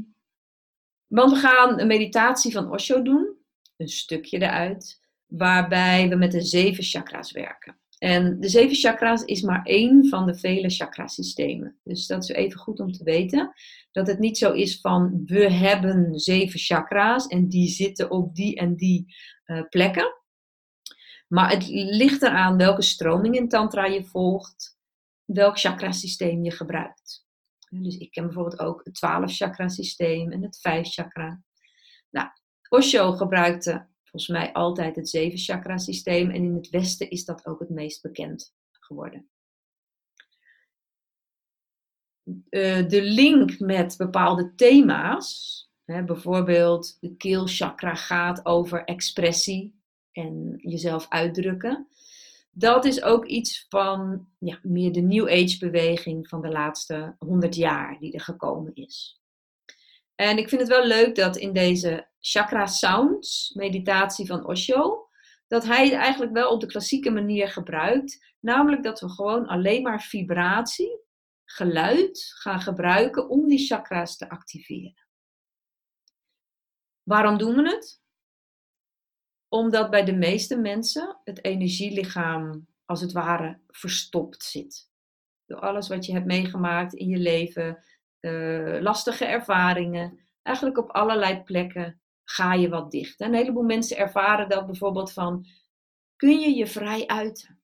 want 1.07 1.33
we 1.33 1.39
gaan 1.39 1.81
een 1.81 1.87
meditatie 1.87 2.53
van 2.53 2.71
Osho 2.71 3.03
doen, 3.03 3.37
een 3.77 3.89
stukje 3.89 4.39
eruit, 4.39 5.01
waarbij 5.27 6.09
we 6.09 6.17
met 6.17 6.33
de 6.33 6.43
zeven 6.43 6.85
chakra's 6.85 7.33
werken. 7.33 7.79
En 7.99 8.41
de 8.41 8.49
zeven 8.49 8.77
chakra's 8.77 9.23
is 9.23 9.43
maar 9.43 9.63
één 9.65 10.09
van 10.09 10.27
de 10.27 10.35
vele 10.35 10.71
chakrasystemen. 10.71 11.79
Dus 11.85 12.07
dat 12.07 12.23
is 12.23 12.29
even 12.29 12.59
goed 12.59 12.81
om 12.81 12.93
te 12.93 13.05
weten. 13.05 13.53
Dat 13.93 14.07
het 14.07 14.19
niet 14.19 14.39
zo 14.39 14.53
is 14.53 14.81
van 14.81 15.23
we 15.25 15.51
hebben 15.51 16.19
zeven 16.19 16.61
chakra's 16.61 17.27
en 17.27 17.49
die 17.49 17.69
zitten 17.69 18.11
op 18.11 18.35
die 18.35 18.57
en 18.57 18.77
die 18.77 19.15
plekken. 19.69 20.15
Maar 21.29 21.51
het 21.51 21.69
ligt 21.69 22.23
eraan 22.23 22.57
welke 22.57 22.83
stroming 22.83 23.37
in 23.37 23.49
Tantra 23.49 23.85
je 23.85 24.05
volgt, 24.05 24.79
welk 25.25 25.59
chakrasysteem 25.59 26.45
je 26.45 26.51
gebruikt. 26.51 27.27
Dus 27.71 27.97
ik 27.97 28.11
ken 28.11 28.25
bijvoorbeeld 28.25 28.59
ook 28.59 28.85
het 28.85 28.95
12 28.95 29.37
chakra 29.37 29.69
systeem 29.69 30.33
en 30.33 30.43
het 30.43 30.61
5 30.61 30.89
chakra. 30.93 31.43
Nou, 32.11 32.29
Osho 32.69 33.13
gebruikte 33.13 33.89
volgens 34.11 34.29
mij 34.29 34.53
altijd 34.53 34.97
het 34.97 35.09
zeven 35.09 35.39
chakra 35.39 35.79
systeem. 35.79 36.31
En 36.31 36.45
in 36.45 36.55
het 36.55 36.69
Westen 36.69 37.11
is 37.11 37.25
dat 37.25 37.47
ook 37.47 37.61
het 37.61 37.71
meest 37.71 38.03
bekend 38.03 38.55
geworden. 38.71 39.31
Uh, 42.51 42.89
de 42.89 43.03
link 43.03 43.59
met 43.59 43.97
bepaalde 43.97 44.55
thema's, 44.55 45.70
bijvoorbeeld 46.05 46.97
de 47.01 47.17
keelchakra 47.17 47.95
gaat 47.95 48.47
over 48.47 48.85
expressie 48.85 49.81
en 50.13 50.55
jezelf 50.57 51.07
uitdrukken. 51.09 51.89
Dat 52.51 52.85
is 52.85 53.03
ook 53.03 53.27
iets 53.27 53.67
van 53.69 54.27
ja, 54.39 54.59
meer 54.63 54.93
de 54.93 55.01
New 55.01 55.29
Age 55.29 55.59
beweging 55.59 56.29
van 56.29 56.43
de 56.43 56.49
laatste 56.49 57.17
honderd 57.19 57.55
jaar 57.55 57.99
die 57.99 58.13
er 58.13 58.21
gekomen 58.21 58.75
is. 58.75 59.21
En 60.15 60.39
ik 60.39 60.49
vind 60.49 60.61
het 60.61 60.71
wel 60.71 60.87
leuk 60.87 61.15
dat 61.15 61.37
in 61.37 61.53
deze 61.53 62.09
chakra 62.21 62.67
sounds 62.67 63.53
meditatie 63.55 64.27
van 64.27 64.47
Osho, 64.47 65.09
dat 65.47 65.65
hij 65.65 65.85
het 65.85 65.95
eigenlijk 65.95 66.33
wel 66.33 66.51
op 66.51 66.61
de 66.61 66.67
klassieke 66.67 67.11
manier 67.11 67.49
gebruikt. 67.49 68.35
Namelijk 68.41 68.83
dat 68.83 69.01
we 69.01 69.09
gewoon 69.09 69.47
alleen 69.47 69.83
maar 69.83 70.03
vibratie, 70.03 71.01
geluid 71.45 72.33
gaan 72.39 72.61
gebruiken 72.61 73.29
om 73.29 73.49
die 73.49 73.67
chakra's 73.67 74.17
te 74.17 74.29
activeren. 74.29 75.10
Waarom 77.03 77.39
doen 77.39 77.55
we 77.55 77.69
het? 77.69 78.03
Omdat 79.49 79.91
bij 79.91 80.05
de 80.05 80.15
meeste 80.15 80.57
mensen 80.57 81.21
het 81.25 81.45
energielichaam 81.45 82.69
als 82.85 83.01
het 83.01 83.13
ware 83.13 83.61
verstopt 83.67 84.43
zit. 84.43 84.91
Door 85.47 85.61
alles 85.61 85.89
wat 85.89 86.07
je 86.07 86.13
hebt 86.13 86.27
meegemaakt 86.27 86.95
in 86.95 87.09
je 87.09 87.19
leven, 87.19 87.85
uh, 88.21 88.81
lastige 88.81 89.25
ervaringen, 89.25 90.29
eigenlijk 90.43 90.79
op 90.79 90.91
allerlei 90.91 91.43
plekken 91.43 92.01
ga 92.25 92.55
je 92.55 92.69
wat 92.69 92.91
dicht. 92.91 93.21
Een 93.21 93.35
heleboel 93.35 93.63
mensen 93.63 93.97
ervaren 93.97 94.49
dat 94.49 94.67
bijvoorbeeld 94.67 95.13
van, 95.13 95.47
kun 96.17 96.41
je 96.41 96.55
je 96.55 96.67
vrij 96.67 97.07
uiten? 97.07 97.61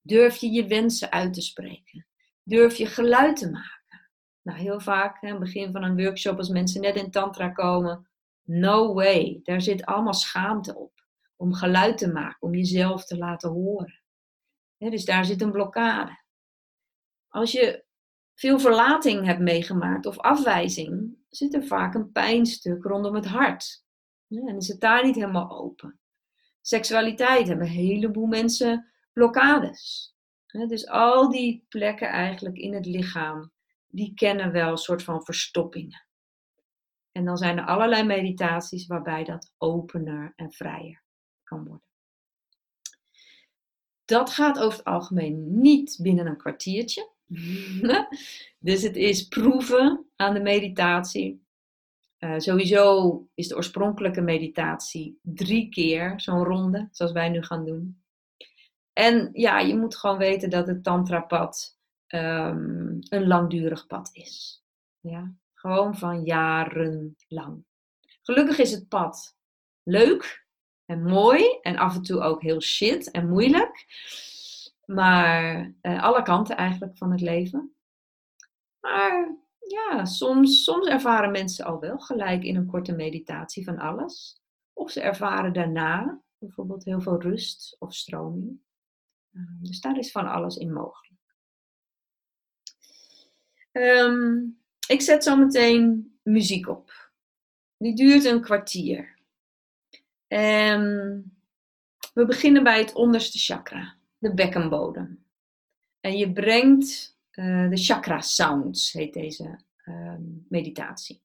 Durf 0.00 0.36
je 0.36 0.50
je 0.50 0.66
wensen 0.66 1.10
uit 1.10 1.34
te 1.34 1.40
spreken? 1.40 2.06
Durf 2.42 2.76
je 2.76 2.86
geluid 2.86 3.36
te 3.36 3.50
maken? 3.50 4.10
Nou, 4.42 4.58
heel 4.58 4.80
vaak, 4.80 5.22
aan 5.22 5.30
het 5.30 5.38
begin 5.38 5.72
van 5.72 5.82
een 5.82 5.96
workshop, 5.96 6.36
als 6.36 6.48
mensen 6.48 6.80
net 6.80 6.96
in 6.96 7.10
tantra 7.10 7.48
komen, 7.48 8.05
no 8.46 8.94
way, 8.94 9.40
daar 9.42 9.60
zit 9.60 9.84
allemaal 9.84 10.14
schaamte 10.14 10.76
op. 10.76 10.94
Om 11.36 11.54
geluid 11.54 11.98
te 11.98 12.12
maken, 12.12 12.42
om 12.42 12.54
jezelf 12.54 13.04
te 13.04 13.16
laten 13.16 13.50
horen. 13.50 14.02
dus 14.78 15.04
daar 15.04 15.24
zit 15.24 15.42
een 15.42 15.52
blokkade. 15.52 16.24
Als 17.28 17.52
je 17.52 17.84
veel 18.34 18.58
verlating 18.58 19.24
hebt 19.26 19.40
meegemaakt 19.40 20.06
of 20.06 20.18
afwijzing, 20.18 21.16
zit 21.28 21.54
er 21.54 21.66
vaak 21.66 21.94
een 21.94 22.12
pijnstuk 22.12 22.84
rondom 22.84 23.14
het 23.14 23.26
hart. 23.26 23.84
en 24.28 24.56
is 24.56 24.68
het 24.68 24.80
daar 24.80 25.04
niet 25.04 25.14
helemaal 25.14 25.50
open. 25.50 26.00
Seksualiteit 26.60 27.48
hebben 27.48 27.66
een 27.66 27.72
heleboel 27.72 28.26
mensen 28.26 28.92
blokkades. 29.12 30.14
dus 30.46 30.86
al 30.86 31.30
die 31.30 31.64
plekken 31.68 32.08
eigenlijk 32.08 32.56
in 32.56 32.74
het 32.74 32.86
lichaam, 32.86 33.52
die 33.86 34.14
kennen 34.14 34.52
wel 34.52 34.70
een 34.70 34.76
soort 34.76 35.02
van 35.02 35.24
verstoppingen. 35.24 36.05
En 37.16 37.24
dan 37.24 37.36
zijn 37.36 37.58
er 37.58 37.66
allerlei 37.66 38.02
meditaties 38.02 38.86
waarbij 38.86 39.24
dat 39.24 39.52
opener 39.58 40.32
en 40.36 40.52
vrijer 40.52 41.02
kan 41.42 41.64
worden. 41.64 41.86
Dat 44.04 44.30
gaat 44.30 44.58
over 44.58 44.78
het 44.78 44.86
algemeen 44.86 45.60
niet 45.60 45.98
binnen 46.02 46.26
een 46.26 46.36
kwartiertje. 46.36 47.10
dus 48.58 48.82
het 48.82 48.96
is 48.96 49.28
proeven 49.28 50.06
aan 50.16 50.34
de 50.34 50.40
meditatie. 50.40 51.44
Uh, 52.18 52.38
sowieso 52.38 53.28
is 53.34 53.48
de 53.48 53.56
oorspronkelijke 53.56 54.20
meditatie 54.20 55.18
drie 55.22 55.68
keer 55.68 56.20
zo'n 56.20 56.44
ronde, 56.44 56.88
zoals 56.90 57.12
wij 57.12 57.28
nu 57.28 57.42
gaan 57.42 57.64
doen. 57.64 58.02
En 58.92 59.30
ja, 59.32 59.58
je 59.58 59.76
moet 59.76 59.96
gewoon 59.96 60.18
weten 60.18 60.50
dat 60.50 60.66
het 60.66 60.82
tantrapad 60.82 61.78
um, 62.08 62.98
een 63.08 63.26
langdurig 63.26 63.86
pad 63.86 64.10
is. 64.12 64.64
Ja, 65.00 65.34
gewoon 65.66 65.96
van 65.96 66.24
jarenlang. 66.24 67.64
Gelukkig 68.22 68.58
is 68.58 68.70
het 68.70 68.88
pad 68.88 69.36
leuk 69.82 70.46
en 70.84 71.02
mooi 71.02 71.58
en 71.60 71.76
af 71.76 71.94
en 71.94 72.02
toe 72.02 72.20
ook 72.20 72.42
heel 72.42 72.60
shit 72.60 73.10
en 73.10 73.28
moeilijk. 73.28 73.86
Maar 74.84 75.74
uh, 75.82 76.02
alle 76.02 76.22
kanten 76.22 76.56
eigenlijk 76.56 76.96
van 76.96 77.10
het 77.10 77.20
leven. 77.20 77.74
Maar 78.80 79.36
ja, 79.58 80.04
soms, 80.04 80.64
soms 80.64 80.86
ervaren 80.86 81.30
mensen 81.30 81.64
al 81.64 81.80
wel 81.80 81.98
gelijk 81.98 82.42
in 82.44 82.56
een 82.56 82.66
korte 82.66 82.92
meditatie 82.92 83.64
van 83.64 83.78
alles. 83.78 84.40
Of 84.72 84.90
ze 84.90 85.00
ervaren 85.00 85.52
daarna 85.52 86.20
bijvoorbeeld 86.38 86.84
heel 86.84 87.00
veel 87.00 87.20
rust 87.20 87.76
of 87.78 87.94
stroming. 87.94 88.60
Uh, 89.32 89.42
dus 89.60 89.80
daar 89.80 89.98
is 89.98 90.10
van 90.10 90.26
alles 90.26 90.56
in 90.56 90.72
mogelijk. 90.72 91.14
Um, 93.72 94.64
ik 94.86 95.00
zet 95.00 95.24
zo 95.24 95.36
meteen 95.36 96.14
muziek 96.22 96.68
op. 96.68 97.10
Die 97.76 97.94
duurt 97.94 98.24
een 98.24 98.40
kwartier. 98.40 99.14
En 100.26 100.82
we 102.14 102.26
beginnen 102.26 102.62
bij 102.62 102.78
het 102.78 102.92
onderste 102.92 103.38
chakra 103.38 103.94
de 104.18 104.34
bekkenbodem. 104.34 105.24
En 106.00 106.16
je 106.16 106.32
brengt 106.32 107.18
uh, 107.32 107.70
de 107.70 107.76
chakra 107.76 108.20
sounds, 108.20 108.92
heet 108.92 109.12
deze 109.12 109.58
uh, 109.84 110.14
meditatie. 110.48 111.20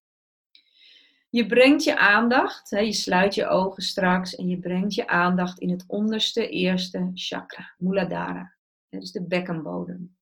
Je 1.29 1.45
brengt 1.45 1.83
je 1.83 1.97
aandacht, 1.97 2.69
hè, 2.69 2.79
je 2.79 2.93
sluit 2.93 3.35
je 3.35 3.47
ogen 3.47 3.83
straks 3.83 4.35
en 4.35 4.47
je 4.47 4.59
brengt 4.59 4.93
je 4.93 5.07
aandacht 5.07 5.59
in 5.59 5.69
het 5.69 5.83
onderste 5.87 6.49
eerste 6.49 7.11
chakra, 7.13 7.73
Muladhara. 7.77 8.53
Dat 8.89 9.01
is 9.01 9.11
de 9.11 9.23
bekkenbodem. 9.23 10.15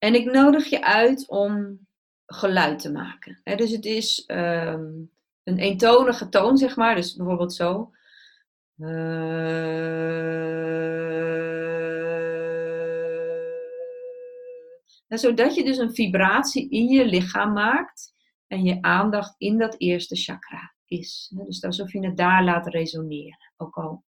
En 0.00 0.14
ik 0.14 0.32
nodig 0.32 0.66
je 0.66 0.84
uit 0.84 1.28
om 1.28 1.78
geluid 2.26 2.78
te 2.78 2.92
maken. 2.92 3.40
Dus 3.42 3.70
het 3.70 3.84
is 3.84 4.24
um, 4.26 5.10
een 5.42 5.58
eentonige 5.58 6.28
toon, 6.28 6.56
zeg 6.56 6.76
maar. 6.76 6.94
Dus 6.94 7.16
bijvoorbeeld 7.16 7.54
zo. 7.54 7.90
Uh, 8.76 8.88
zodat 15.08 15.54
je 15.54 15.64
dus 15.64 15.78
een 15.78 15.94
vibratie 15.94 16.70
in 16.70 16.86
je 16.86 17.06
lichaam 17.06 17.52
maakt 17.52 18.12
en 18.46 18.64
je 18.64 18.82
aandacht 18.82 19.34
in 19.38 19.58
dat 19.58 19.74
eerste 19.78 20.16
chakra 20.16 20.74
is. 20.86 21.32
Dus 21.34 21.64
alsof 21.64 21.92
je 21.92 22.06
het 22.06 22.16
daar 22.16 22.44
laat 22.44 22.66
resoneren. 22.66 23.52
Ook 23.56 23.74
al 23.74 24.04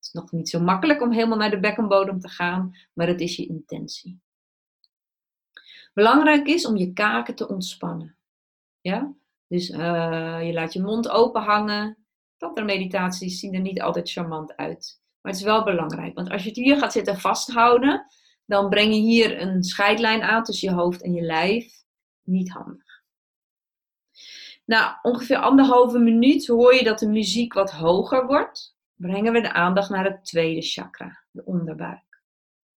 is 0.00 0.10
het 0.12 0.22
nog 0.22 0.32
niet 0.32 0.48
zo 0.48 0.60
makkelijk 0.60 1.02
om 1.02 1.12
helemaal 1.12 1.38
naar 1.38 1.50
de 1.50 1.60
bekkenbodem 1.60 2.20
te 2.20 2.28
gaan, 2.28 2.76
maar 2.92 3.06
het 3.06 3.20
is 3.20 3.36
je 3.36 3.46
intentie. 3.46 4.20
Belangrijk 6.00 6.46
is 6.46 6.66
om 6.66 6.76
je 6.76 6.92
kaken 6.92 7.34
te 7.34 7.48
ontspannen. 7.48 8.16
Ja? 8.80 9.14
Dus 9.46 9.70
uh, 9.70 10.46
je 10.46 10.52
laat 10.52 10.72
je 10.72 10.82
mond 10.82 11.08
open 11.08 11.42
hangen 11.42 11.98
meditaties 12.64 13.38
zien 13.38 13.54
er 13.54 13.60
niet 13.60 13.80
altijd 13.80 14.10
charmant 14.10 14.56
uit. 14.56 15.00
Maar 15.20 15.32
het 15.32 15.40
is 15.40 15.46
wel 15.46 15.64
belangrijk, 15.64 16.14
want 16.14 16.30
als 16.30 16.42
je 16.42 16.48
het 16.48 16.58
hier 16.58 16.78
gaat 16.78 16.92
zitten 16.92 17.18
vasthouden, 17.18 18.06
dan 18.46 18.68
breng 18.68 18.94
je 18.94 19.00
hier 19.00 19.40
een 19.40 19.62
scheidlijn 19.62 20.22
aan 20.22 20.42
tussen 20.42 20.68
je 20.68 20.74
hoofd 20.74 21.02
en 21.02 21.12
je 21.12 21.22
lijf. 21.22 21.84
Niet 22.22 22.50
handig. 22.50 23.02
Na 24.64 24.98
ongeveer 25.02 25.38
anderhalve 25.38 25.98
minuut 25.98 26.46
hoor 26.46 26.74
je 26.74 26.84
dat 26.84 26.98
de 26.98 27.08
muziek 27.08 27.52
wat 27.52 27.70
hoger 27.70 28.26
wordt. 28.26 28.76
Brengen 28.94 29.32
we 29.32 29.40
de 29.40 29.52
aandacht 29.52 29.90
naar 29.90 30.04
het 30.04 30.24
tweede 30.24 30.62
chakra, 30.62 31.24
de 31.30 31.44
onderbuik. 31.44 32.22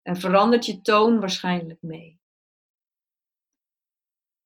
En 0.01 0.15
verandert 0.15 0.65
je 0.65 0.81
toon 0.81 1.19
waarschijnlijk 1.19 1.81
mee. 1.81 2.21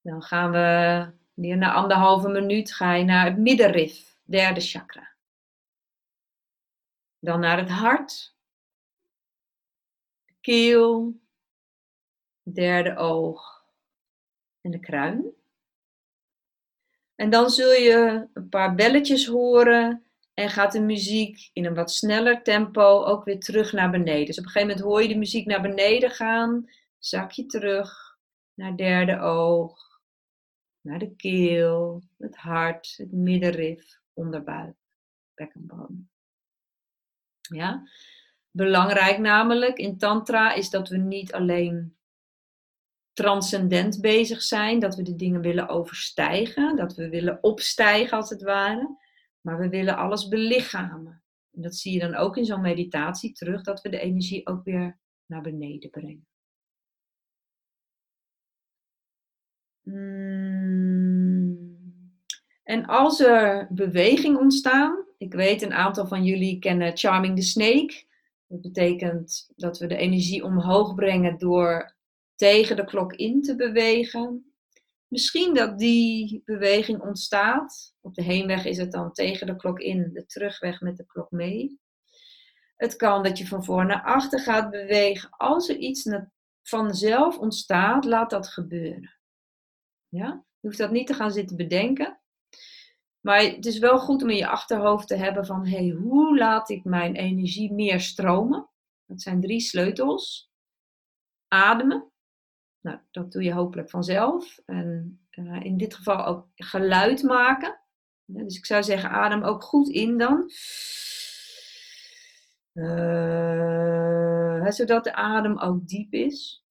Dan 0.07 0.23
gaan 0.23 0.51
we 0.51 1.09
weer 1.33 1.57
na 1.57 1.73
anderhalve 1.73 2.29
minuut 2.29 2.73
ga 2.73 2.93
je 2.93 3.03
naar 3.03 3.25
het 3.25 3.37
middenrif 3.37 4.17
derde 4.23 4.61
chakra. 4.61 5.15
Dan 7.19 7.39
naar 7.39 7.57
het 7.57 7.69
hart, 7.69 8.35
de 10.25 10.33
keel, 10.41 11.19
derde 12.43 12.95
oog 12.95 13.65
en 14.61 14.71
de 14.71 14.79
kruin. 14.79 15.25
En 17.15 17.29
dan 17.29 17.49
zul 17.49 17.71
je 17.71 18.27
een 18.33 18.49
paar 18.49 18.75
belletjes 18.75 19.25
horen 19.25 20.05
en 20.33 20.49
gaat 20.49 20.71
de 20.71 20.81
muziek 20.81 21.49
in 21.53 21.65
een 21.65 21.75
wat 21.75 21.91
sneller 21.91 22.43
tempo 22.43 23.03
ook 23.03 23.23
weer 23.23 23.39
terug 23.39 23.71
naar 23.71 23.89
beneden. 23.89 24.25
Dus 24.25 24.39
op 24.39 24.43
een 24.43 24.51
gegeven 24.51 24.67
moment 24.67 24.85
hoor 24.85 25.01
je 25.01 25.07
de 25.07 25.17
muziek 25.17 25.45
naar 25.45 25.61
beneden 25.61 26.11
gaan, 26.11 26.69
zak 26.97 27.31
je 27.31 27.45
terug 27.45 28.17
naar 28.53 28.77
derde 28.77 29.19
oog, 29.19 29.86
naar 30.87 30.99
de 30.99 31.15
keel, 31.15 32.03
het 32.17 32.35
hart, 32.35 32.93
het 32.97 33.11
middenrif, 33.11 33.99
onderbuik, 34.13 34.75
bekkenbodem. 35.33 36.09
Ja? 37.41 37.87
Belangrijk 38.51 39.17
namelijk 39.17 39.77
in 39.77 39.97
Tantra 39.97 40.53
is 40.53 40.69
dat 40.69 40.89
we 40.89 40.97
niet 40.97 41.33
alleen 41.33 41.97
transcendent 43.13 44.01
bezig 44.01 44.41
zijn, 44.41 44.79
dat 44.79 44.95
we 44.95 45.01
de 45.01 45.15
dingen 45.15 45.41
willen 45.41 45.69
overstijgen, 45.69 46.75
dat 46.75 46.95
we 46.95 47.09
willen 47.09 47.43
opstijgen 47.43 48.17
als 48.17 48.29
het 48.29 48.41
ware, 48.41 48.97
maar 49.41 49.59
we 49.59 49.69
willen 49.69 49.97
alles 49.97 50.27
belichamen. 50.27 51.23
En 51.51 51.61
dat 51.61 51.75
zie 51.75 51.93
je 51.93 51.99
dan 51.99 52.15
ook 52.15 52.37
in 52.37 52.45
zo'n 52.45 52.61
meditatie 52.61 53.33
terug, 53.33 53.63
dat 53.63 53.81
we 53.81 53.89
de 53.89 53.99
energie 53.99 54.47
ook 54.47 54.63
weer 54.63 54.99
naar 55.25 55.41
beneden 55.41 55.89
brengen. 55.89 56.27
En 62.63 62.85
als 62.85 63.19
er 63.19 63.67
beweging 63.69 64.37
ontstaan, 64.37 65.05
ik 65.17 65.33
weet 65.33 65.61
een 65.61 65.73
aantal 65.73 66.07
van 66.07 66.23
jullie 66.23 66.59
kennen 66.59 66.97
Charming 66.97 67.35
the 67.35 67.41
Snake. 67.41 68.05
Dat 68.47 68.61
betekent 68.61 69.49
dat 69.55 69.79
we 69.79 69.87
de 69.87 69.97
energie 69.97 70.43
omhoog 70.43 70.95
brengen 70.95 71.37
door 71.37 71.95
tegen 72.35 72.75
de 72.75 72.85
klok 72.85 73.13
in 73.13 73.41
te 73.41 73.55
bewegen. 73.55 74.53
Misschien 75.07 75.53
dat 75.53 75.79
die 75.79 76.41
beweging 76.45 77.01
ontstaat. 77.01 77.95
Op 78.01 78.13
de 78.13 78.23
heenweg 78.23 78.65
is 78.65 78.77
het 78.77 78.91
dan 78.91 79.11
tegen 79.11 79.47
de 79.47 79.55
klok 79.55 79.79
in, 79.79 80.09
de 80.13 80.25
terugweg 80.25 80.81
met 80.81 80.97
de 80.97 81.05
klok 81.05 81.31
mee. 81.31 81.79
Het 82.75 82.95
kan 82.95 83.23
dat 83.23 83.37
je 83.37 83.47
van 83.47 83.65
voor 83.65 83.85
naar 83.85 84.03
achter 84.03 84.39
gaat 84.39 84.69
bewegen. 84.69 85.29
Als 85.29 85.69
er 85.69 85.77
iets 85.77 86.09
vanzelf 86.61 87.37
ontstaat, 87.37 88.05
laat 88.05 88.29
dat 88.29 88.47
gebeuren. 88.47 89.16
Ja? 90.09 90.45
Je 90.59 90.67
hoeft 90.67 90.77
dat 90.77 90.91
niet 90.91 91.07
te 91.07 91.13
gaan 91.13 91.31
zitten 91.31 91.57
bedenken. 91.57 92.19
Maar 93.19 93.41
het 93.41 93.65
is 93.65 93.79
wel 93.79 93.99
goed 93.99 94.23
om 94.23 94.29
in 94.29 94.37
je 94.37 94.47
achterhoofd 94.47 95.07
te 95.07 95.15
hebben 95.15 95.45
van 95.45 95.67
hey, 95.67 95.89
hoe 95.89 96.37
laat 96.37 96.69
ik 96.69 96.83
mijn 96.83 97.15
energie 97.15 97.73
meer 97.73 97.99
stromen? 97.99 98.69
Dat 99.05 99.21
zijn 99.21 99.41
drie 99.41 99.59
sleutels. 99.59 100.51
Ademen. 101.47 102.11
Nou, 102.81 102.99
dat 103.11 103.31
doe 103.31 103.43
je 103.43 103.53
hopelijk 103.53 103.89
vanzelf. 103.89 104.59
En 104.65 105.19
uh, 105.31 105.63
in 105.63 105.77
dit 105.77 105.95
geval 105.95 106.25
ook 106.25 106.47
geluid 106.55 107.23
maken. 107.23 107.79
dus 108.25 108.57
ik 108.57 108.65
zou 108.65 108.83
zeggen, 108.83 109.09
adem 109.09 109.43
ook 109.43 109.63
goed 109.63 109.89
in 109.89 110.17
dan. 110.17 110.51
Uh, 112.73 114.69
zodat 114.71 115.03
de 115.03 115.13
adem 115.13 115.59
ook 115.59 115.87
diep 115.87 116.13
is. 116.13 116.66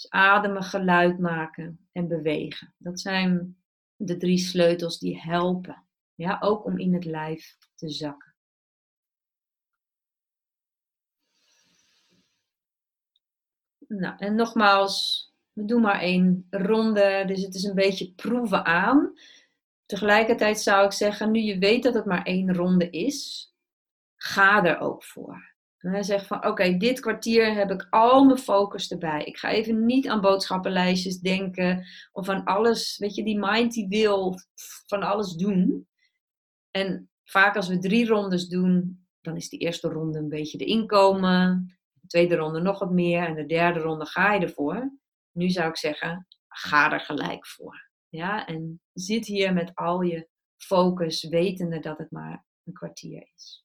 Dus 0.00 0.10
ademen, 0.10 0.62
geluid 0.62 1.18
maken 1.18 1.88
en 1.92 2.08
bewegen. 2.08 2.74
Dat 2.78 3.00
zijn 3.00 3.56
de 3.96 4.16
drie 4.16 4.38
sleutels 4.38 4.98
die 4.98 5.20
helpen. 5.20 5.84
Ja, 6.14 6.38
ook 6.40 6.64
om 6.64 6.78
in 6.78 6.94
het 6.94 7.04
lijf 7.04 7.56
te 7.74 7.88
zakken. 7.88 8.34
Nou, 13.78 14.18
en 14.18 14.34
nogmaals, 14.34 15.26
we 15.52 15.64
doen 15.64 15.80
maar 15.80 16.00
één 16.00 16.46
ronde, 16.50 17.24
dus 17.26 17.42
het 17.42 17.54
is 17.54 17.64
een 17.64 17.74
beetje 17.74 18.12
proeven 18.12 18.64
aan. 18.64 19.12
Tegelijkertijd 19.86 20.60
zou 20.60 20.84
ik 20.84 20.92
zeggen, 20.92 21.30
nu 21.30 21.40
je 21.40 21.58
weet 21.58 21.82
dat 21.82 21.94
het 21.94 22.04
maar 22.04 22.24
één 22.24 22.54
ronde 22.54 22.90
is, 22.90 23.52
ga 24.16 24.64
er 24.64 24.78
ook 24.78 25.04
voor. 25.04 25.49
En 25.80 25.90
hij 25.90 26.02
zegt 26.02 26.26
van 26.26 26.46
oké, 26.46 26.76
dit 26.76 27.00
kwartier 27.00 27.54
heb 27.54 27.70
ik 27.70 27.86
al 27.90 28.24
mijn 28.24 28.38
focus 28.38 28.90
erbij. 28.90 29.24
Ik 29.24 29.36
ga 29.36 29.50
even 29.50 29.86
niet 29.86 30.08
aan 30.08 30.20
boodschappenlijstjes 30.20 31.18
denken 31.18 31.86
of 32.12 32.28
aan 32.28 32.44
alles. 32.44 32.98
Weet 32.98 33.14
je, 33.14 33.24
die 33.24 33.38
mind 33.38 33.72
die 33.72 33.88
wil 33.88 34.34
van 34.86 35.02
alles 35.02 35.32
doen. 35.32 35.88
En 36.70 37.10
vaak 37.24 37.56
als 37.56 37.68
we 37.68 37.78
drie 37.78 38.06
rondes 38.06 38.48
doen, 38.48 39.06
dan 39.20 39.36
is 39.36 39.48
de 39.48 39.56
eerste 39.56 39.88
ronde 39.88 40.18
een 40.18 40.28
beetje 40.28 40.58
de 40.58 40.64
inkomen. 40.64 41.76
De 41.92 42.06
tweede 42.06 42.36
ronde 42.36 42.60
nog 42.60 42.78
wat 42.78 42.90
meer. 42.90 43.26
En 43.26 43.34
de 43.34 43.46
derde 43.46 43.80
ronde 43.80 44.06
ga 44.06 44.34
je 44.34 44.40
ervoor. 44.40 44.92
Nu 45.32 45.48
zou 45.48 45.68
ik 45.68 45.76
zeggen, 45.76 46.26
ga 46.48 46.92
er 46.92 47.00
gelijk 47.00 47.46
voor. 47.46 47.90
Ja, 48.08 48.46
en 48.46 48.80
zit 48.92 49.26
hier 49.26 49.52
met 49.52 49.74
al 49.74 50.00
je 50.00 50.28
focus, 50.56 51.28
wetende 51.28 51.78
dat 51.78 51.98
het 51.98 52.10
maar 52.10 52.44
een 52.64 52.72
kwartier 52.72 53.30
is. 53.34 53.64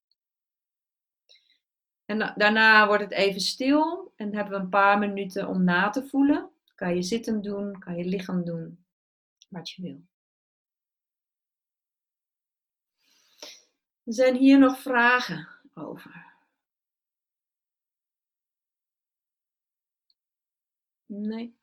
En 2.05 2.33
daarna 2.35 2.87
wordt 2.87 3.03
het 3.03 3.11
even 3.11 3.41
stil 3.41 4.13
en 4.15 4.35
hebben 4.35 4.53
we 4.53 4.59
een 4.59 4.69
paar 4.69 4.99
minuten 4.99 5.47
om 5.47 5.63
na 5.63 5.89
te 5.89 6.07
voelen. 6.07 6.49
Kan 6.75 6.95
je 6.95 7.01
zitten 7.01 7.41
doen, 7.41 7.79
kan 7.79 7.97
je 7.97 8.05
lichaam 8.05 8.43
doen, 8.43 8.85
wat 9.49 9.69
je 9.69 9.81
wil. 9.81 10.03
Er 14.03 14.13
zijn 14.13 14.35
hier 14.35 14.59
nog 14.59 14.79
vragen 14.79 15.47
over. 15.73 16.33
Nee. 21.05 21.55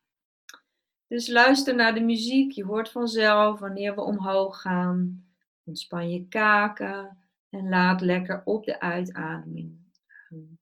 Dus 1.06 1.28
luister 1.28 1.74
naar 1.74 1.94
de 1.94 2.00
muziek. 2.00 2.52
Je 2.52 2.64
hoort 2.64 2.90
vanzelf 2.90 3.58
wanneer 3.58 3.94
we 3.94 4.00
omhoog 4.00 4.60
gaan. 4.60 5.26
Ontspan 5.64 6.10
je 6.10 6.28
kaken 6.28 7.18
en 7.48 7.68
laat 7.68 8.00
lekker 8.00 8.42
op 8.44 8.64
de 8.64 8.80
uitademing 8.80 9.81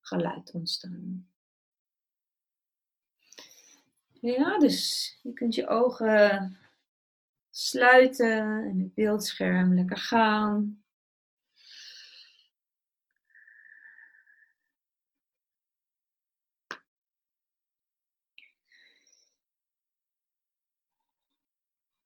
geluid 0.01 0.53
ontstaan. 0.53 1.29
Ja, 4.21 4.59
dus 4.59 5.19
je 5.23 5.33
kunt 5.33 5.55
je 5.55 5.69
ogen 5.69 6.59
sluiten 7.51 8.65
en 8.65 8.79
het 8.79 8.95
beeldscherm 8.95 9.75
lekker 9.75 9.97
gaan. 9.97 10.83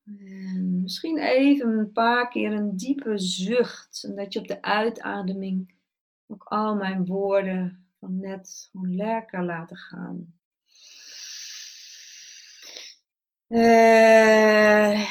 En 0.04 0.80
misschien 0.82 1.18
even 1.18 1.78
een 1.78 1.92
paar 1.92 2.28
keer 2.28 2.52
een 2.52 2.76
diepe 2.76 3.18
zucht, 3.18 4.04
en 4.04 4.14
dat 4.14 4.32
je 4.32 4.38
op 4.38 4.48
de 4.48 4.62
uitademing 4.62 5.73
ook 6.26 6.44
al 6.44 6.74
mijn 6.76 7.06
woorden 7.06 7.86
van 7.98 8.16
net 8.20 8.68
gewoon 8.70 8.96
lekker 8.96 9.44
laten 9.44 9.76
gaan. 9.76 10.34
Uh, 13.48 15.04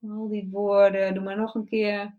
al 0.00 0.28
die 0.28 0.48
woorden, 0.50 1.14
doe 1.14 1.22
maar 1.22 1.36
nog 1.36 1.54
een 1.54 1.64
keer. 1.64 2.18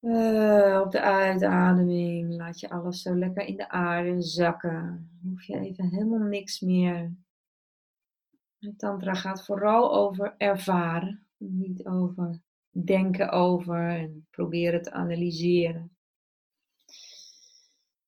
Uh, 0.00 0.80
op 0.84 0.90
de 0.90 1.00
uitademing 1.00 2.34
laat 2.34 2.60
je 2.60 2.70
alles 2.70 3.02
zo 3.02 3.14
lekker 3.14 3.44
in 3.44 3.56
de 3.56 3.68
aarde 3.68 4.22
zakken. 4.22 5.10
Hoef 5.22 5.42
je 5.42 5.58
even 5.58 5.88
helemaal 5.88 6.28
niks 6.28 6.60
meer. 6.60 7.14
De 8.58 8.76
tantra 8.76 9.14
gaat 9.14 9.44
vooral 9.44 9.94
over 9.94 10.34
ervaren, 10.38 11.26
niet 11.36 11.86
over 11.86 12.42
denken 12.82 13.30
over 13.30 13.88
en 13.88 14.26
proberen 14.30 14.82
te 14.82 14.92
analyseren. 14.92 15.96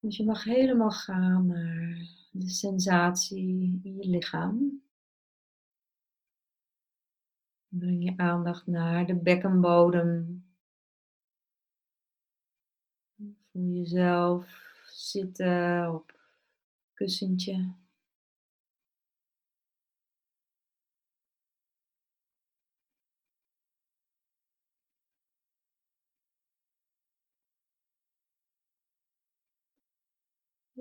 Dus 0.00 0.16
je 0.16 0.24
mag 0.24 0.44
helemaal 0.44 0.90
gaan 0.90 1.46
naar 1.46 2.08
de 2.30 2.48
sensatie 2.48 3.80
in 3.82 3.96
je 3.96 4.08
lichaam. 4.08 4.82
Breng 7.68 8.04
je 8.04 8.16
aandacht 8.16 8.66
naar 8.66 9.06
de 9.06 9.14
bekkenbodem. 9.14 10.44
Voel 13.50 13.72
jezelf 13.72 14.46
zitten 14.86 15.94
op 15.94 16.20
kussentje. 16.94 17.74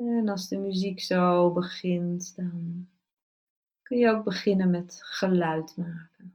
En 0.06 0.30
als 0.30 0.48
de 0.48 0.58
muziek 0.58 1.00
zo 1.00 1.52
begint, 1.52 2.36
dan 2.36 2.88
kun 3.82 3.98
je 3.98 4.10
ook 4.10 4.24
beginnen 4.24 4.70
met 4.70 5.00
geluid 5.04 5.78
maken. 5.78 6.35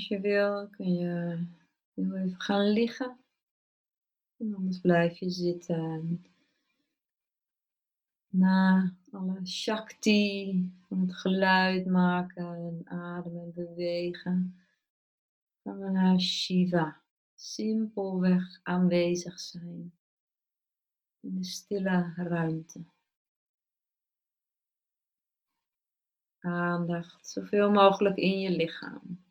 Als 0.00 0.08
je 0.08 0.20
wil, 0.20 0.68
kun 0.68 0.94
je 0.94 1.44
heel 1.94 2.14
even 2.16 2.40
gaan 2.40 2.70
liggen. 2.70 3.18
En 4.36 4.54
anders 4.54 4.80
blijf 4.80 5.18
je 5.18 5.30
zitten. 5.30 6.24
Na 8.28 8.94
alle 9.10 9.46
shakti 9.46 10.72
van 10.88 11.00
het 11.00 11.16
geluid 11.16 11.86
maken 11.86 12.54
en 12.54 12.82
ademen 12.84 13.42
en 13.42 13.52
bewegen, 13.54 14.60
gaan 15.62 15.78
we 15.78 15.90
naar 15.90 16.20
Shiva. 16.20 17.02
Simpelweg 17.34 18.60
aanwezig 18.62 19.40
zijn 19.40 19.92
in 21.20 21.34
de 21.34 21.44
stille 21.44 22.12
ruimte. 22.16 22.84
Aandacht 26.38 27.28
zoveel 27.28 27.70
mogelijk 27.70 28.16
in 28.16 28.40
je 28.40 28.50
lichaam. 28.50 29.28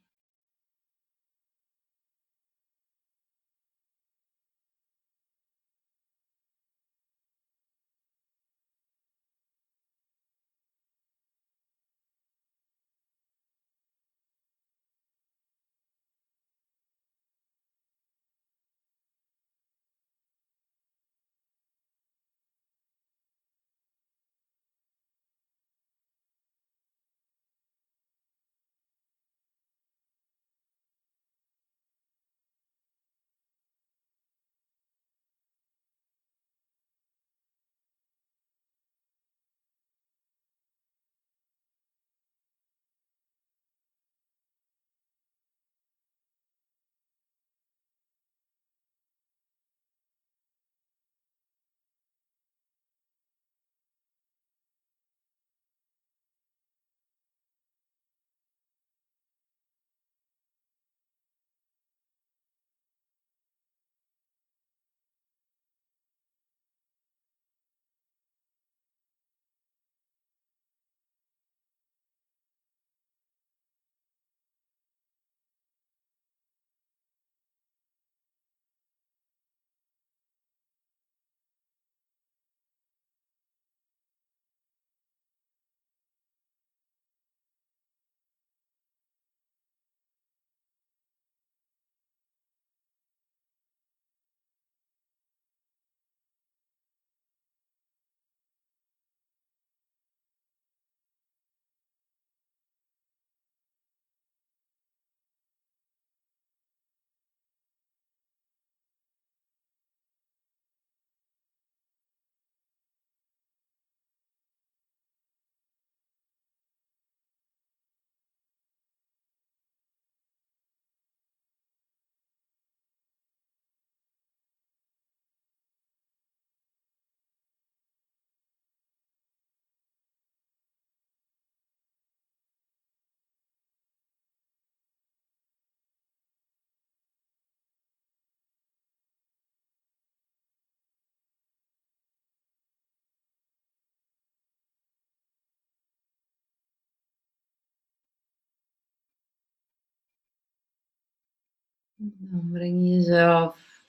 Dan 152.02 152.50
breng 152.52 152.82
je 152.82 152.90
jezelf 152.90 153.84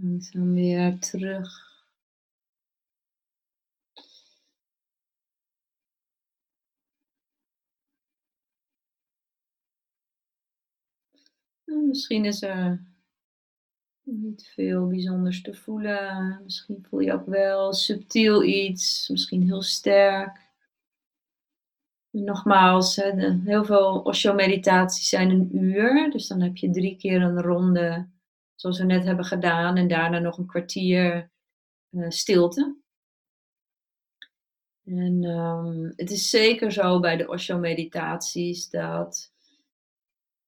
langzaam 0.00 0.54
weer 0.54 0.98
terug. 0.98 1.66
Misschien 11.64 12.24
is 12.24 12.42
er 12.42 12.82
niet 14.02 14.46
veel 14.54 14.86
bijzonders 14.86 15.42
te 15.42 15.54
voelen. 15.54 16.40
Misschien 16.44 16.86
voel 16.88 17.00
je 17.00 17.12
ook 17.12 17.26
wel 17.26 17.72
subtiel 17.72 18.42
iets, 18.42 19.08
misschien 19.08 19.42
heel 19.42 19.62
sterk. 19.62 20.47
Nogmaals, 22.10 22.96
heel 23.44 23.64
veel 23.64 24.00
Osho-meditaties 24.00 25.08
zijn 25.08 25.30
een 25.30 25.56
uur. 25.56 26.10
Dus 26.10 26.26
dan 26.26 26.40
heb 26.40 26.56
je 26.56 26.70
drie 26.70 26.96
keer 26.96 27.22
een 27.22 27.42
ronde, 27.42 28.08
zoals 28.54 28.78
we 28.78 28.84
net 28.84 29.04
hebben 29.04 29.24
gedaan. 29.24 29.76
En 29.76 29.88
daarna 29.88 30.18
nog 30.18 30.38
een 30.38 30.46
kwartier 30.46 31.30
uh, 31.90 32.08
stilte. 32.08 32.76
En 34.84 35.24
um, 35.24 35.92
het 35.96 36.10
is 36.10 36.30
zeker 36.30 36.72
zo 36.72 37.00
bij 37.00 37.16
de 37.16 37.28
Osho-meditaties 37.28 38.70
dat. 38.70 39.32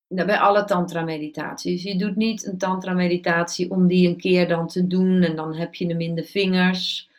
Nou, 0.08 0.26
bij 0.26 0.38
alle 0.38 0.64
tantra-meditaties. 0.64 1.82
Je 1.82 1.98
doet 1.98 2.16
niet 2.16 2.46
een 2.46 2.58
tantra-meditatie 2.58 3.70
om 3.70 3.86
die 3.86 4.08
een 4.08 4.16
keer 4.16 4.48
dan 4.48 4.68
te 4.68 4.86
doen 4.86 5.22
en 5.22 5.36
dan 5.36 5.54
heb 5.54 5.74
je 5.74 5.86
hem 5.86 6.00
in 6.00 6.14
de 6.14 6.24
vingers. 6.24 7.09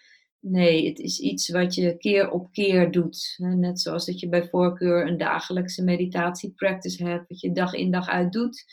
Nee, 0.44 0.88
het 0.88 1.00
is 1.00 1.20
iets 1.20 1.50
wat 1.50 1.76
je 1.76 1.98
keer 1.98 2.30
op 2.30 2.52
keer 2.52 2.92
doet. 2.92 3.36
Net 3.38 3.82
zoals 3.82 4.06
dat 4.06 4.20
je 4.20 4.30
bij 4.30 4.50
voorkeur 4.50 5.08
een 5.08 5.18
dagelijkse 5.18 5.84
meditatiepractice 5.84 7.04
hebt, 7.04 7.30
wat 7.30 7.40
je 7.40 7.52
dag 7.52 7.74
in 7.74 7.92
dag 7.92 8.08
uit 8.08 8.32
doet, 8.32 8.66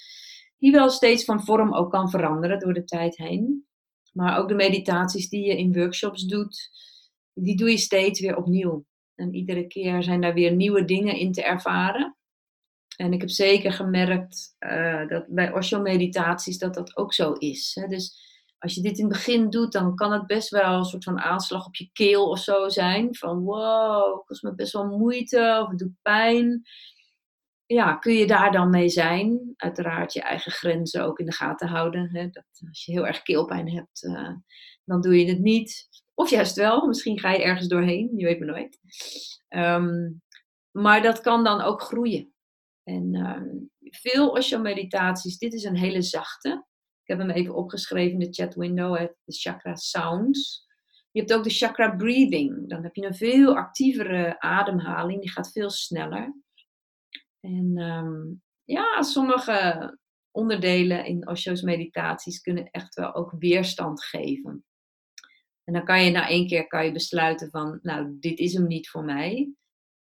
die 0.58 0.72
wel 0.72 0.90
steeds 0.90 1.24
van 1.24 1.44
vorm 1.44 1.74
ook 1.74 1.90
kan 1.90 2.10
veranderen 2.10 2.58
door 2.58 2.72
de 2.72 2.84
tijd 2.84 3.16
heen. 3.16 3.66
Maar 4.12 4.38
ook 4.38 4.48
de 4.48 4.54
meditaties 4.54 5.28
die 5.28 5.46
je 5.46 5.58
in 5.58 5.72
workshops 5.72 6.24
doet, 6.24 6.70
die 7.34 7.56
doe 7.56 7.70
je 7.70 7.76
steeds 7.76 8.20
weer 8.20 8.36
opnieuw. 8.36 8.84
En 9.14 9.34
iedere 9.34 9.66
keer 9.66 10.02
zijn 10.02 10.20
daar 10.20 10.34
weer 10.34 10.54
nieuwe 10.54 10.84
dingen 10.84 11.16
in 11.16 11.32
te 11.32 11.42
ervaren. 11.42 12.16
En 12.96 13.12
ik 13.12 13.20
heb 13.20 13.30
zeker 13.30 13.72
gemerkt 13.72 14.56
uh, 14.60 15.08
dat 15.08 15.26
bij 15.28 15.52
Osho-meditaties 15.52 16.58
dat 16.58 16.74
dat 16.74 16.96
ook 16.96 17.14
zo 17.14 17.32
is. 17.32 17.84
Dus 17.88 18.27
als 18.58 18.74
je 18.74 18.82
dit 18.82 18.98
in 18.98 19.04
het 19.04 19.12
begin 19.12 19.50
doet, 19.50 19.72
dan 19.72 19.94
kan 19.94 20.12
het 20.12 20.26
best 20.26 20.48
wel 20.48 20.78
een 20.78 20.84
soort 20.84 21.04
van 21.04 21.20
aanslag 21.20 21.66
op 21.66 21.74
je 21.74 21.90
keel 21.92 22.28
of 22.28 22.38
zo 22.38 22.68
zijn. 22.68 23.14
Van 23.14 23.42
wow, 23.42 24.26
kost 24.26 24.42
me 24.42 24.54
best 24.54 24.72
wel 24.72 24.98
moeite 24.98 25.60
of 25.62 25.68
het 25.68 25.78
doet 25.78 26.02
pijn. 26.02 26.62
Ja, 27.66 27.94
kun 27.94 28.14
je 28.14 28.26
daar 28.26 28.52
dan 28.52 28.70
mee 28.70 28.88
zijn? 28.88 29.54
Uiteraard 29.56 30.12
je 30.12 30.22
eigen 30.22 30.52
grenzen 30.52 31.04
ook 31.04 31.18
in 31.18 31.26
de 31.26 31.32
gaten 31.32 31.68
houden. 31.68 32.08
Hè? 32.12 32.28
Dat, 32.28 32.44
als 32.68 32.84
je 32.84 32.92
heel 32.92 33.06
erg 33.06 33.22
keelpijn 33.22 33.70
hebt, 33.70 34.02
uh, 34.02 34.36
dan 34.84 35.00
doe 35.00 35.18
je 35.18 35.28
het 35.28 35.40
niet. 35.40 35.88
Of 36.14 36.30
juist 36.30 36.56
wel, 36.56 36.86
misschien 36.86 37.18
ga 37.18 37.32
je 37.32 37.42
ergens 37.42 37.68
doorheen, 37.68 38.12
je 38.16 38.24
weet 38.24 38.38
maar 38.38 38.48
nooit. 38.48 38.78
Um, 39.48 40.22
maar 40.70 41.02
dat 41.02 41.20
kan 41.20 41.44
dan 41.44 41.60
ook 41.60 41.82
groeien. 41.82 42.32
En 42.84 43.14
um, 43.14 43.70
veel 43.80 44.30
Osho-meditaties, 44.30 45.38
dit 45.38 45.52
is 45.52 45.64
een 45.64 45.76
hele 45.76 46.02
zachte. 46.02 46.66
Ik 47.08 47.16
heb 47.16 47.26
hem 47.26 47.36
even 47.36 47.54
opgeschreven 47.54 48.12
in 48.12 48.18
de 48.18 48.32
chat 48.32 48.54
window, 48.54 48.96
de 48.96 49.32
chakra 49.32 49.74
sounds. 49.74 50.66
Je 51.10 51.20
hebt 51.20 51.32
ook 51.32 51.44
de 51.44 51.50
chakra 51.50 51.96
breathing. 51.96 52.68
Dan 52.68 52.82
heb 52.82 52.94
je 52.94 53.06
een 53.06 53.14
veel 53.14 53.56
actievere 53.56 54.40
ademhaling, 54.40 55.20
die 55.20 55.30
gaat 55.30 55.52
veel 55.52 55.70
sneller. 55.70 56.34
En 57.40 57.78
um, 57.78 58.42
ja, 58.64 59.02
sommige 59.02 59.98
onderdelen 60.30 61.04
in 61.04 61.28
Osho's 61.28 61.62
meditaties 61.62 62.40
kunnen 62.40 62.70
echt 62.70 62.94
wel 62.94 63.14
ook 63.14 63.34
weerstand 63.38 64.04
geven. 64.04 64.64
En 65.64 65.72
dan 65.72 65.84
kan 65.84 66.04
je 66.04 66.10
na 66.10 66.28
één 66.28 66.46
keer 66.46 66.66
kan 66.66 66.84
je 66.84 66.92
besluiten 66.92 67.50
van, 67.50 67.78
nou, 67.82 68.16
dit 68.20 68.38
is 68.38 68.52
hem 68.52 68.66
niet 68.66 68.90
voor 68.90 69.04
mij. 69.04 69.52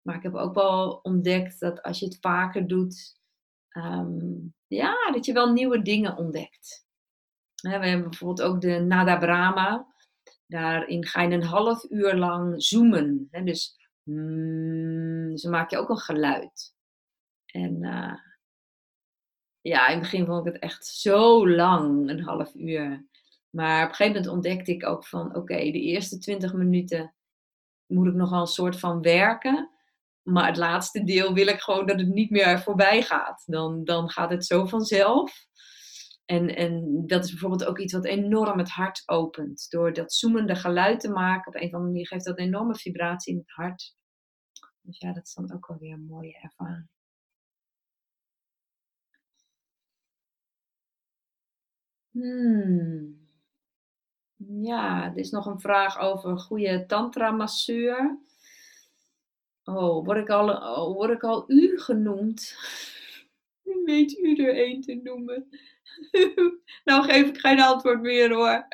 Maar 0.02 0.16
ik 0.16 0.24
heb 0.24 0.36
ook 0.36 0.54
wel 0.54 1.00
ontdekt 1.04 1.60
dat 1.60 1.82
als 1.82 2.00
je 2.00 2.06
het 2.06 2.18
vaker 2.22 2.68
doet, 2.68 3.20
ehm, 3.70 4.36
ja, 4.68 5.12
dat 5.12 5.26
je 5.26 5.34
wel 5.34 5.52
nieuwe 5.54 5.82
dingen 5.82 6.18
ontdekt. 6.18 6.87
We 7.62 7.70
hebben 7.70 8.10
bijvoorbeeld 8.10 8.50
ook 8.50 8.62
de 8.62 8.80
Nada 8.80 9.18
Brahma. 9.18 9.88
Daarin 10.48 11.06
ga 11.06 11.22
je 11.22 11.32
een 11.32 11.44
half 11.44 11.86
uur 11.90 12.16
lang 12.16 12.64
zoomen. 12.64 13.28
dus, 13.44 13.76
mm, 14.04 15.36
dan 15.36 15.52
maak 15.52 15.70
je 15.70 15.78
ook 15.78 15.90
een 15.90 15.98
geluid. 15.98 16.76
En 17.46 17.84
uh, 17.84 18.14
ja, 19.62 19.88
in 19.88 19.94
het 19.94 20.00
begin 20.00 20.26
vond 20.26 20.48
ik 20.48 20.54
het 20.54 20.62
echt 20.62 20.86
zo 20.86 21.50
lang, 21.50 22.10
een 22.10 22.24
half 22.24 22.56
uur. 22.56 23.06
Maar 23.50 23.84
op 23.84 23.90
een 23.90 23.96
gegeven 23.96 24.22
moment 24.22 24.32
ontdekte 24.32 24.72
ik 24.72 24.86
ook 24.86 25.06
van, 25.06 25.36
oké, 25.36 25.58
de 25.58 25.82
eerste 25.82 26.18
20 26.18 26.54
minuten 26.54 27.14
moet 27.86 28.08
ik 28.08 28.14
nogal 28.14 28.42
een 28.42 28.48
soort 28.48 28.80
van 28.80 29.02
werken. 29.02 29.70
Maar 30.22 30.48
het 30.48 30.58
laatste 30.58 31.04
deel 31.04 31.34
wil 31.34 31.48
ik 31.48 31.60
gewoon 31.60 31.86
dat 31.86 32.00
het 32.00 32.08
niet 32.08 32.30
meer 32.30 32.60
voorbij 32.60 33.02
gaat. 33.02 33.44
Dan, 33.46 33.84
dan 33.84 34.10
gaat 34.10 34.30
het 34.30 34.46
zo 34.46 34.66
vanzelf. 34.66 35.46
En, 36.28 36.56
en 36.56 37.04
dat 37.06 37.24
is 37.24 37.30
bijvoorbeeld 37.30 37.66
ook 37.66 37.80
iets 37.80 37.94
wat 37.94 38.06
enorm 38.06 38.58
het 38.58 38.70
hart 38.70 39.04
opent. 39.06 39.70
Door 39.70 39.94
dat 39.94 40.14
zoemende 40.14 40.56
geluid 40.56 41.00
te 41.00 41.10
maken, 41.10 41.48
op 41.48 41.56
een 41.56 41.68
of 41.68 41.74
andere 41.74 41.92
manier 41.92 42.08
geeft 42.08 42.26
dat 42.26 42.38
een 42.38 42.46
enorme 42.46 42.76
vibratie 42.76 43.34
in 43.34 43.40
het 43.40 43.52
hart. 43.52 43.96
Dus 44.82 44.98
ja, 45.00 45.14
dat 45.14 45.26
is 45.26 45.34
dan 45.34 45.54
ook 45.54 45.68
wel 45.68 45.78
weer 45.78 45.94
een 45.94 46.06
mooie 46.06 46.38
ervaring. 46.42 46.88
Hmm. 52.12 53.28
Ja, 54.62 55.06
er 55.06 55.18
is 55.18 55.30
nog 55.30 55.46
een 55.46 55.60
vraag 55.60 56.00
over 56.00 56.40
goede 56.40 56.86
tantra-masseur. 56.86 58.20
Oh, 59.64 60.06
word 60.06 60.18
ik 60.18 60.30
al, 60.30 60.50
oh, 60.50 60.94
word 60.96 61.12
ik 61.12 61.24
al 61.24 61.52
u 61.52 61.80
genoemd? 61.80 62.56
Weet 63.86 64.18
u 64.18 64.36
er 64.36 64.56
één 64.56 64.82
te 64.82 65.00
noemen? 65.04 65.48
nou 66.84 67.04
geef 67.04 67.28
ik 67.28 67.38
geen 67.38 67.62
antwoord 67.62 68.02
meer 68.02 68.34
hoor. 68.34 68.68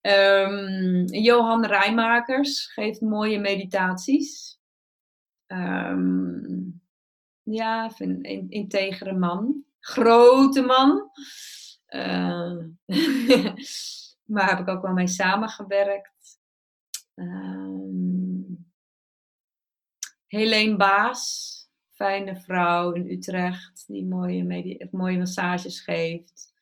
um, 0.00 1.04
Johan 1.26 1.66
Rijmakers 1.66 2.72
geeft 2.72 3.00
mooie 3.00 3.38
meditaties. 3.38 4.60
Um, 5.46 6.82
ja, 7.42 7.92
een 7.98 8.50
integere 8.50 9.12
man. 9.12 9.64
Grote 9.80 10.62
man. 10.62 11.10
Uh, 11.88 12.64
maar 14.32 14.48
heb 14.48 14.58
ik 14.58 14.68
ook 14.68 14.82
wel 14.82 14.92
mee 14.92 15.08
samengewerkt. 15.08 16.38
Um, 17.14 18.68
Helene 20.26 20.76
Baas 20.76 21.59
fijne 22.00 22.36
vrouw 22.36 22.92
in 22.92 23.10
Utrecht 23.10 23.84
die 23.86 24.04
mooie, 24.04 24.88
mooie 24.90 25.18
massages 25.18 25.80
geeft. 25.80 26.54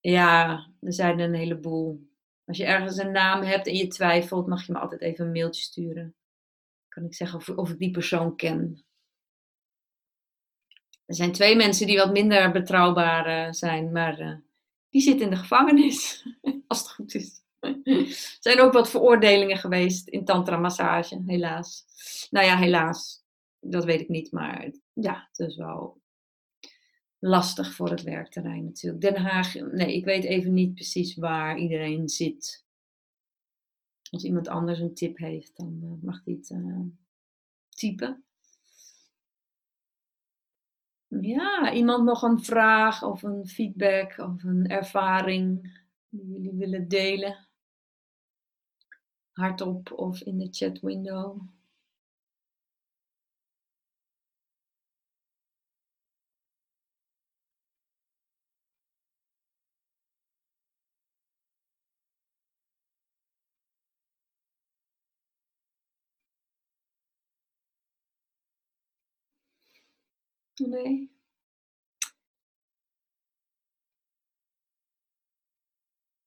Ja, 0.00 0.66
er 0.80 0.92
zijn 0.92 1.18
een 1.18 1.34
heleboel. 1.34 2.08
Als 2.44 2.56
je 2.56 2.64
ergens 2.64 2.96
een 2.96 3.12
naam 3.12 3.42
hebt 3.42 3.66
en 3.66 3.74
je 3.74 3.86
twijfelt, 3.86 4.46
mag 4.46 4.66
je 4.66 4.72
me 4.72 4.78
altijd 4.78 5.00
even 5.00 5.26
een 5.26 5.32
mailtje 5.32 5.62
sturen. 5.62 6.14
Kan 6.88 7.04
ik 7.04 7.14
zeggen 7.14 7.38
of, 7.38 7.48
of 7.48 7.70
ik 7.70 7.78
die 7.78 7.90
persoon 7.90 8.36
ken. 8.36 8.84
Er 11.06 11.14
zijn 11.14 11.32
twee 11.32 11.56
mensen 11.56 11.86
die 11.86 11.96
wat 11.96 12.12
minder 12.12 12.52
betrouwbaar 12.52 13.46
uh, 13.46 13.52
zijn, 13.52 13.92
maar 13.92 14.20
uh, 14.20 14.36
die 14.90 15.02
zitten 15.02 15.24
in 15.24 15.30
de 15.30 15.36
gevangenis, 15.36 16.26
als 16.66 16.78
het 16.78 16.90
goed 16.90 17.14
is. 17.14 17.42
er 17.60 18.36
zijn 18.40 18.60
ook 18.60 18.72
wat 18.72 18.90
veroordelingen 18.90 19.58
geweest 19.58 20.08
in 20.08 20.24
tantra-massage, 20.24 21.22
helaas. 21.26 21.84
Nou 22.30 22.46
ja, 22.46 22.56
helaas 22.56 23.26
dat 23.60 23.84
weet 23.84 24.00
ik 24.00 24.08
niet, 24.08 24.32
maar 24.32 24.72
ja, 24.92 25.28
het 25.30 25.38
is 25.48 25.56
wel 25.56 26.00
lastig 27.18 27.74
voor 27.74 27.90
het 27.90 28.02
werkterrein 28.02 28.64
natuurlijk. 28.64 29.02
Den 29.02 29.16
Haag, 29.16 29.54
nee, 29.54 29.96
ik 29.96 30.04
weet 30.04 30.24
even 30.24 30.52
niet 30.52 30.74
precies 30.74 31.14
waar 31.14 31.58
iedereen 31.58 32.08
zit. 32.08 32.66
Als 34.10 34.24
iemand 34.24 34.48
anders 34.48 34.78
een 34.78 34.94
tip 34.94 35.18
heeft, 35.18 35.56
dan 35.56 35.80
uh, 35.82 36.02
mag 36.02 36.24
hij 36.24 36.34
het 36.34 36.50
uh, 36.50 36.80
typen. 37.68 38.24
Ja, 41.08 41.72
iemand 41.72 42.04
nog 42.04 42.22
een 42.22 42.42
vraag 42.42 43.02
of 43.02 43.22
een 43.22 43.46
feedback 43.46 44.18
of 44.18 44.44
een 44.44 44.66
ervaring 44.66 45.76
die 46.08 46.26
jullie 46.26 46.52
willen 46.52 46.88
delen? 46.88 47.48
Hardop 49.32 49.92
of 49.92 50.20
in 50.20 50.38
de 50.38 50.48
chat 50.50 50.80
window. 50.80 51.40
Nee. 70.58 71.10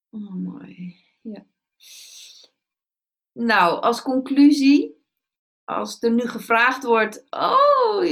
Oh, 0.09 0.33
mooi. 0.33 0.95
Ja. 1.21 1.45
Nou, 3.31 3.81
als 3.81 4.01
conclusie, 4.01 5.05
als 5.63 6.01
er 6.01 6.11
nu 6.11 6.27
gevraagd 6.27 6.83
wordt: 6.83 7.25
Oh, 7.29 8.03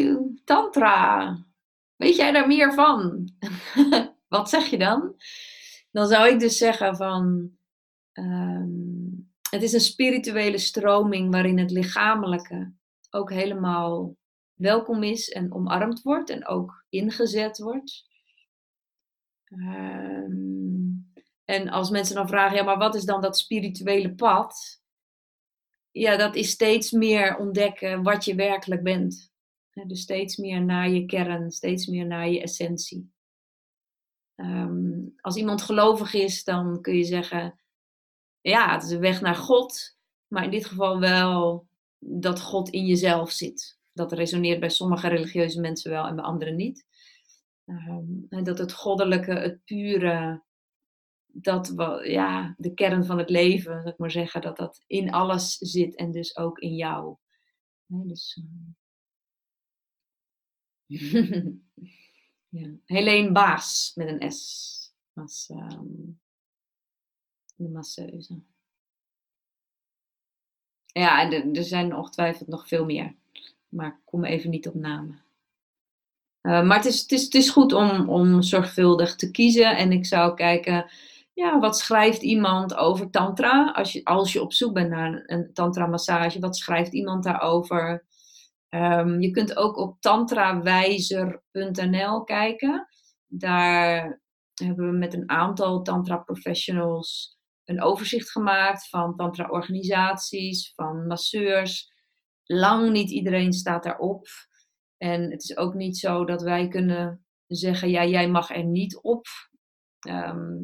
Tantra, 0.44 1.38
weet 1.96 2.16
jij 2.16 2.32
daar 2.32 2.48
meer 2.48 2.74
van? 2.74 3.30
Wat 4.28 4.50
zeg 4.50 4.70
je 4.70 4.78
dan? 4.78 5.16
Dan 5.92 6.08
zou 6.08 6.30
ik 6.30 6.40
dus 6.40 6.58
zeggen 6.58 6.96
van. 6.96 7.52
Ehm, 8.12 8.90
het 9.50 9.64
is 9.64 9.74
een 9.74 9.80
spirituele 9.80 10.58
stroming 10.58 11.32
waarin 11.32 11.60
het 11.60 11.72
lichamelijke 11.72 12.74
ook 13.10 13.32
helemaal 13.32 14.16
welkom 14.60 15.04
is 15.04 15.30
en 15.30 15.54
omarmd 15.54 16.02
wordt 16.02 16.30
en 16.30 16.48
ook 16.48 16.86
ingezet 16.90 17.58
wordt. 17.58 18.08
Ehm, 19.44 20.92
en 21.46 21.70
als 21.70 21.90
mensen 21.90 22.16
dan 22.16 22.28
vragen, 22.28 22.58
ja, 22.58 22.64
maar 22.64 22.78
wat 22.78 22.96
is 22.96 23.04
dan 23.04 23.22
dat 23.22 23.38
spirituele 23.38 24.16
pad? 24.16 24.82
Ja, 25.92 26.18
dat 26.18 26.36
is 26.36 26.50
steeds 26.50 26.92
meer 26.92 27.38
ontdekken 27.38 28.04
wat 28.04 28.26
je 28.26 28.36
werkelijk 28.36 28.84
bent. 28.84 29.32
Dus 29.72 30.02
steeds 30.02 30.38
meer 30.38 30.62
naar 30.62 30.90
je 30.90 31.06
kern, 31.06 31.52
steeds 31.52 31.88
meer 31.88 32.06
naar 32.06 32.30
je 32.30 32.42
essentie. 32.42 33.12
Ehm, 34.36 35.08
als 35.22 35.36
iemand 35.36 35.62
gelovig 35.62 36.14
is, 36.14 36.44
dan 36.44 36.82
kun 36.82 36.96
je 36.96 37.04
zeggen, 37.04 37.60
ja, 38.42 38.74
het 38.74 38.84
is 38.84 38.92
een 38.92 39.00
weg 39.00 39.22
naar 39.22 39.36
God, 39.36 39.98
maar 40.28 40.44
in 40.44 40.52
dit 40.52 40.66
geval 40.66 41.00
wel 41.00 41.68
dat 42.00 42.42
God 42.42 42.70
in 42.70 42.86
jezelf 42.86 43.32
zit 43.32 43.79
dat 44.00 44.12
resoneert 44.12 44.60
bij 44.60 44.70
sommige 44.70 45.08
religieuze 45.08 45.60
mensen 45.60 45.92
wel 45.92 46.06
en 46.06 46.16
bij 46.16 46.24
anderen 46.26 46.56
niet. 46.56 46.86
Um, 47.66 48.28
dat 48.30 48.58
het 48.58 48.74
goddelijke, 48.74 49.32
het 49.32 49.64
pure, 49.64 50.44
dat 51.26 51.70
wat, 51.70 52.06
ja, 52.06 52.56
de 52.58 52.74
kern 52.74 53.06
van 53.06 53.18
het 53.18 53.30
leven, 53.30 53.82
zou 53.82 53.90
ik 53.90 53.98
maar 53.98 54.12
zeggen, 54.12 54.42
dat 54.42 54.58
dat 54.58 54.84
in 54.88 55.12
alles 55.12 55.58
zit 55.58 55.96
en 55.96 56.12
dus 56.12 56.38
ook 56.38 56.60
in 56.60 56.76
jou. 56.76 57.18
dus, 57.86 58.42
uh... 58.42 58.76
ja. 62.50 62.70
Helene 62.86 63.32
Baas 63.32 63.92
met 63.96 64.08
een 64.08 64.32
S 64.32 64.94
was 65.14 65.50
um, 65.50 66.20
de 67.56 67.70
masseuse. 67.70 68.42
Ja, 70.86 71.22
en 71.22 71.54
er 71.56 71.64
zijn 71.64 71.96
ongetwijfeld 71.96 72.48
nog 72.48 72.68
veel 72.68 72.86
meer. 72.86 73.16
Maar 73.70 74.02
kom 74.06 74.24
even 74.24 74.50
niet 74.50 74.68
op 74.68 74.74
namen. 74.74 75.24
Uh, 76.42 76.64
maar 76.64 76.78
het 76.78 76.86
is, 76.86 77.02
het, 77.02 77.12
is, 77.12 77.24
het 77.24 77.34
is 77.34 77.50
goed 77.50 77.74
om, 77.74 78.10
om 78.10 78.42
zorgvuldig 78.42 79.16
te 79.16 79.32
kiezen. 79.32 79.78
En 79.78 79.92
ik 79.92 80.06
zou 80.06 80.34
kijken, 80.34 80.92
ja, 81.34 81.60
wat 81.60 81.78
schrijft 81.78 82.22
iemand 82.22 82.76
over 82.76 83.10
tantra? 83.10 83.72
Als 83.72 83.94
je, 83.94 84.04
als 84.04 84.34
je 84.34 84.42
op 84.42 84.54
zoek 84.54 84.74
bent 84.74 84.90
naar 84.90 85.24
een, 85.26 85.54
tantra 85.54 85.86
massage, 85.86 86.40
wat 86.40 86.58
schrijft 86.58 86.94
iemand 86.94 87.24
daarover? 87.24 88.06
Um, 88.70 89.22
je 89.22 89.32
kunt 89.32 89.56
ook 89.56 89.78
op 89.78 90.02
tantrawijzer.nl 90.02 92.24
kijken. 92.24 92.88
Daar 93.26 94.22
hebben 94.54 94.92
we 94.92 94.98
met 94.98 95.14
een 95.14 95.30
aantal 95.30 95.82
tantra 95.82 96.18
professionals 96.18 97.38
een 97.66 97.82
overzicht 97.82 98.32
gemaakt 98.32 98.90
van 98.90 99.16
tantra 99.16 99.48
organisaties, 99.50 100.74
van 100.76 101.08
masseurs 101.08 101.92
lang 102.52 102.92
niet 102.92 103.10
iedereen 103.10 103.54
staat 103.54 103.84
daarop. 103.84 104.28
En 104.98 105.32
het 105.32 105.44
is 105.44 105.58
ook 105.58 105.74
niet 105.74 105.98
zo 105.98 106.26
dat 106.26 106.42
wij 106.42 106.68
kunnen 106.68 107.26
zeggen, 107.48 107.90
ja, 107.90 108.06
jij 108.06 108.30
mag 108.30 108.50
er 108.50 108.64
niet 108.64 108.98
op. 109.02 109.26
Ehm, 110.00 110.58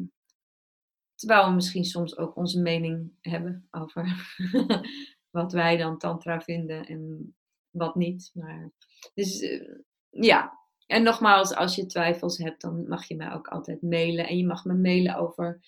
terwijl 1.14 1.48
we 1.48 1.54
misschien 1.54 1.84
soms 1.84 2.16
ook 2.16 2.36
onze 2.36 2.60
mening 2.60 3.12
hebben 3.20 3.68
over 3.70 4.36
wat 5.38 5.52
wij 5.52 5.76
dan 5.76 5.98
tantra 5.98 6.40
vinden 6.40 6.86
en 6.86 7.34
wat 7.70 7.94
niet. 7.94 8.30
Maar, 8.34 8.72
dus 9.14 9.40
eh, 9.40 9.78
ja, 10.10 10.58
en 10.86 11.02
nogmaals, 11.02 11.54
als 11.54 11.74
je 11.74 11.86
twijfels 11.86 12.38
hebt, 12.38 12.60
dan 12.60 12.88
mag 12.88 13.08
je 13.08 13.16
mij 13.16 13.32
ook 13.32 13.48
altijd 13.48 13.82
mailen. 13.82 14.26
En 14.26 14.36
je 14.36 14.46
mag 14.46 14.64
me 14.64 14.74
mailen 14.74 15.16
over 15.16 15.60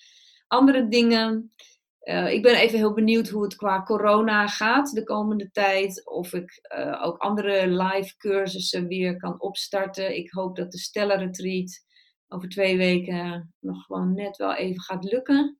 andere 0.47 0.89
dingen. 0.89 1.53
Uh, 2.03 2.33
ik 2.33 2.43
ben 2.43 2.55
even 2.55 2.79
heel 2.79 2.95
benieuwd 2.95 3.29
hoe 3.29 3.43
het 3.43 3.57
qua 3.57 3.83
corona 3.83 4.47
gaat 4.47 4.95
de 4.95 5.05
komende 5.05 5.51
tijd. 5.51 6.07
Of 6.07 6.33
ik 6.33 6.69
uh, 6.79 7.03
ook 7.05 7.17
andere 7.17 7.67
live 7.67 8.17
cursussen 8.17 8.87
weer 8.87 9.17
kan 9.17 9.41
opstarten. 9.41 10.17
Ik 10.17 10.31
hoop 10.33 10.57
dat 10.57 10.73
de 10.73 10.79
Stella 10.79 11.15
Retreat 11.15 11.85
over 12.29 12.49
twee 12.49 12.77
weken 12.77 13.55
nog 13.61 13.85
gewoon 13.85 14.15
net 14.15 14.37
wel 14.37 14.55
even 14.55 14.81
gaat 14.81 15.05
lukken. 15.05 15.59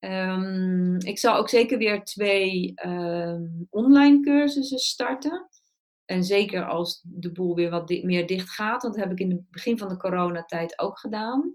Um, 0.00 0.98
ik 0.98 1.18
zal 1.18 1.36
ook 1.36 1.48
zeker 1.48 1.78
weer 1.78 2.04
twee 2.04 2.72
um, 2.86 3.66
online 3.70 4.20
cursussen 4.20 4.78
starten. 4.78 5.48
En 6.04 6.24
zeker 6.24 6.64
als 6.64 7.00
de 7.02 7.32
boel 7.32 7.54
weer 7.54 7.70
wat 7.70 7.88
meer 7.88 8.26
dicht 8.26 8.50
gaat. 8.50 8.82
Want 8.82 8.94
dat 8.94 9.04
heb 9.04 9.12
ik 9.12 9.18
in 9.18 9.30
het 9.30 9.50
begin 9.50 9.78
van 9.78 9.88
de 9.88 9.96
coronatijd 9.96 10.78
ook 10.78 10.98
gedaan. 10.98 11.54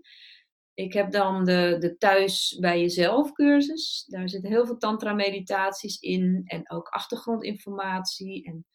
Ik 0.80 0.94
heb 0.94 1.12
dan 1.12 1.46
de, 1.46 1.76
de 1.80 1.98
thuis 1.98 2.58
bij 2.60 2.80
jezelf 2.80 3.32
cursus. 3.32 4.06
Daar 4.08 4.30
zitten 4.30 4.50
heel 4.50 4.66
veel 4.66 4.78
tantra 4.78 5.14
meditaties 5.14 6.00
in. 6.00 6.42
En 6.46 6.72
ook 6.72 6.88
achtergrondinformatie. 6.88 8.44
En 8.44 8.66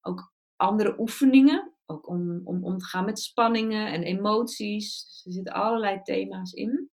ook 0.00 0.32
andere 0.56 1.00
oefeningen. 1.00 1.72
Ook 1.86 2.08
om, 2.08 2.40
om 2.44 2.64
om 2.64 2.78
te 2.78 2.84
gaan 2.84 3.04
met 3.04 3.18
spanningen 3.18 3.92
en 3.92 4.02
emoties. 4.02 5.06
Dus 5.06 5.22
er 5.24 5.32
zitten 5.32 5.52
allerlei 5.52 6.02
thema's 6.02 6.52
in. 6.52 6.90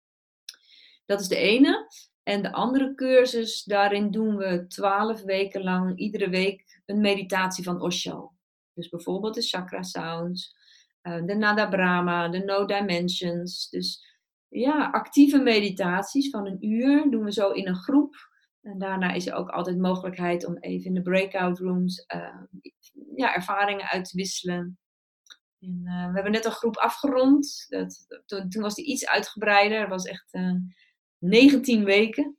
Dat 1.05 1.21
is 1.21 1.29
de 1.29 1.37
ene. 1.37 1.87
En 2.23 2.43
de 2.43 2.53
andere 2.53 2.95
cursus, 2.95 3.65
daarin 3.65 4.11
doen 4.11 4.37
we 4.37 4.67
twaalf 4.67 5.23
weken 5.23 5.63
lang 5.63 5.99
iedere 5.99 6.29
week 6.29 6.83
een 6.87 7.01
meditatie 7.01 7.65
van 7.65 7.81
Osho. 7.81 8.33
Dus 8.75 8.89
bijvoorbeeld 8.89 9.35
de 9.35 9.43
chakra 9.43 9.83
sounds, 9.83 10.57
uh, 11.03 11.25
de 11.25 11.35
Nada 11.35 11.69
Brahma, 11.69 12.29
de 12.29 12.39
No 12.39 12.65
Dimensions. 12.65 13.69
Dus 13.69 14.13
ja, 14.61 14.91
actieve 14.91 15.39
meditaties 15.39 16.31
van 16.31 16.47
een 16.47 16.67
uur 16.67 17.11
doen 17.11 17.25
we 17.25 17.33
zo 17.33 17.51
in 17.51 17.67
een 17.67 17.77
groep. 17.77 18.15
En 18.63 18.79
daarna 18.79 19.13
is 19.13 19.27
er 19.27 19.35
ook 19.35 19.49
altijd 19.49 19.79
mogelijkheid 19.79 20.47
om 20.47 20.57
even 20.57 20.87
in 20.87 20.95
de 20.95 21.03
breakout 21.03 21.59
rooms 21.59 22.05
uh, 22.15 22.43
ja, 23.17 23.35
ervaringen 23.35 23.89
uit 23.89 24.05
te 24.05 24.17
wisselen. 24.17 24.79
En, 25.61 25.81
uh, 25.85 26.07
we 26.07 26.13
hebben 26.15 26.33
net 26.33 26.45
een 26.45 26.51
groep 26.51 26.77
afgerond. 26.77 27.67
Dat, 27.69 28.07
toen, 28.27 28.63
was 28.63 28.75
die 28.75 28.85
iets 28.85 29.07
uitgebreider. 29.07 29.81
Het 29.81 29.89
was 29.89 30.05
echt 30.05 30.39
19 31.19 31.85
weken. 31.85 32.39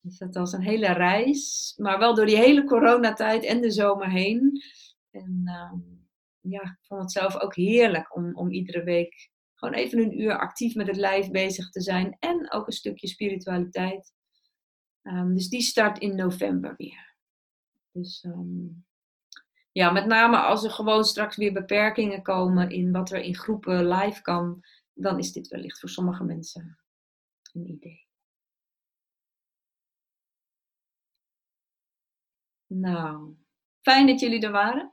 Dus 0.00 0.18
dat 0.18 0.34
was 0.34 0.52
een 0.52 0.62
hele 0.62 0.92
reis. 0.92 1.74
Maar 1.76 1.98
wel 1.98 2.14
door 2.14 2.26
die 2.26 2.36
hele 2.36 2.64
coronatijd 2.64 3.44
en 3.44 3.60
de 3.60 3.70
zomer 3.70 4.10
heen. 4.10 4.62
En 5.10 5.42
uh, 5.44 5.72
ja, 6.40 6.60
ik 6.60 6.78
vond 6.86 7.00
het 7.00 7.12
zelf 7.12 7.40
ook 7.40 7.54
heerlijk 7.54 8.16
om, 8.16 8.36
om 8.36 8.50
iedere 8.50 8.82
week 8.82 9.32
gewoon 9.54 9.74
even 9.74 9.98
een 9.98 10.20
uur 10.20 10.38
actief 10.38 10.74
met 10.74 10.86
het 10.86 10.96
lijf 10.96 11.30
bezig 11.30 11.70
te 11.70 11.80
zijn. 11.80 12.16
En 12.18 12.52
ook 12.52 12.66
een 12.66 12.72
stukje 12.72 13.08
spiritualiteit. 13.08 14.12
Um, 15.02 15.34
dus 15.34 15.48
die 15.48 15.62
start 15.62 15.98
in 15.98 16.16
november 16.16 16.74
weer. 16.76 17.16
Dus 17.90 18.22
um, 18.22 18.86
ja, 19.72 19.90
met 19.90 20.06
name 20.06 20.36
als 20.36 20.64
er 20.64 20.70
gewoon 20.70 21.04
straks 21.04 21.36
weer 21.36 21.52
beperkingen 21.52 22.22
komen 22.22 22.70
in 22.70 22.92
wat 22.92 23.10
er 23.10 23.20
in 23.20 23.36
groepen 23.36 23.88
live 23.88 24.22
kan, 24.22 24.64
dan 24.92 25.18
is 25.18 25.32
dit 25.32 25.48
wellicht 25.48 25.80
voor 25.80 25.88
sommige 25.88 26.24
mensen 26.24 26.78
een 27.52 27.68
idee. 27.68 28.06
Nou, 32.66 33.36
fijn 33.80 34.06
dat 34.06 34.20
jullie 34.20 34.40
er 34.40 34.50
waren. 34.50 34.92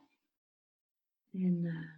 En, 1.30 1.64
uh, 1.64 1.91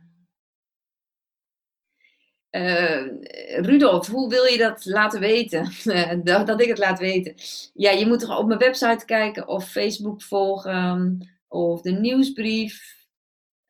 Rudolf, 3.60 4.06
hoe 4.06 4.28
wil 4.28 4.44
je 4.44 4.58
dat 4.58 4.84
laten 4.84 5.20
weten? 5.20 5.72
dat, 6.24 6.46
dat, 6.46 6.60
ik 6.60 6.68
het 6.68 6.78
laat 6.78 6.98
weten. 6.98 7.34
Ja, 7.74 7.90
je 7.90 8.06
moet 8.06 8.20
toch 8.20 8.38
op 8.38 8.46
mijn 8.46 8.58
website 8.58 9.04
kijken 9.04 9.48
of 9.48 9.70
Facebook 9.70 10.22
volgen 10.22 11.18
of 11.48 11.80
de 11.80 11.90
nieuwsbrief. 11.90 13.02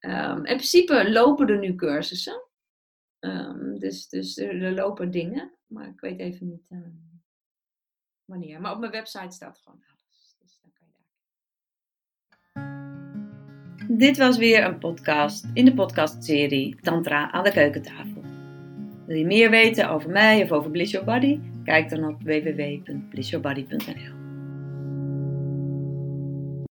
Um, 0.01 0.37
in 0.37 0.57
principe 0.57 1.11
lopen 1.11 1.49
er 1.49 1.59
nu 1.59 1.75
cursussen. 1.75 2.43
Um, 3.21 3.79
dus 3.79 4.09
dus 4.09 4.37
er, 4.37 4.73
lopen 4.73 5.11
dingen, 5.11 5.53
maar 5.67 5.89
ik 5.89 6.01
weet 6.01 6.19
even 6.19 6.47
niet 6.47 6.67
uh, 6.71 6.79
wanneer. 8.25 8.61
Maar 8.61 8.73
op 8.73 8.79
mijn 8.79 8.93
website 8.93 9.35
staat 9.35 9.59
gewoon 9.59 9.83
Dit 13.89 14.17
was 14.17 14.37
weer 14.37 14.65
een 14.65 14.79
podcast 14.79 15.47
in 15.53 15.65
de 15.65 15.75
podcastserie 15.75 16.81
Tantra 16.81 17.31
aan 17.31 17.45
de 17.45 17.53
keukentafel. 17.53 18.14
Wil 19.07 19.17
je 19.17 19.27
meer 19.27 19.51
weten 19.51 19.91
over 19.91 20.11
mij 20.11 20.43
of 20.43 20.53
over 20.53 20.71
Bliss 20.71 20.93
Your 20.93 21.07
Body? 21.07 21.41
Kijk 21.65 21.91
dan 21.91 22.05
op 22.05 22.23
www.blissyourbody.nl 22.23 24.24